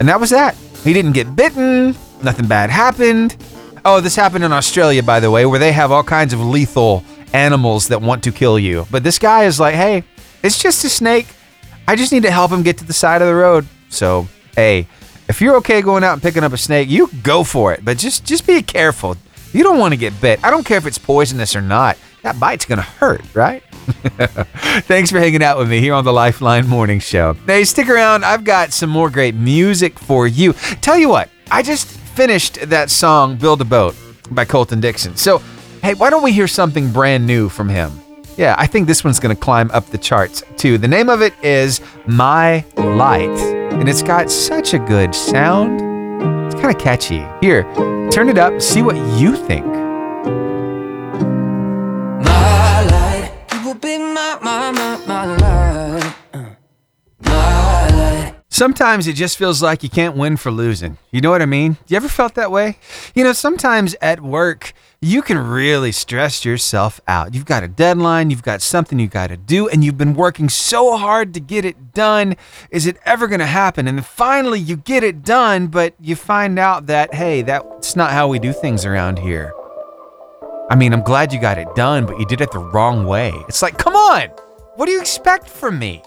And 0.00 0.08
that 0.08 0.18
was 0.18 0.30
that. 0.30 0.56
He 0.82 0.92
didn't 0.92 1.12
get 1.12 1.36
bitten. 1.36 1.94
Nothing 2.22 2.46
bad 2.46 2.70
happened. 2.70 3.36
Oh, 3.84 4.00
this 4.00 4.16
happened 4.16 4.44
in 4.44 4.52
Australia, 4.52 5.02
by 5.02 5.20
the 5.20 5.30
way, 5.30 5.44
where 5.44 5.58
they 5.58 5.72
have 5.72 5.92
all 5.92 6.02
kinds 6.02 6.32
of 6.32 6.40
lethal 6.40 7.04
animals 7.34 7.88
that 7.88 8.00
want 8.00 8.24
to 8.24 8.32
kill 8.32 8.58
you. 8.58 8.86
But 8.90 9.04
this 9.04 9.18
guy 9.18 9.44
is 9.44 9.60
like, 9.60 9.74
hey, 9.74 10.04
it's 10.42 10.62
just 10.62 10.84
a 10.84 10.88
snake. 10.88 11.26
I 11.86 11.96
just 11.96 12.12
need 12.12 12.22
to 12.22 12.30
help 12.30 12.50
him 12.50 12.62
get 12.62 12.78
to 12.78 12.84
the 12.84 12.94
side 12.94 13.20
of 13.20 13.28
the 13.28 13.34
road. 13.34 13.66
So, 13.90 14.26
hey, 14.56 14.86
if 15.28 15.40
you're 15.42 15.56
okay 15.56 15.82
going 15.82 16.02
out 16.02 16.14
and 16.14 16.22
picking 16.22 16.44
up 16.44 16.52
a 16.52 16.56
snake, 16.56 16.88
you 16.88 17.10
go 17.22 17.44
for 17.44 17.74
it. 17.74 17.84
But 17.84 17.98
just 17.98 18.24
just 18.24 18.46
be 18.46 18.62
careful. 18.62 19.16
You 19.54 19.62
don't 19.62 19.78
want 19.78 19.92
to 19.92 19.96
get 19.96 20.20
bit. 20.20 20.44
I 20.44 20.50
don't 20.50 20.64
care 20.64 20.78
if 20.78 20.84
it's 20.84 20.98
poisonous 20.98 21.54
or 21.54 21.62
not. 21.62 21.96
That 22.22 22.40
bite's 22.40 22.64
gonna 22.64 22.82
hurt, 22.82 23.22
right? 23.34 23.62
Thanks 24.88 25.12
for 25.12 25.20
hanging 25.20 25.44
out 25.44 25.58
with 25.58 25.70
me 25.70 25.78
here 25.78 25.94
on 25.94 26.04
the 26.04 26.12
Lifeline 26.12 26.66
Morning 26.66 26.98
Show. 26.98 27.34
Hey, 27.46 27.64
stick 27.64 27.88
around. 27.88 28.24
I've 28.24 28.42
got 28.42 28.72
some 28.72 28.90
more 28.90 29.10
great 29.10 29.36
music 29.36 29.96
for 29.96 30.26
you. 30.26 30.54
Tell 30.80 30.98
you 30.98 31.08
what, 31.08 31.30
I 31.52 31.62
just 31.62 31.86
finished 31.86 32.68
that 32.68 32.90
song 32.90 33.36
"Build 33.36 33.60
a 33.60 33.64
Boat" 33.64 33.94
by 34.32 34.44
Colton 34.44 34.80
Dixon. 34.80 35.14
So, 35.16 35.38
hey, 35.82 35.94
why 35.94 36.10
don't 36.10 36.24
we 36.24 36.32
hear 36.32 36.48
something 36.48 36.90
brand 36.90 37.24
new 37.24 37.48
from 37.48 37.68
him? 37.68 37.92
Yeah, 38.36 38.56
I 38.58 38.66
think 38.66 38.88
this 38.88 39.04
one's 39.04 39.20
going 39.20 39.36
to 39.36 39.40
climb 39.40 39.70
up 39.70 39.86
the 39.86 39.98
charts 39.98 40.42
too. 40.56 40.78
The 40.78 40.88
name 40.88 41.08
of 41.08 41.22
it 41.22 41.32
is 41.44 41.80
My 42.06 42.64
Light, 42.76 43.28
and 43.28 43.88
it's 43.88 44.02
got 44.02 44.32
such 44.32 44.74
a 44.74 44.80
good 44.80 45.14
sound. 45.14 45.93
Kind 46.64 46.76
of 46.76 46.82
catchy. 46.82 47.26
Here, 47.42 47.64
turn 48.10 48.30
it 48.30 48.38
up, 48.38 48.62
see 48.62 48.80
what 48.80 48.96
you 49.18 49.36
think. 49.36 49.66
My 52.24 52.86
light, 52.86 53.30
you 53.52 53.66
will 53.66 53.74
be 53.74 53.98
my, 53.98 54.38
my, 54.40 54.70
my, 54.70 54.98
my 55.06 55.36
light. 55.36 56.14
Uh, 56.32 56.44
My 57.20 57.88
light. 57.90 58.34
Sometimes 58.48 59.06
it 59.06 59.12
just 59.12 59.36
feels 59.36 59.62
like 59.62 59.82
you 59.82 59.90
can't 59.90 60.16
win 60.16 60.38
for 60.38 60.50
losing. 60.50 60.96
You 61.10 61.20
know 61.20 61.30
what 61.30 61.42
I 61.42 61.46
mean? 61.46 61.76
You 61.86 61.98
ever 61.98 62.08
felt 62.08 62.34
that 62.36 62.50
way? 62.50 62.78
You 63.14 63.24
know, 63.24 63.34
sometimes 63.34 63.94
at 64.00 64.22
work, 64.22 64.72
you 65.04 65.20
can 65.20 65.36
really 65.36 65.92
stress 65.92 66.46
yourself 66.46 66.98
out. 67.06 67.34
You've 67.34 67.44
got 67.44 67.62
a 67.62 67.68
deadline, 67.68 68.30
you've 68.30 68.42
got 68.42 68.62
something 68.62 68.98
you 68.98 69.06
got 69.06 69.26
to 69.26 69.36
do, 69.36 69.68
and 69.68 69.84
you've 69.84 69.98
been 69.98 70.14
working 70.14 70.48
so 70.48 70.96
hard 70.96 71.34
to 71.34 71.40
get 71.40 71.66
it 71.66 71.92
done. 71.92 72.36
Is 72.70 72.86
it 72.86 72.96
ever 73.04 73.26
going 73.26 73.40
to 73.40 73.46
happen? 73.46 73.86
And 73.86 74.04
finally 74.04 74.58
you 74.58 74.76
get 74.78 75.04
it 75.04 75.22
done, 75.22 75.66
but 75.66 75.94
you 76.00 76.16
find 76.16 76.58
out 76.58 76.86
that, 76.86 77.12
hey, 77.12 77.42
that's 77.42 77.96
not 77.96 78.12
how 78.12 78.28
we 78.28 78.38
do 78.38 78.54
things 78.54 78.86
around 78.86 79.18
here. 79.18 79.52
I 80.70 80.74
mean, 80.74 80.94
I'm 80.94 81.02
glad 81.02 81.34
you 81.34 81.40
got 81.40 81.58
it 81.58 81.74
done, 81.74 82.06
but 82.06 82.18
you 82.18 82.24
did 82.24 82.40
it 82.40 82.50
the 82.50 82.58
wrong 82.58 83.04
way. 83.04 83.30
It's 83.46 83.60
like, 83.60 83.76
come 83.76 83.94
on, 83.94 84.28
what 84.76 84.86
do 84.86 84.92
you 84.92 85.00
expect 85.02 85.48
from 85.48 85.78
me? 85.78 86.02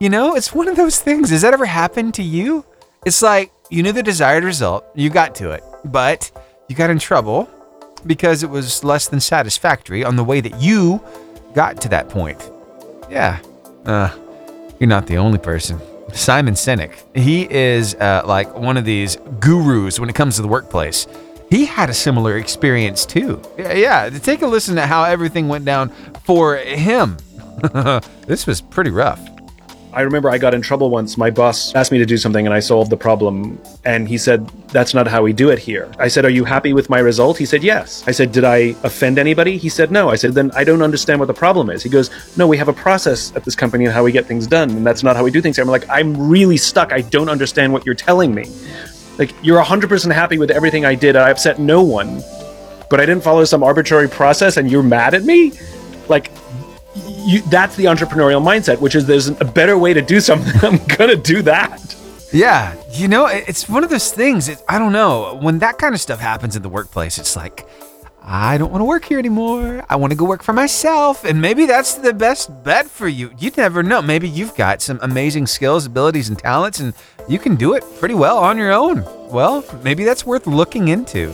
You 0.00 0.08
know, 0.08 0.36
it's 0.36 0.54
one 0.54 0.68
of 0.68 0.76
those 0.76 0.98
things. 0.98 1.28
Has 1.28 1.42
that 1.42 1.52
ever 1.52 1.66
happened 1.66 2.14
to 2.14 2.22
you? 2.22 2.64
It's 3.04 3.20
like 3.20 3.52
you 3.68 3.82
knew 3.82 3.92
the 3.92 4.02
desired 4.02 4.44
result, 4.44 4.86
you 4.94 5.10
got 5.10 5.34
to 5.34 5.50
it, 5.50 5.62
but 5.84 6.30
you 6.70 6.74
got 6.74 6.88
in 6.88 6.98
trouble 6.98 7.50
because 8.08 8.42
it 8.42 8.50
was 8.50 8.82
less 8.82 9.06
than 9.06 9.20
satisfactory 9.20 10.02
on 10.02 10.16
the 10.16 10.24
way 10.24 10.40
that 10.40 10.60
you 10.60 11.00
got 11.54 11.80
to 11.82 11.88
that 11.90 12.08
point. 12.08 12.50
Yeah, 13.08 13.38
uh, 13.86 14.12
you're 14.80 14.88
not 14.88 15.06
the 15.06 15.18
only 15.18 15.38
person. 15.38 15.80
Simon 16.12 16.54
Sinek, 16.54 16.94
he 17.14 17.50
is 17.50 17.94
uh, 17.94 18.22
like 18.24 18.54
one 18.56 18.76
of 18.76 18.84
these 18.84 19.16
gurus 19.38 20.00
when 20.00 20.08
it 20.08 20.14
comes 20.14 20.36
to 20.36 20.42
the 20.42 20.48
workplace. 20.48 21.06
He 21.50 21.64
had 21.64 21.88
a 21.88 21.94
similar 21.94 22.36
experience 22.36 23.06
too. 23.06 23.42
Yeah, 23.56 23.72
yeah, 23.72 24.10
take 24.10 24.42
a 24.42 24.46
listen 24.46 24.76
to 24.76 24.86
how 24.86 25.04
everything 25.04 25.48
went 25.48 25.64
down 25.64 25.90
for 26.24 26.56
him. 26.56 27.16
this 28.26 28.46
was 28.46 28.60
pretty 28.60 28.90
rough. 28.90 29.20
I 29.92 30.02
remember 30.02 30.28
I 30.28 30.38
got 30.38 30.54
in 30.54 30.60
trouble 30.60 30.90
once. 30.90 31.16
My 31.16 31.30
boss 31.30 31.74
asked 31.74 31.90
me 31.90 31.98
to 31.98 32.06
do 32.06 32.16
something 32.18 32.46
and 32.46 32.54
I 32.54 32.60
solved 32.60 32.90
the 32.90 32.96
problem. 32.96 33.58
And 33.84 34.06
he 34.06 34.18
said, 34.18 34.46
That's 34.68 34.92
not 34.92 35.06
how 35.06 35.22
we 35.22 35.32
do 35.32 35.48
it 35.48 35.58
here. 35.58 35.90
I 35.98 36.08
said, 36.08 36.24
Are 36.24 36.30
you 36.30 36.44
happy 36.44 36.72
with 36.72 36.90
my 36.90 36.98
result? 36.98 37.38
He 37.38 37.46
said, 37.46 37.64
Yes. 37.64 38.04
I 38.06 38.10
said, 38.10 38.32
Did 38.32 38.44
I 38.44 38.76
offend 38.82 39.18
anybody? 39.18 39.56
He 39.56 39.68
said, 39.68 39.90
No. 39.90 40.10
I 40.10 40.16
said, 40.16 40.34
Then 40.34 40.50
I 40.54 40.64
don't 40.64 40.82
understand 40.82 41.20
what 41.20 41.26
the 41.26 41.34
problem 41.34 41.70
is. 41.70 41.82
He 41.82 41.88
goes, 41.88 42.10
No, 42.36 42.46
we 42.46 42.58
have 42.58 42.68
a 42.68 42.72
process 42.72 43.34
at 43.34 43.44
this 43.44 43.54
company 43.54 43.86
and 43.86 43.94
how 43.94 44.04
we 44.04 44.12
get 44.12 44.26
things 44.26 44.46
done. 44.46 44.70
And 44.70 44.86
that's 44.86 45.02
not 45.02 45.16
how 45.16 45.24
we 45.24 45.30
do 45.30 45.40
things 45.40 45.56
here. 45.56 45.64
I'm 45.64 45.70
like, 45.70 45.88
I'm 45.88 46.28
really 46.28 46.58
stuck. 46.58 46.92
I 46.92 47.00
don't 47.00 47.30
understand 47.30 47.72
what 47.72 47.86
you're 47.86 47.94
telling 47.94 48.34
me. 48.34 48.44
Like, 49.18 49.34
you're 49.42 49.62
100% 49.62 50.12
happy 50.12 50.38
with 50.38 50.50
everything 50.50 50.84
I 50.84 50.94
did. 50.94 51.16
I 51.16 51.30
upset 51.30 51.58
no 51.58 51.82
one. 51.82 52.22
But 52.90 53.00
I 53.00 53.06
didn't 53.06 53.24
follow 53.24 53.44
some 53.44 53.62
arbitrary 53.62 54.08
process 54.08 54.56
and 54.56 54.70
you're 54.70 54.82
mad 54.82 55.14
at 55.14 55.24
me? 55.24 55.52
Like, 56.08 56.30
you, 56.94 57.42
that's 57.42 57.76
the 57.76 57.84
entrepreneurial 57.84 58.42
mindset, 58.42 58.80
which 58.80 58.94
is 58.94 59.06
there's 59.06 59.28
a 59.28 59.44
better 59.44 59.78
way 59.78 59.94
to 59.94 60.02
do 60.02 60.20
something. 60.20 60.52
I'm 60.62 60.84
gonna 60.86 61.16
do 61.16 61.42
that. 61.42 61.94
Yeah, 62.32 62.76
you 62.92 63.08
know, 63.08 63.26
it's 63.26 63.68
one 63.68 63.84
of 63.84 63.90
those 63.90 64.12
things. 64.12 64.48
It, 64.48 64.62
I 64.68 64.78
don't 64.78 64.92
know. 64.92 65.38
When 65.40 65.60
that 65.60 65.78
kind 65.78 65.94
of 65.94 66.00
stuff 66.00 66.20
happens 66.20 66.56
in 66.56 66.62
the 66.62 66.68
workplace, 66.68 67.18
it's 67.18 67.36
like, 67.36 67.66
I 68.22 68.58
don't 68.58 68.70
want 68.70 68.82
to 68.82 68.84
work 68.84 69.06
here 69.06 69.18
anymore. 69.18 69.86
I 69.88 69.96
want 69.96 70.10
to 70.10 70.16
go 70.16 70.26
work 70.26 70.42
for 70.42 70.52
myself. 70.52 71.24
And 71.24 71.40
maybe 71.40 71.64
that's 71.64 71.94
the 71.94 72.12
best 72.12 72.62
bet 72.62 72.86
for 72.86 73.08
you. 73.08 73.30
You 73.38 73.50
never 73.56 73.82
know. 73.82 74.02
Maybe 74.02 74.28
you've 74.28 74.54
got 74.54 74.82
some 74.82 74.98
amazing 75.00 75.46
skills, 75.46 75.86
abilities, 75.86 76.28
and 76.28 76.38
talents, 76.38 76.80
and 76.80 76.92
you 77.26 77.38
can 77.38 77.56
do 77.56 77.72
it 77.72 77.82
pretty 77.98 78.14
well 78.14 78.36
on 78.36 78.58
your 78.58 78.72
own. 78.72 79.02
Well, 79.30 79.64
maybe 79.82 80.04
that's 80.04 80.26
worth 80.26 80.46
looking 80.46 80.88
into. 80.88 81.32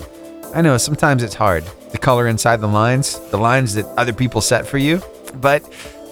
I 0.55 0.63
know 0.63 0.77
sometimes 0.77 1.25
it's 1.25 1.35
hard 1.35 1.65
to 1.91 1.99
color 1.99 2.29
inside 2.29 2.61
the 2.61 2.69
lines, 2.69 3.19
the 3.31 3.39
lines 3.39 3.75
that 3.75 3.87
other 3.99 4.13
people 4.13 4.41
set 4.41 4.65
for 4.65 4.79
you. 4.79 5.03
But, 5.41 5.63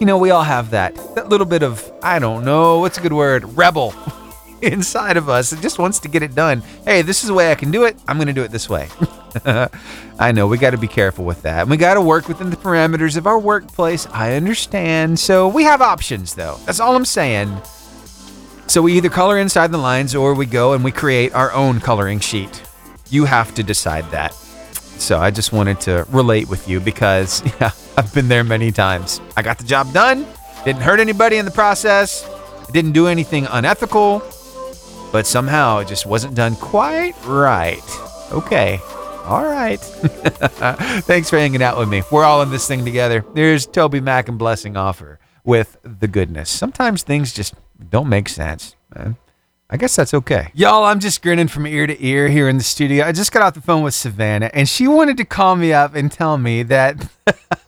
you 0.01 0.07
know, 0.07 0.19
we 0.19 0.31
all 0.31 0.43
have 0.43 0.71
that. 0.71 0.95
That 1.15 1.29
little 1.29 1.47
bit 1.47 1.63
of, 1.63 1.91
I 2.03 2.19
don't 2.19 2.45
know, 2.45 2.81
what's 2.81 2.99
a 2.99 3.01
good 3.01 3.13
word? 3.13 3.45
Rebel 3.57 3.95
inside 4.63 5.17
of 5.17 5.29
us. 5.29 5.53
It 5.53 5.61
just 5.61 5.79
wants 5.79 5.99
to 6.01 6.09
get 6.09 6.23
it 6.23 6.35
done. 6.35 6.63
Hey, 6.85 7.03
this 7.03 7.23
is 7.23 7.29
the 7.29 7.35
way 7.35 7.51
I 7.51 7.55
can 7.55 7.71
do 7.71 7.85
it. 7.85 7.97
I'm 8.09 8.17
going 8.17 8.29
to 8.29 8.33
do 8.33 8.43
it 8.43 8.51
this 8.51 8.69
way. 8.69 8.89
I 10.19 10.33
know 10.33 10.47
we 10.47 10.59
got 10.59 10.71
to 10.71 10.79
be 10.79 10.89
careful 10.89 11.25
with 11.25 11.43
that. 11.43 11.67
We 11.67 11.77
got 11.77 11.95
to 11.95 12.01
work 12.01 12.29
within 12.29 12.51
the 12.51 12.57
parameters 12.57 13.17
of 13.17 13.27
our 13.27 13.39
workplace. 13.39 14.07
I 14.09 14.35
understand. 14.35 15.19
So 15.19 15.49
we 15.49 15.65
have 15.65 15.81
options, 15.81 16.35
though. 16.35 16.59
That's 16.67 16.81
all 16.81 16.95
I'm 16.95 17.05
saying. 17.05 17.61
So 18.67 18.81
we 18.81 18.95
either 18.95 19.11
color 19.11 19.39
inside 19.39 19.73
the 19.73 19.79
lines 19.79 20.15
or 20.15 20.35
we 20.35 20.47
go 20.47 20.73
and 20.73 20.85
we 20.85 20.93
create 20.93 21.35
our 21.35 21.53
own 21.53 21.81
coloring 21.81 22.21
sheet. 22.21 22.63
You 23.11 23.25
have 23.27 23.55
to 23.57 23.63
decide 23.63 24.11
that. 24.13 24.35
So 25.03 25.19
I 25.19 25.33
just 25.33 25.53
wanted 25.53 25.81
to 25.83 26.07
relate 26.11 26.49
with 26.49 26.69
you 26.69 26.79
because 26.79 27.43
yeah, 27.61 27.73
I've 27.97 28.15
been 28.15 28.29
there 28.29 28.45
many 28.45 28.71
times. 28.71 29.21
I 29.37 29.43
got 29.43 29.59
the 29.59 29.65
job 29.65 29.93
done, 29.93 30.27
didn't 30.65 30.83
hurt 30.83 31.01
anybody 31.01 31.39
in 31.39 31.45
the 31.45 31.51
process, 31.51 32.29
didn't 32.73 32.93
do 32.93 33.09
anything 33.09 33.47
unethical, 33.51 34.23
but 35.11 35.27
somehow 35.27 35.79
it 35.79 35.89
just 35.89 36.07
wasn't 36.07 36.37
done 36.37 36.55
quite 36.55 37.15
right. 37.25 37.83
Okay. 38.31 38.81
All 39.25 39.45
right. 39.45 39.77
Thanks 39.81 41.31
for 41.31 41.37
hanging 41.37 41.63
out 41.63 41.79
with 41.79 41.89
me. 41.89 42.03
We're 42.11 42.25
all 42.25 42.43
in 42.43 42.51
this 42.51 42.67
thing 42.69 42.85
together. 42.85 43.25
There's 43.35 43.67
TobyMac 43.67 44.29
and 44.29 44.39
Blessing 44.39 44.75
Offor 44.75 45.19
with 45.45 45.77
the 45.83 46.09
goodness. 46.09 46.49
Sometimes 46.49 47.03
things 47.03 47.33
just 47.33 47.55
don't 47.91 48.09
make 48.09 48.29
sense, 48.29 48.77
man. 48.95 49.17
I 49.73 49.79
guess 49.79 49.97
that's 49.97 50.13
okay. 50.13 50.51
Y'all, 50.53 50.85
I'm 50.85 51.01
just 51.01 51.23
grinning 51.23 51.49
from 51.49 51.67
ear 51.67 51.87
to 51.87 52.05
ear 52.05 52.29
here 52.29 52.47
in 52.47 52.59
the 52.59 52.63
studio. 52.63 53.07
I 53.07 53.13
just 53.13 53.33
got 53.33 53.43
off 53.43 53.55
the 53.55 53.63
phone 53.63 53.83
with 53.83 53.95
Savannah, 53.95 54.51
and 54.53 54.69
she 54.69 54.87
wanted 54.87 55.17
to 55.17 55.25
call 55.25 55.57
me 55.57 55.73
up 55.73 55.95
and 55.95 56.13
tell 56.13 56.37
me 56.37 56.63
that 56.65 57.09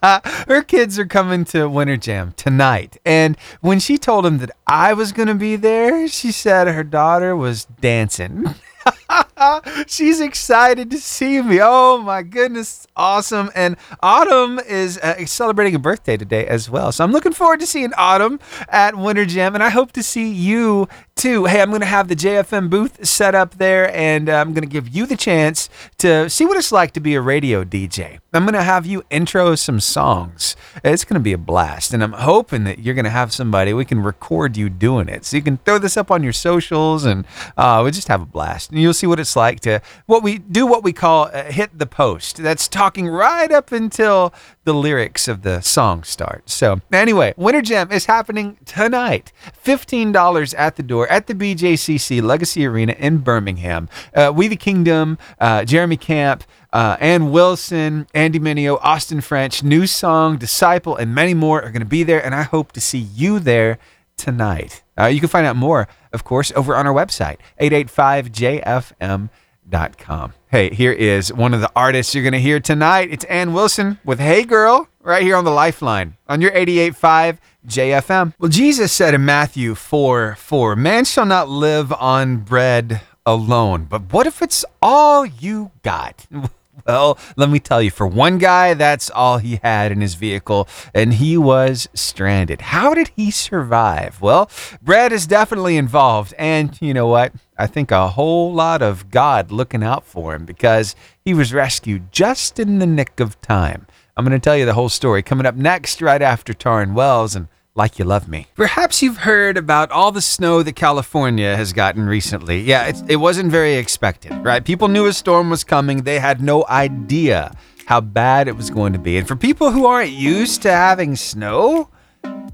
her 0.47 0.61
kids 0.61 0.99
are 0.99 1.07
coming 1.07 1.45
to 1.45 1.67
Winter 1.67 1.97
Jam 1.97 2.35
tonight. 2.37 2.99
And 3.07 3.35
when 3.61 3.79
she 3.79 3.97
told 3.97 4.23
them 4.23 4.37
that 4.37 4.51
I 4.67 4.93
was 4.93 5.13
going 5.13 5.29
to 5.29 5.33
be 5.33 5.55
there, 5.55 6.07
she 6.07 6.31
said 6.31 6.67
her 6.67 6.83
daughter 6.83 7.35
was 7.35 7.65
dancing. 7.65 8.53
She's 9.87 10.19
excited 10.19 10.89
to 10.91 10.97
see 10.97 11.41
me. 11.41 11.59
Oh 11.61 11.97
my 11.97 12.23
goodness, 12.23 12.87
awesome. 12.95 13.49
And 13.55 13.75
Autumn 14.01 14.59
is 14.59 14.97
uh, 14.97 15.25
celebrating 15.25 15.75
a 15.75 15.79
birthday 15.79 16.17
today 16.17 16.45
as 16.47 16.69
well. 16.69 16.91
So 16.91 17.03
I'm 17.03 17.11
looking 17.11 17.33
forward 17.33 17.59
to 17.59 17.67
seeing 17.67 17.93
Autumn 17.97 18.39
at 18.69 18.95
Winter 18.95 19.25
Jam, 19.25 19.53
and 19.53 19.63
I 19.63 19.69
hope 19.69 19.91
to 19.93 20.03
see 20.03 20.31
you 20.31 20.87
too. 21.15 21.45
Hey, 21.45 21.61
I'm 21.61 21.69
going 21.69 21.81
to 21.81 21.87
have 21.87 22.07
the 22.07 22.15
JFM 22.15 22.69
booth 22.69 23.05
set 23.05 23.35
up 23.35 23.57
there, 23.57 23.93
and 23.95 24.29
uh, 24.29 24.33
I'm 24.35 24.53
going 24.53 24.67
to 24.67 24.71
give 24.71 24.89
you 24.89 25.05
the 25.05 25.17
chance 25.17 25.69
to 25.99 26.29
see 26.29 26.45
what 26.45 26.57
it's 26.57 26.71
like 26.71 26.91
to 26.93 26.99
be 26.99 27.15
a 27.15 27.21
radio 27.21 27.63
DJ. 27.63 28.19
I'm 28.33 28.43
going 28.43 28.53
to 28.53 28.63
have 28.63 28.85
you 28.85 29.03
intro 29.09 29.55
some 29.55 29.79
songs. 29.79 30.57
It's 30.83 31.05
going 31.05 31.19
to 31.19 31.23
be 31.23 31.31
a 31.33 31.37
blast, 31.37 31.93
and 31.93 32.03
I'm 32.03 32.11
hoping 32.13 32.65
that 32.65 32.79
you're 32.79 32.95
going 32.95 33.05
to 33.05 33.11
have 33.11 33.33
somebody 33.33 33.73
we 33.73 33.85
can 33.85 34.01
record 34.01 34.57
you 34.57 34.69
doing 34.69 35.07
it, 35.07 35.25
so 35.25 35.37
you 35.37 35.43
can 35.43 35.57
throw 35.57 35.77
this 35.77 35.95
up 35.95 36.11
on 36.11 36.21
your 36.23 36.33
socials, 36.33 37.05
and 37.05 37.25
uh, 37.55 37.81
we 37.83 37.91
just 37.91 38.09
have 38.09 38.21
a 38.21 38.25
blast. 38.25 38.71
And 38.71 38.79
you'll 38.79 38.93
see 38.95 39.07
what 39.07 39.19
it's 39.19 39.35
like 39.35 39.59
to 39.61 39.81
what 40.05 40.23
we 40.23 40.39
do, 40.39 40.65
what 40.65 40.83
we 40.83 40.93
call 40.93 41.29
uh, 41.33 41.43
hit 41.43 41.77
the 41.77 41.85
post. 41.85 42.37
That's 42.37 42.67
talking 42.67 43.07
right 43.07 43.51
up 43.51 43.71
until 43.71 44.33
the 44.63 44.73
lyrics 44.73 45.27
of 45.27 45.43
the 45.43 45.61
song 45.61 46.03
start. 46.03 46.49
So 46.49 46.81
anyway, 46.91 47.33
Winter 47.37 47.61
Jam 47.61 47.91
is 47.91 48.05
happening 48.05 48.57
tonight. 48.65 49.31
Fifteen 49.53 50.11
dollars 50.11 50.53
at 50.53 50.75
the 50.75 50.83
door 50.83 51.07
at 51.09 51.27
the 51.27 51.35
BJCC 51.35 52.21
Legacy 52.21 52.65
Arena 52.65 52.93
in 52.97 53.19
Birmingham. 53.19 53.89
Uh, 54.13 54.31
we 54.35 54.47
the 54.47 54.55
Kingdom, 54.55 55.17
uh, 55.39 55.65
Jeremy 55.65 55.97
Camp. 55.97 56.43
Uh, 56.73 56.97
Anne 56.99 57.31
Wilson, 57.31 58.05
Andy 58.13 58.37
Mineo, 58.37 58.77
Austin 58.81 59.21
French, 59.21 59.61
Newsong, 59.61 60.37
Disciple, 60.37 60.97
and 60.97 61.15
many 61.15 61.33
more 61.33 61.61
are 61.61 61.69
going 61.69 61.79
to 61.79 61.85
be 61.85 62.03
there, 62.03 62.21
and 62.21 62.35
I 62.35 62.41
hope 62.41 62.73
to 62.73 62.81
see 62.81 62.97
you 62.97 63.39
there 63.39 63.79
tonight. 64.17 64.83
Uh, 64.97 65.05
you 65.05 65.19
can 65.19 65.29
find 65.29 65.45
out 65.45 65.55
more, 65.55 65.87
of 66.13 66.23
course, 66.23 66.51
over 66.55 66.75
on 66.75 66.87
our 66.87 66.93
website, 66.93 67.37
885jfm.com. 67.59 70.33
Hey, 70.47 70.73
here 70.73 70.91
is 70.91 71.33
one 71.33 71.53
of 71.53 71.61
the 71.61 71.71
artists 71.75 72.15
you're 72.15 72.23
going 72.23 72.33
to 72.33 72.39
hear 72.39 72.59
tonight. 72.59 73.09
It's 73.11 73.25
Anne 73.25 73.53
Wilson 73.53 73.99
with 74.05 74.19
Hey 74.19 74.43
Girl, 74.43 74.87
right 75.01 75.23
here 75.23 75.35
on 75.35 75.43
the 75.43 75.51
Lifeline 75.51 76.15
on 76.27 76.41
your 76.41 76.51
885 76.51 77.39
JFM. 77.67 78.33
Well, 78.39 78.49
Jesus 78.49 78.91
said 78.91 79.13
in 79.13 79.25
Matthew 79.25 79.75
4 79.75 80.35
4, 80.35 80.75
Man 80.75 81.05
shall 81.05 81.25
not 81.25 81.49
live 81.49 81.91
on 81.93 82.37
bread 82.37 83.01
alone, 83.25 83.85
but 83.89 84.13
what 84.13 84.27
if 84.27 84.41
it's 84.41 84.63
all 84.81 85.25
you 85.25 85.71
got? 85.83 86.25
Well, 86.85 87.17
let 87.35 87.49
me 87.49 87.59
tell 87.59 87.81
you, 87.81 87.89
for 87.89 88.05
one 88.05 88.37
guy, 88.37 88.75
that's 88.75 89.09
all 89.09 89.39
he 89.39 89.59
had 89.63 89.91
in 89.91 90.01
his 90.01 90.13
vehicle, 90.13 90.67
and 90.93 91.15
he 91.15 91.35
was 91.35 91.89
stranded. 91.95 92.61
How 92.61 92.93
did 92.93 93.09
he 93.15 93.31
survive? 93.31 94.21
Well, 94.21 94.51
bread 94.83 95.11
is 95.11 95.25
definitely 95.25 95.77
involved, 95.77 96.35
and 96.37 96.79
you 96.79 96.93
know 96.93 97.07
what? 97.07 97.33
I 97.57 97.65
think 97.65 97.89
a 97.89 98.09
whole 98.09 98.53
lot 98.53 98.83
of 98.83 99.09
God 99.09 99.51
looking 99.51 99.83
out 99.83 100.05
for 100.05 100.35
him 100.35 100.45
because 100.45 100.95
he 101.23 101.33
was 101.33 101.53
rescued 101.53 102.11
just 102.11 102.59
in 102.59 102.77
the 102.77 102.85
nick 102.85 103.19
of 103.19 103.41
time. 103.41 103.87
I'm 104.15 104.23
going 104.23 104.39
to 104.39 104.43
tell 104.43 104.55
you 104.55 104.65
the 104.65 104.73
whole 104.73 104.89
story 104.89 105.23
coming 105.23 105.47
up 105.47 105.55
next, 105.55 106.03
right 106.03 106.21
after 106.21 106.53
Tauren 106.53 106.93
Wells 106.93 107.35
and 107.35 107.47
like 107.75 107.99
You 107.99 108.05
Love 108.05 108.27
Me. 108.29 108.47
Perhaps 108.55 109.01
you've 109.01 109.17
heard 109.17 109.57
about 109.57 109.91
all 109.91 110.11
the 110.11 110.21
snow 110.21 110.63
that 110.63 110.75
California 110.77 111.55
has 111.57 111.73
gotten 111.73 112.07
recently. 112.07 112.61
Yeah, 112.61 112.87
it, 112.87 112.95
it 113.09 113.15
wasn't 113.17 113.51
very 113.51 113.75
expected, 113.75 114.31
right? 114.43 114.63
People 114.63 114.87
knew 114.87 115.05
a 115.05 115.13
storm 115.13 115.49
was 115.49 115.65
coming, 115.65 116.03
they 116.03 116.19
had 116.19 116.41
no 116.41 116.65
idea 116.69 117.53
how 117.85 118.01
bad 118.01 118.47
it 118.47 118.55
was 118.55 118.69
going 118.69 118.93
to 118.93 118.99
be. 118.99 119.17
And 119.17 119.27
for 119.27 119.35
people 119.35 119.71
who 119.71 119.85
aren't 119.85 120.11
used 120.11 120.61
to 120.63 120.71
having 120.71 121.15
snow, 121.15 121.89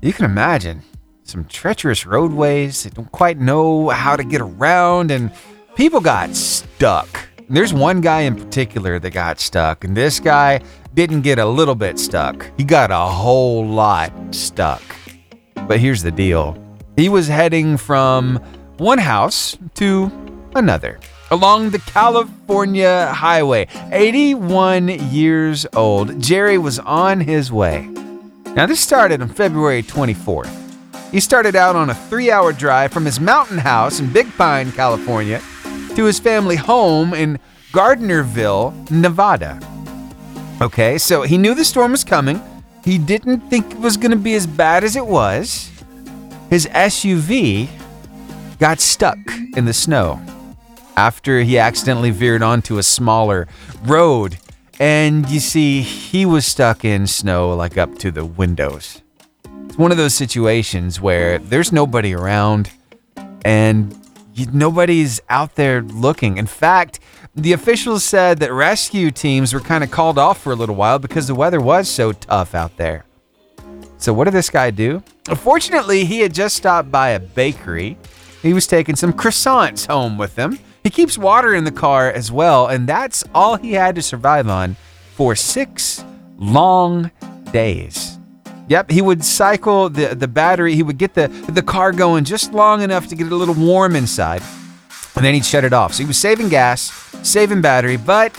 you 0.02 0.12
can 0.12 0.26
imagine 0.26 0.82
some 1.24 1.46
treacherous 1.46 2.06
roadways, 2.06 2.84
they 2.84 2.90
don't 2.90 3.12
quite 3.12 3.40
know 3.40 3.90
how 3.90 4.16
to 4.16 4.24
get 4.24 4.42
around, 4.42 5.12
and 5.12 5.32
people 5.76 6.02
got 6.02 6.36
stuck. 6.36 7.30
There's 7.48 7.74
one 7.74 8.02
guy 8.02 8.22
in 8.22 8.36
particular 8.36 8.98
that 8.98 9.12
got 9.12 9.40
stuck, 9.40 9.84
and 9.84 9.96
this 9.96 10.20
guy 10.20 10.62
didn't 10.94 11.22
get 11.22 11.38
a 11.38 11.46
little 11.46 11.76
bit 11.76 12.00
stuck. 12.00 12.50
He 12.58 12.64
got 12.64 12.92
a 12.92 12.98
whole 12.98 13.66
lot 13.66 14.12
stuck. 14.34 14.82
But 15.68 15.80
here's 15.80 16.04
the 16.04 16.12
deal 16.12 16.58
he 16.98 17.10
was 17.10 17.28
heading 17.28 17.78
from 17.78 18.38
one 18.78 18.98
house 18.98 19.58
to 19.76 20.12
another 20.56 21.00
along 21.32 21.70
the 21.70 21.80
California 21.80 23.12
highway. 23.14 23.68
81 23.92 24.90
years 25.12 25.66
old, 25.74 26.22
Jerry 26.22 26.58
was 26.58 26.78
on 26.80 27.22
his 27.22 27.52
way. 27.52 27.88
Now, 28.54 28.66
this 28.66 28.82
started 28.82 29.22
on 29.22 29.30
February 29.30 29.82
24th. 29.82 30.58
He 31.12 31.22
started 31.22 31.56
out 31.56 31.76
on 31.76 31.90
a 31.90 31.96
three 31.96 32.32
hour 32.32 32.54
drive 32.54 32.92
from 32.92 33.06
his 33.06 33.20
mountain 33.20 33.58
house 33.58 34.00
in 34.00 34.12
Big 34.12 34.32
Pine, 34.38 34.72
California, 34.72 35.42
to 35.96 36.06
his 36.06 36.20
family 36.20 36.58
home 36.58 37.14
in 37.14 37.40
Gardnerville, 37.72 38.92
Nevada. 38.92 39.60
Okay, 40.62 40.98
so 40.98 41.24
he 41.24 41.38
knew 41.38 41.56
the 41.56 41.66
storm 41.66 41.92
was 41.92 42.04
coming. 42.04 42.42
He 42.84 42.98
didn't 42.98 43.42
think 43.50 43.72
it 43.72 43.80
was 43.80 43.98
going 43.98 44.12
to 44.12 44.18
be 44.18 44.34
as 44.34 44.48
bad 44.48 44.84
as 44.84 44.96
it 44.96 45.06
was. 45.06 45.70
His 46.50 46.68
SUV 46.68 47.70
got 48.60 48.80
stuck 48.80 49.18
in 49.56 49.66
the 49.66 49.74
snow 49.74 50.22
after 50.98 51.42
he 51.42 51.58
accidentally 51.58 52.12
veered 52.12 52.42
onto 52.42 52.78
a 52.78 52.84
smaller 52.84 53.48
road. 53.84 54.38
And 54.80 55.30
you 55.30 55.40
see, 55.40 55.82
he 55.82 56.26
was 56.26 56.46
stuck 56.46 56.84
in 56.84 57.08
snow 57.08 57.56
like 57.56 57.78
up 57.78 57.98
to 58.00 58.12
the 58.12 58.26
windows. 58.26 59.02
It's 59.66 59.78
one 59.78 59.92
of 59.92 59.98
those 59.98 60.14
situations 60.14 61.00
where 61.00 61.38
there's 61.38 61.72
nobody 61.72 62.14
around 62.14 62.72
and 63.46 63.96
nobody's 64.54 65.22
out 65.30 65.56
there 65.56 65.82
looking. 65.82 66.38
In 66.38 66.48
fact, 66.48 67.00
the 67.36 67.54
officials 67.54 68.04
said 68.04 68.40
that 68.40 68.52
rescue 68.52 69.10
teams 69.12 69.54
were 69.54 69.62
kind 69.62 69.84
of 69.84 69.92
called 69.92 70.18
off 70.18 70.42
for 70.42 70.52
a 70.52 70.56
little 70.56 70.76
while 70.76 71.00
because 71.00 71.28
the 71.28 71.36
weather 71.36 71.62
was 71.62 71.90
so 71.90 72.12
tough 72.12 72.54
out 72.54 72.76
there. 72.78 73.06
So, 73.98 74.14
what 74.14 74.26
did 74.26 74.34
this 74.34 74.50
guy 74.50 74.72
do? 74.72 75.04
Fortunately, 75.36 76.06
he 76.06 76.20
had 76.20 76.34
just 76.34 76.58
stopped 76.58 76.92
by 76.92 77.10
a 77.10 77.20
bakery. 77.20 77.98
He 78.42 78.54
was 78.54 78.66
taking 78.66 78.96
some 78.96 79.14
croissants 79.14 79.88
home 79.88 80.18
with 80.18 80.36
him. 80.36 80.60
He 80.84 80.90
keeps 80.90 81.18
water 81.18 81.54
in 81.54 81.64
the 81.64 81.72
car 81.72 82.10
as 82.12 82.32
well, 82.32 82.68
and 82.68 82.90
that's 82.90 83.24
all 83.36 83.56
he 83.56 83.74
had 83.74 83.96
to 83.96 84.02
survive 84.02 84.48
on 84.48 84.76
for 85.14 85.36
six 85.36 86.04
long 86.38 87.12
days. 87.52 88.18
Yep, 88.68 88.90
he 88.90 89.02
would 89.02 89.24
cycle 89.24 89.90
the, 89.90 90.16
the 90.16 90.28
battery, 90.28 90.74
he 90.76 90.84
would 90.84 90.98
get 90.98 91.14
the, 91.14 91.28
the 91.28 91.62
car 91.62 91.92
going 91.92 92.24
just 92.24 92.54
long 92.54 92.82
enough 92.82 93.08
to 93.08 93.16
get 93.16 93.28
it 93.28 93.32
a 93.32 93.36
little 93.36 93.54
warm 93.54 93.96
inside, 93.96 94.42
and 95.16 95.24
then 95.24 95.34
he'd 95.36 95.46
shut 95.46 95.64
it 95.64 95.74
off. 95.74 95.94
So 95.94 96.04
he 96.04 96.08
was 96.08 96.18
saving 96.18 96.50
gas, 96.50 97.11
saving 97.24 97.62
battery, 97.62 97.98
but 97.98 98.38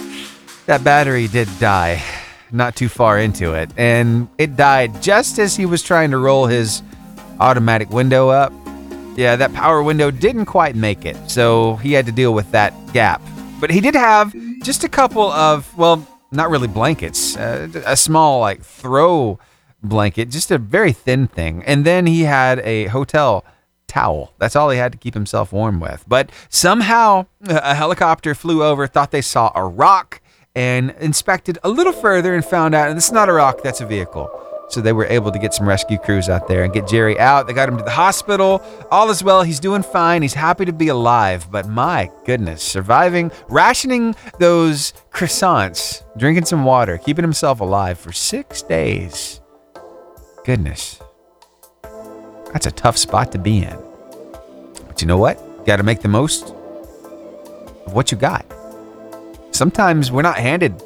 that 0.66 0.84
battery 0.84 1.28
did 1.28 1.48
die 1.58 2.02
not 2.50 2.76
too 2.76 2.88
far 2.88 3.18
into 3.18 3.54
it, 3.54 3.70
and 3.76 4.28
it 4.38 4.56
died 4.56 5.02
just 5.02 5.38
as 5.38 5.56
he 5.56 5.66
was 5.66 5.82
trying 5.82 6.10
to 6.10 6.18
roll 6.18 6.46
his 6.46 6.82
automatic 7.40 7.90
window 7.90 8.28
up. 8.28 8.52
Yeah, 9.16 9.36
that 9.36 9.52
power 9.52 9.82
window 9.82 10.10
didn't 10.10 10.46
quite 10.46 10.74
make 10.74 11.04
it, 11.04 11.16
so 11.30 11.76
he 11.76 11.92
had 11.92 12.06
to 12.06 12.12
deal 12.12 12.32
with 12.34 12.50
that 12.52 12.72
gap. 12.92 13.22
But 13.60 13.70
he 13.70 13.80
did 13.80 13.94
have 13.94 14.34
just 14.62 14.84
a 14.84 14.88
couple 14.88 15.30
of, 15.30 15.76
well, 15.76 16.06
not 16.30 16.50
really 16.50 16.68
blankets, 16.68 17.36
uh, 17.36 17.68
a 17.86 17.96
small, 17.96 18.40
like, 18.40 18.62
throw 18.62 19.38
blanket, 19.82 20.30
just 20.30 20.50
a 20.50 20.58
very 20.58 20.92
thin 20.92 21.26
thing. 21.26 21.62
And 21.64 21.84
then 21.84 22.06
he 22.06 22.22
had 22.22 22.60
a 22.60 22.86
hotel 22.86 23.44
towel. 23.93 24.32
That's 24.38 24.57
all 24.57 24.70
he 24.70 24.78
had 24.78 24.93
to 24.93 24.99
keep 24.99 25.14
himself 25.14 25.53
warm 25.53 25.78
with. 25.78 26.05
But 26.09 26.30
somehow 26.49 27.26
a 27.47 27.74
helicopter 27.74 28.34
flew 28.34 28.64
over, 28.64 28.86
thought 28.86 29.11
they 29.11 29.20
saw 29.20 29.53
a 29.55 29.64
rock, 29.64 30.20
and 30.55 30.95
inspected 31.01 31.59
a 31.62 31.68
little 31.68 31.93
further 31.93 32.34
and 32.34 32.45
found 32.45 32.74
out, 32.74 32.88
and 32.88 32.97
it's 32.97 33.12
not 33.12 33.28
a 33.28 33.32
rock, 33.32 33.62
that's 33.62 33.80
a 33.80 33.86
vehicle. 33.86 34.30
So 34.68 34.80
they 34.80 34.95
were 34.95 35.05
able 35.05 35.30
to 35.32 35.38
get 35.38 35.53
some 35.53 35.68
rescue 35.68 35.99
crews 35.99 36.30
out 36.30 36.49
there 36.49 36.64
and 36.64 36.72
get 36.72 36.88
Jerry 36.88 37.18
out. 37.18 37.47
They 37.47 37.53
got 37.53 37.68
him 37.68 37.76
to 37.76 37.84
the 37.84 37.90
hospital. 37.90 38.62
All 38.90 39.11
is 39.11 39.22
well. 39.22 39.43
He's 39.43 39.61
doing 39.61 39.82
fine. 39.82 40.22
He's 40.22 40.32
happy 40.32 40.64
to 40.64 40.72
be 40.72 40.88
alive. 40.88 41.51
But 41.51 41.68
my 41.68 42.11
goodness, 42.24 42.62
surviving, 42.62 43.30
rationing 43.49 44.14
those 44.38 44.95
croissants, 45.12 46.03
drinking 46.16 46.47
some 46.47 46.64
water, 46.64 46.97
keeping 46.97 47.22
himself 47.22 47.61
alive 47.61 47.99
for 47.99 48.12
six 48.12 48.62
days. 48.62 49.43
Goodness. 50.47 51.01
That's 52.53 52.66
a 52.66 52.72
tough 52.72 52.96
spot 52.96 53.32
to 53.32 53.38
be 53.38 53.59
in. 53.59 53.78
But 54.86 55.00
you 55.00 55.07
know 55.07 55.18
what? 55.18 55.38
You 55.40 55.64
got 55.66 55.76
to 55.76 55.82
make 55.82 56.00
the 56.00 56.09
most 56.09 56.55
of 57.86 57.92
what 57.92 58.12
you 58.12 58.18
got. 58.18 58.44
Sometimes 59.50 60.11
we're 60.11 60.22
not 60.22 60.36
handed 60.36 60.82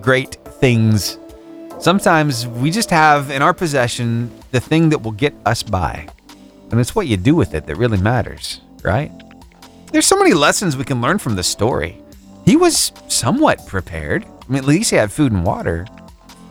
great 0.00 0.34
things 0.60 1.18
Sometimes 1.84 2.46
we 2.46 2.70
just 2.70 2.88
have 2.88 3.30
in 3.30 3.42
our 3.42 3.52
possession 3.52 4.30
the 4.52 4.58
thing 4.58 4.88
that 4.88 5.02
will 5.02 5.12
get 5.12 5.34
us 5.44 5.62
by. 5.62 6.08
And 6.70 6.80
it's 6.80 6.94
what 6.94 7.08
you 7.08 7.18
do 7.18 7.34
with 7.34 7.52
it 7.52 7.66
that 7.66 7.76
really 7.76 7.98
matters, 7.98 8.62
right? 8.82 9.12
There's 9.92 10.06
so 10.06 10.16
many 10.16 10.32
lessons 10.32 10.78
we 10.78 10.84
can 10.84 11.02
learn 11.02 11.18
from 11.18 11.36
this 11.36 11.46
story. 11.46 12.02
He 12.46 12.56
was 12.56 12.90
somewhat 13.08 13.66
prepared. 13.66 14.24
I 14.24 14.52
mean, 14.52 14.60
at 14.60 14.64
least 14.64 14.88
he 14.92 14.96
had 14.96 15.12
food 15.12 15.32
and 15.32 15.44
water. 15.44 15.86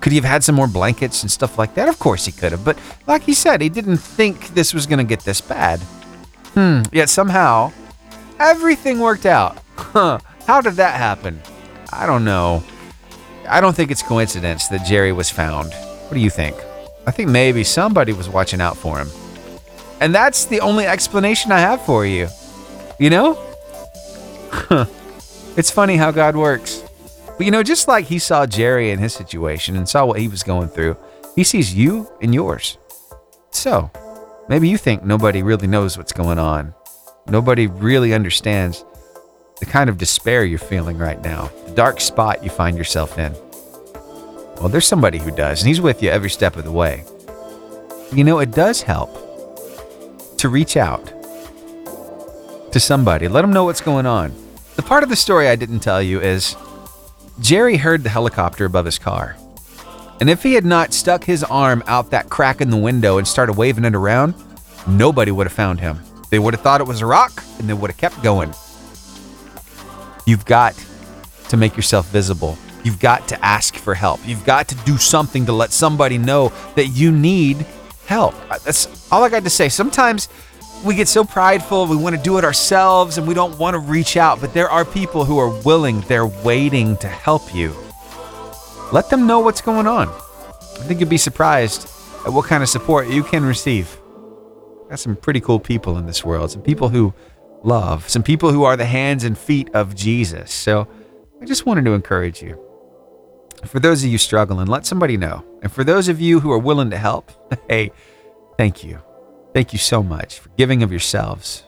Could 0.03 0.11
he 0.11 0.17
have 0.17 0.25
had 0.25 0.43
some 0.43 0.55
more 0.55 0.67
blankets 0.67 1.21
and 1.21 1.31
stuff 1.31 1.57
like 1.57 1.75
that? 1.75 1.87
Of 1.87 1.97
course 1.97 2.25
he 2.25 2.33
could 2.33 2.51
have. 2.51 2.65
But 2.65 2.77
like 3.07 3.21
he 3.23 3.33
said, 3.33 3.61
he 3.61 3.69
didn't 3.69 3.99
think 3.99 4.49
this 4.49 4.73
was 4.73 4.85
going 4.85 4.97
to 4.97 5.05
get 5.05 5.21
this 5.21 5.39
bad. 5.39 5.79
Hmm. 6.55 6.81
Yet 6.91 7.07
somehow, 7.07 7.71
everything 8.37 8.99
worked 8.99 9.25
out. 9.25 9.57
Huh. 9.77 10.19
How 10.45 10.59
did 10.59 10.73
that 10.73 10.95
happen? 10.95 11.41
I 11.93 12.05
don't 12.05 12.25
know. 12.25 12.65
I 13.47 13.61
don't 13.61 13.73
think 13.73 13.91
it's 13.91 14.03
coincidence 14.03 14.67
that 14.67 14.85
Jerry 14.85 15.13
was 15.13 15.29
found. 15.29 15.73
What 15.73 16.15
do 16.15 16.19
you 16.19 16.29
think? 16.29 16.57
I 17.07 17.11
think 17.11 17.29
maybe 17.29 17.63
somebody 17.63 18.11
was 18.11 18.27
watching 18.27 18.59
out 18.59 18.75
for 18.75 18.99
him. 18.99 19.07
And 20.01 20.13
that's 20.13 20.43
the 20.43 20.59
only 20.59 20.85
explanation 20.85 21.53
I 21.53 21.59
have 21.59 21.81
for 21.85 22.05
you. 22.05 22.27
You 22.99 23.09
know? 23.09 23.39
it's 25.55 25.71
funny 25.71 25.95
how 25.95 26.11
God 26.11 26.35
works. 26.35 26.82
But 27.43 27.47
you 27.47 27.51
know, 27.51 27.61
just 27.61 27.89
like 27.89 28.05
he 28.05 28.19
saw 28.19 28.45
Jerry 28.45 28.91
in 28.91 28.99
his 28.99 29.11
situation 29.11 29.75
and 29.75 29.89
saw 29.89 30.05
what 30.05 30.17
he 30.17 30.29
was 30.29 30.43
going 30.43 30.69
through, 30.69 30.95
he 31.35 31.43
sees 31.43 31.75
you 31.75 32.09
and 32.21 32.33
yours. 32.33 32.77
So, 33.51 33.91
maybe 34.47 34.69
you 34.69 34.77
think 34.77 35.03
nobody 35.03 35.43
really 35.43 35.67
knows 35.67 35.97
what's 35.97 36.13
going 36.13 36.39
on. 36.39 36.73
Nobody 37.27 37.67
really 37.67 38.13
understands 38.13 38.85
the 39.59 39.65
kind 39.65 39.89
of 39.89 39.97
despair 39.97 40.45
you're 40.45 40.57
feeling 40.57 40.97
right 40.97 41.21
now, 41.21 41.51
the 41.65 41.73
dark 41.73 41.99
spot 41.99 42.45
you 42.45 42.49
find 42.49 42.77
yourself 42.77 43.19
in. 43.19 43.33
Well, 44.55 44.69
there's 44.69 44.87
somebody 44.87 45.17
who 45.17 45.29
does, 45.29 45.59
and 45.59 45.67
he's 45.67 45.81
with 45.81 46.01
you 46.01 46.11
every 46.11 46.29
step 46.29 46.55
of 46.55 46.63
the 46.63 46.71
way. 46.71 47.03
You 48.13 48.23
know, 48.23 48.39
it 48.39 48.51
does 48.51 48.81
help 48.81 49.11
to 50.37 50.47
reach 50.47 50.77
out 50.77 51.11
to 52.71 52.79
somebody, 52.79 53.27
let 53.27 53.41
them 53.41 53.51
know 53.51 53.65
what's 53.65 53.81
going 53.81 54.05
on. 54.05 54.33
The 54.77 54.81
part 54.81 55.03
of 55.03 55.09
the 55.09 55.17
story 55.17 55.49
I 55.49 55.57
didn't 55.57 55.81
tell 55.81 56.01
you 56.01 56.21
is 56.21 56.55
Jerry 57.39 57.77
heard 57.77 58.03
the 58.03 58.09
helicopter 58.09 58.65
above 58.65 58.85
his 58.85 58.99
car. 58.99 59.35
And 60.19 60.29
if 60.29 60.43
he 60.43 60.53
had 60.53 60.65
not 60.65 60.93
stuck 60.93 61.23
his 61.23 61.43
arm 61.43 61.83
out 61.87 62.11
that 62.11 62.29
crack 62.29 62.61
in 62.61 62.69
the 62.69 62.77
window 62.77 63.17
and 63.17 63.27
started 63.27 63.53
waving 63.53 63.85
it 63.85 63.95
around, 63.95 64.35
nobody 64.87 65.31
would 65.31 65.47
have 65.47 65.53
found 65.53 65.79
him. 65.79 65.99
They 66.29 66.39
would 66.39 66.53
have 66.53 66.61
thought 66.61 66.81
it 66.81 66.87
was 66.87 67.01
a 67.01 67.05
rock 67.05 67.43
and 67.59 67.67
they 67.67 67.73
would 67.73 67.91
have 67.91 67.97
kept 67.97 68.21
going. 68.23 68.53
You've 70.25 70.45
got 70.45 70.73
to 71.49 71.57
make 71.57 71.75
yourself 71.75 72.07
visible. 72.09 72.57
You've 72.83 72.99
got 72.99 73.27
to 73.29 73.45
ask 73.45 73.75
for 73.75 73.93
help. 73.93 74.19
You've 74.25 74.45
got 74.45 74.67
to 74.69 74.75
do 74.85 74.97
something 74.97 75.45
to 75.45 75.53
let 75.53 75.71
somebody 75.71 76.17
know 76.17 76.51
that 76.75 76.87
you 76.87 77.11
need 77.11 77.65
help. 78.05 78.35
Uh, 78.49 78.59
that's 78.59 79.11
all 79.11 79.23
I 79.23 79.29
got 79.29 79.43
to 79.43 79.49
say. 79.49 79.69
Sometimes 79.69 80.29
we 80.83 80.95
get 80.95 81.07
so 81.07 81.23
prideful, 81.23 81.87
we 81.87 81.95
want 81.95 82.15
to 82.15 82.21
do 82.21 82.37
it 82.37 82.43
ourselves 82.43 83.17
and 83.17 83.27
we 83.27 83.33
don't 83.33 83.57
want 83.57 83.73
to 83.73 83.79
reach 83.79 84.17
out, 84.17 84.41
but 84.41 84.53
there 84.53 84.69
are 84.69 84.83
people 84.83 85.23
who 85.25 85.37
are 85.39 85.49
willing, 85.61 86.01
they're 86.01 86.27
waiting 86.27 86.97
to 86.97 87.07
help 87.07 87.53
you. 87.55 87.73
Let 88.91 89.09
them 89.09 89.25
know 89.25 89.39
what's 89.39 89.61
going 89.61 89.87
on. 89.87 90.09
I 90.09 90.85
think 90.85 90.99
you'd 90.99 91.09
be 91.09 91.17
surprised 91.17 91.89
at 92.25 92.33
what 92.33 92.45
kind 92.45 92.61
of 92.61 92.69
support 92.69 93.07
you 93.07 93.23
can 93.23 93.45
receive. 93.45 93.97
Got 94.89 94.99
some 94.99 95.15
pretty 95.15 95.39
cool 95.39 95.59
people 95.59 95.97
in 95.97 96.05
this 96.05 96.25
world, 96.25 96.51
some 96.51 96.61
people 96.61 96.89
who 96.89 97.13
love, 97.63 98.09
some 98.09 98.23
people 98.23 98.51
who 98.51 98.63
are 98.63 98.75
the 98.75 98.85
hands 98.85 99.23
and 99.23 99.37
feet 99.37 99.69
of 99.73 99.95
Jesus. 99.95 100.51
So 100.51 100.87
I 101.41 101.45
just 101.45 101.65
wanted 101.65 101.85
to 101.85 101.91
encourage 101.91 102.41
you. 102.41 102.59
For 103.65 103.79
those 103.79 104.03
of 104.03 104.09
you 104.09 104.17
struggling, 104.17 104.67
let 104.67 104.85
somebody 104.85 105.15
know. 105.15 105.45
And 105.61 105.71
for 105.71 105.85
those 105.85 106.09
of 106.09 106.19
you 106.19 106.41
who 106.41 106.51
are 106.51 106.59
willing 106.59 106.89
to 106.89 106.97
help, 106.97 107.31
hey, 107.69 107.91
thank 108.57 108.83
you. 108.83 109.01
Thank 109.53 109.71
you 109.71 109.79
so 109.79 110.01
much 110.01 110.39
for 110.39 110.49
giving 110.57 110.81
of 110.81 110.91
yourselves. 110.91 111.63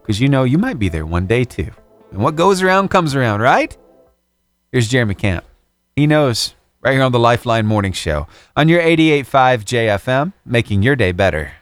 Because 0.00 0.20
you 0.20 0.28
know 0.28 0.44
you 0.44 0.56
might 0.56 0.78
be 0.78 0.88
there 0.88 1.04
one 1.04 1.26
day 1.26 1.44
too. 1.44 1.70
And 2.10 2.22
what 2.22 2.36
goes 2.36 2.62
around 2.62 2.88
comes 2.88 3.14
around, 3.14 3.40
right? 3.40 3.76
Here's 4.72 4.88
Jeremy 4.88 5.14
Camp. 5.14 5.44
He 5.94 6.06
knows 6.06 6.54
right 6.80 6.94
here 6.94 7.02
on 7.02 7.12
the 7.12 7.18
Lifeline 7.18 7.66
Morning 7.66 7.92
Show 7.92 8.26
on 8.56 8.68
your 8.68 8.80
88.5 8.80 9.64
JFM, 9.64 10.32
making 10.44 10.82
your 10.82 10.96
day 10.96 11.12
better. 11.12 11.52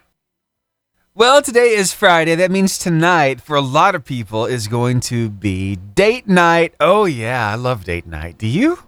Well, 1.16 1.42
today 1.42 1.74
is 1.74 1.94
Friday. 1.94 2.34
That 2.34 2.50
means 2.50 2.76
tonight, 2.76 3.40
for 3.40 3.56
a 3.56 3.60
lot 3.60 3.94
of 3.94 4.04
people, 4.04 4.46
is 4.46 4.66
going 4.66 5.00
to 5.00 5.30
be 5.30 5.76
date 5.76 6.26
night. 6.26 6.74
Oh, 6.80 7.04
yeah, 7.04 7.50
I 7.50 7.54
love 7.54 7.84
date 7.84 8.06
night. 8.06 8.36
Do 8.36 8.46
you? 8.46 8.78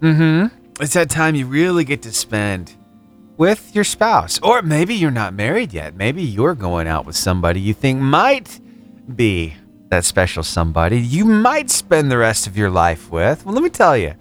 Mm 0.00 0.16
hmm. 0.16 0.56
It's 0.80 0.94
that 0.94 1.10
time 1.10 1.34
you 1.34 1.46
really 1.46 1.84
get 1.84 2.02
to 2.02 2.12
spend 2.12 2.74
with 3.38 3.74
your 3.74 3.84
spouse. 3.84 4.38
Or 4.42 4.60
maybe 4.60 4.94
you're 4.94 5.10
not 5.10 5.32
married 5.32 5.72
yet. 5.72 5.94
Maybe 5.94 6.22
you're 6.22 6.54
going 6.54 6.86
out 6.86 7.06
with 7.06 7.16
somebody 7.16 7.60
you 7.60 7.72
think 7.72 8.00
might 8.00 8.60
be 9.16 9.54
that 9.88 10.04
special 10.04 10.42
somebody 10.42 11.00
you 11.00 11.24
might 11.24 11.70
spend 11.70 12.10
the 12.10 12.18
rest 12.18 12.46
of 12.46 12.58
your 12.58 12.68
life 12.68 13.10
with. 13.10 13.46
Well, 13.46 13.54
let 13.54 13.64
me 13.64 13.70
tell 13.70 13.96
you, 13.96 14.14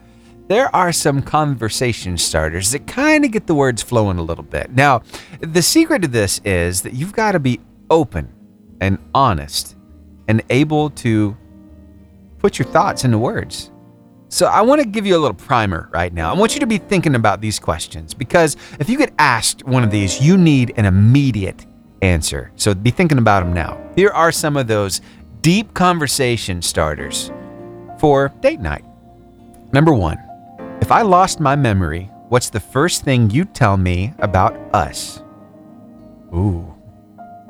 there 0.48 0.74
are 0.74 0.94
some 0.94 1.22
conversation 1.22 2.18
starters 2.18 2.72
that 2.72 2.88
kind 2.88 3.26
of 3.26 3.32
get 3.32 3.48
the 3.48 3.56
words 3.56 3.82
flowing 3.82 4.18
a 4.18 4.24
little 4.24 4.46
bit. 4.46 4.72
Now, 4.72 5.02
the 5.42 5.62
secret 5.62 6.04
to 6.04 6.08
this 6.08 6.40
is 6.46 6.84
that 6.84 6.94
you've 6.94 7.12
got 7.12 7.34
to 7.34 7.40
be 7.40 7.60
open 7.90 8.32
and 8.80 8.98
honest 9.14 9.76
and 10.30 10.42
able 10.50 10.90
to 10.92 11.36
put 12.38 12.60
your 12.60 12.68
thoughts 12.68 13.04
into 13.04 13.18
words. 13.18 13.72
So, 14.38 14.46
I 14.46 14.62
want 14.62 14.80
to 14.82 14.88
give 14.88 15.08
you 15.08 15.18
a 15.18 15.18
little 15.18 15.34
primer 15.34 15.90
right 15.92 16.14
now. 16.14 16.32
I 16.32 16.38
want 16.38 16.54
you 16.54 16.60
to 16.60 16.68
be 16.68 16.78
thinking 16.78 17.16
about 17.16 17.42
these 17.42 17.58
questions 17.58 18.14
because 18.14 18.56
if 18.80 18.88
you 18.88 18.96
get 18.96 19.12
asked 19.18 19.66
one 19.66 19.84
of 19.84 19.90
these, 19.90 20.22
you 20.22 20.38
need 20.38 20.76
an 20.78 20.86
immediate 20.86 21.66
answer. 22.04 22.52
So, 22.56 22.76
be 22.76 22.92
thinking 22.92 23.18
about 23.18 23.40
them 23.40 23.52
now. 23.52 23.84
Here 23.96 24.12
are 24.12 24.32
some 24.32 24.56
of 24.56 24.68
those 24.68 25.02
deep 25.42 25.74
conversation 25.74 26.62
starters 26.62 27.32
for 28.00 28.32
date 28.42 28.60
night. 28.60 28.86
Number 29.74 29.92
one, 29.92 30.20
if 30.82 30.92
I 30.92 31.02
lost 31.02 31.40
my 31.40 31.56
memory, 31.56 32.12
what's 32.30 32.52
the 32.52 32.60
first 32.60 33.04
thing 33.04 33.32
you'd 33.32 33.56
tell 33.56 33.76
me 33.76 34.14
about 34.20 34.56
us? 34.72 35.24
Ooh, 36.32 36.72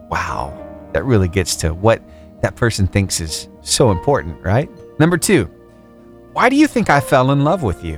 wow. 0.10 0.58
That 0.94 1.04
really 1.04 1.28
gets 1.28 1.58
to 1.58 1.74
what 1.74 2.02
that 2.42 2.56
person 2.56 2.88
thinks 2.88 3.20
is 3.20 3.50
so 3.60 3.92
important, 3.92 4.42
right? 4.42 4.70
Number 5.02 5.18
two, 5.18 5.52
why 6.38 6.50
do 6.50 6.56
you 6.56 6.68
think 6.68 6.88
I 6.88 7.00
fell 7.00 7.32
in 7.32 7.44
love 7.44 7.64
with 7.64 7.84
you? 7.84 7.98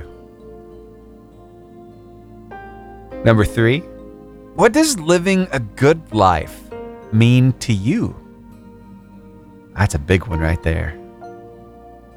Number 3.22 3.44
three, 3.44 3.80
what 4.54 4.72
does 4.72 4.98
living 4.98 5.46
a 5.52 5.60
good 5.60 6.00
life 6.14 6.58
mean 7.12 7.52
to 7.58 7.74
you? 7.74 8.16
That's 9.76 9.94
a 9.94 9.98
big 9.98 10.26
one 10.26 10.40
right 10.40 10.62
there. 10.62 10.98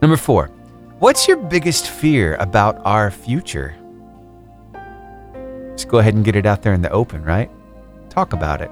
Number 0.01 0.15
four, 0.15 0.47
what's 0.99 1.27
your 1.27 1.35
biggest 1.35 1.87
fear 1.89 2.35
about 2.35 2.79
our 2.85 3.11
future? 3.11 3.75
Just 5.75 5.89
go 5.89 5.97
ahead 5.97 6.13
and 6.13 6.23
get 6.23 6.37
it 6.37 6.45
out 6.45 6.61
there 6.61 6.73
in 6.73 6.81
the 6.81 6.91
open, 6.91 7.21
right? 7.25 7.51
Talk 8.09 8.31
about 8.31 8.61
it. 8.61 8.71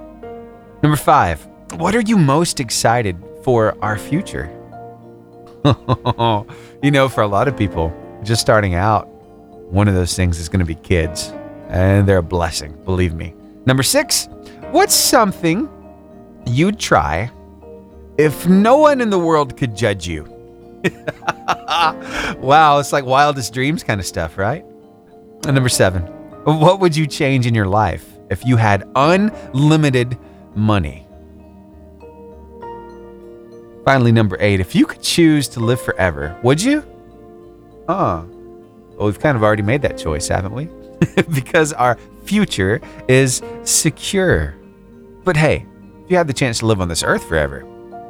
Number 0.82 0.96
five, 0.96 1.46
what 1.74 1.96
are 1.96 2.08
you 2.08 2.18
most 2.18 2.62
excited 2.62 3.22
for 3.44 3.76
our 3.82 3.98
future? 3.98 4.50
you 6.84 6.92
know, 6.92 7.10
for 7.10 7.22
a 7.22 7.28
lot 7.28 7.48
of 7.48 7.58
people, 7.58 7.94
just 8.24 8.42
starting 8.42 8.76
out, 8.76 9.08
one 9.72 9.88
of 9.88 9.94
those 9.94 10.16
things 10.16 10.40
is 10.40 10.50
going 10.50 10.60
to 10.60 10.66
be 10.66 10.76
kids, 10.76 11.34
and 11.70 12.08
they're 12.08 12.18
a 12.18 12.24
blessing, 12.24 12.74
believe 12.84 13.14
me. 13.14 13.34
Number 13.66 13.84
six, 13.84 14.28
what's 14.72 14.94
something 14.94 15.70
you'd 16.46 16.80
try 16.80 17.32
if 18.18 18.48
no 18.48 18.78
one 18.78 19.02
in 19.02 19.10
the 19.10 19.20
world 19.20 19.58
could 19.58 19.76
judge 19.76 20.08
you. 20.08 20.24
wow, 22.38 22.78
it's 22.80 22.94
like 22.94 23.06
wildest 23.06 23.54
dreams 23.54 23.84
kind 23.84 24.00
of 24.00 24.06
stuff, 24.06 24.38
right? 24.38 24.66
And 25.46 25.56
number 25.56 25.70
seven, 25.70 26.04
what 26.44 26.80
would 26.80 26.96
you 26.96 27.08
change 27.08 27.48
in 27.48 27.56
your 27.56 27.68
life 27.68 28.06
if 28.30 28.46
you 28.46 28.58
had 28.58 28.88
unlimited 28.96 30.18
money? 30.56 31.08
Finally, 33.86 34.12
number 34.12 34.38
eight, 34.40 34.60
if 34.60 34.76
you 34.76 34.86
could 34.86 35.02
choose 35.02 35.48
to 35.50 35.60
live 35.60 35.82
forever, 35.82 36.38
would 36.44 36.62
you? 36.62 36.82
Huh. 37.88 38.24
Well, 38.96 39.08
we've 39.08 39.20
kind 39.20 39.36
of 39.36 39.44
already 39.44 39.64
made 39.64 39.82
that 39.82 39.98
choice, 39.98 40.28
haven't 40.28 40.54
we? 40.54 40.70
because 41.34 41.74
our 41.74 41.98
future 42.24 42.80
is 43.08 43.42
secure. 43.64 44.56
But 45.24 45.36
hey, 45.36 45.66
if 46.04 46.12
you 46.12 46.18
had 46.18 46.28
the 46.28 46.34
chance 46.34 46.60
to 46.60 46.68
live 46.68 46.80
on 46.80 46.88
this 46.88 47.02
earth 47.02 47.28
forever, 47.28 47.66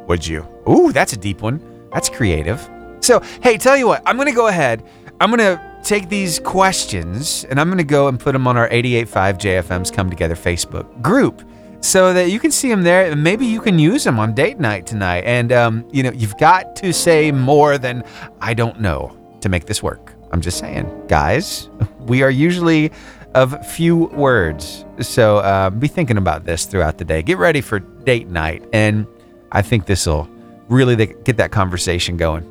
would 0.07 0.27
you? 0.27 0.45
Ooh, 0.69 0.91
that's 0.91 1.13
a 1.13 1.17
deep 1.17 1.41
one. 1.41 1.61
That's 1.93 2.09
creative. 2.09 2.69
So, 2.99 3.21
hey, 3.41 3.57
tell 3.57 3.77
you 3.77 3.87
what, 3.87 4.03
I'm 4.05 4.17
going 4.17 4.27
to 4.27 4.35
go 4.35 4.47
ahead. 4.47 4.83
I'm 5.21 5.29
going 5.29 5.39
to 5.39 5.71
take 5.83 6.09
these 6.09 6.39
questions 6.39 7.45
and 7.45 7.59
I'm 7.59 7.67
going 7.67 7.77
to 7.77 7.83
go 7.83 8.07
and 8.07 8.19
put 8.19 8.33
them 8.33 8.45
on 8.45 8.57
our 8.57 8.67
885 8.67 9.37
JFM's 9.37 9.89
Come 9.89 10.09
Together 10.09 10.35
Facebook 10.35 11.01
group 11.01 11.41
so 11.81 12.13
that 12.13 12.29
you 12.29 12.39
can 12.39 12.51
see 12.51 12.69
them 12.69 12.83
there 12.83 13.11
and 13.11 13.23
maybe 13.23 13.45
you 13.45 13.59
can 13.59 13.79
use 13.79 14.03
them 14.03 14.19
on 14.19 14.33
date 14.33 14.59
night 14.59 14.85
tonight. 14.85 15.23
And, 15.25 15.51
um, 15.51 15.87
you 15.91 16.03
know, 16.03 16.11
you've 16.11 16.37
got 16.37 16.75
to 16.77 16.93
say 16.93 17.31
more 17.31 17.77
than 17.77 18.03
I 18.39 18.53
don't 18.53 18.79
know 18.79 19.17
to 19.41 19.49
make 19.49 19.65
this 19.65 19.81
work. 19.83 20.13
I'm 20.31 20.41
just 20.41 20.59
saying, 20.59 21.07
guys, 21.07 21.69
we 21.99 22.21
are 22.23 22.29
usually 22.29 22.91
of 23.33 23.65
few 23.65 24.05
words. 24.07 24.85
So 24.99 25.37
uh, 25.37 25.69
be 25.69 25.87
thinking 25.87 26.17
about 26.17 26.45
this 26.45 26.65
throughout 26.65 26.97
the 26.97 27.05
day. 27.05 27.21
Get 27.21 27.37
ready 27.37 27.61
for 27.61 27.79
date 27.79 28.27
night. 28.27 28.63
And 28.73 29.07
I 29.51 29.61
think 29.61 29.85
this 29.85 30.05
will 30.05 30.29
really 30.67 30.95
get 30.95 31.37
that 31.37 31.51
conversation 31.51 32.17
going. 32.17 32.47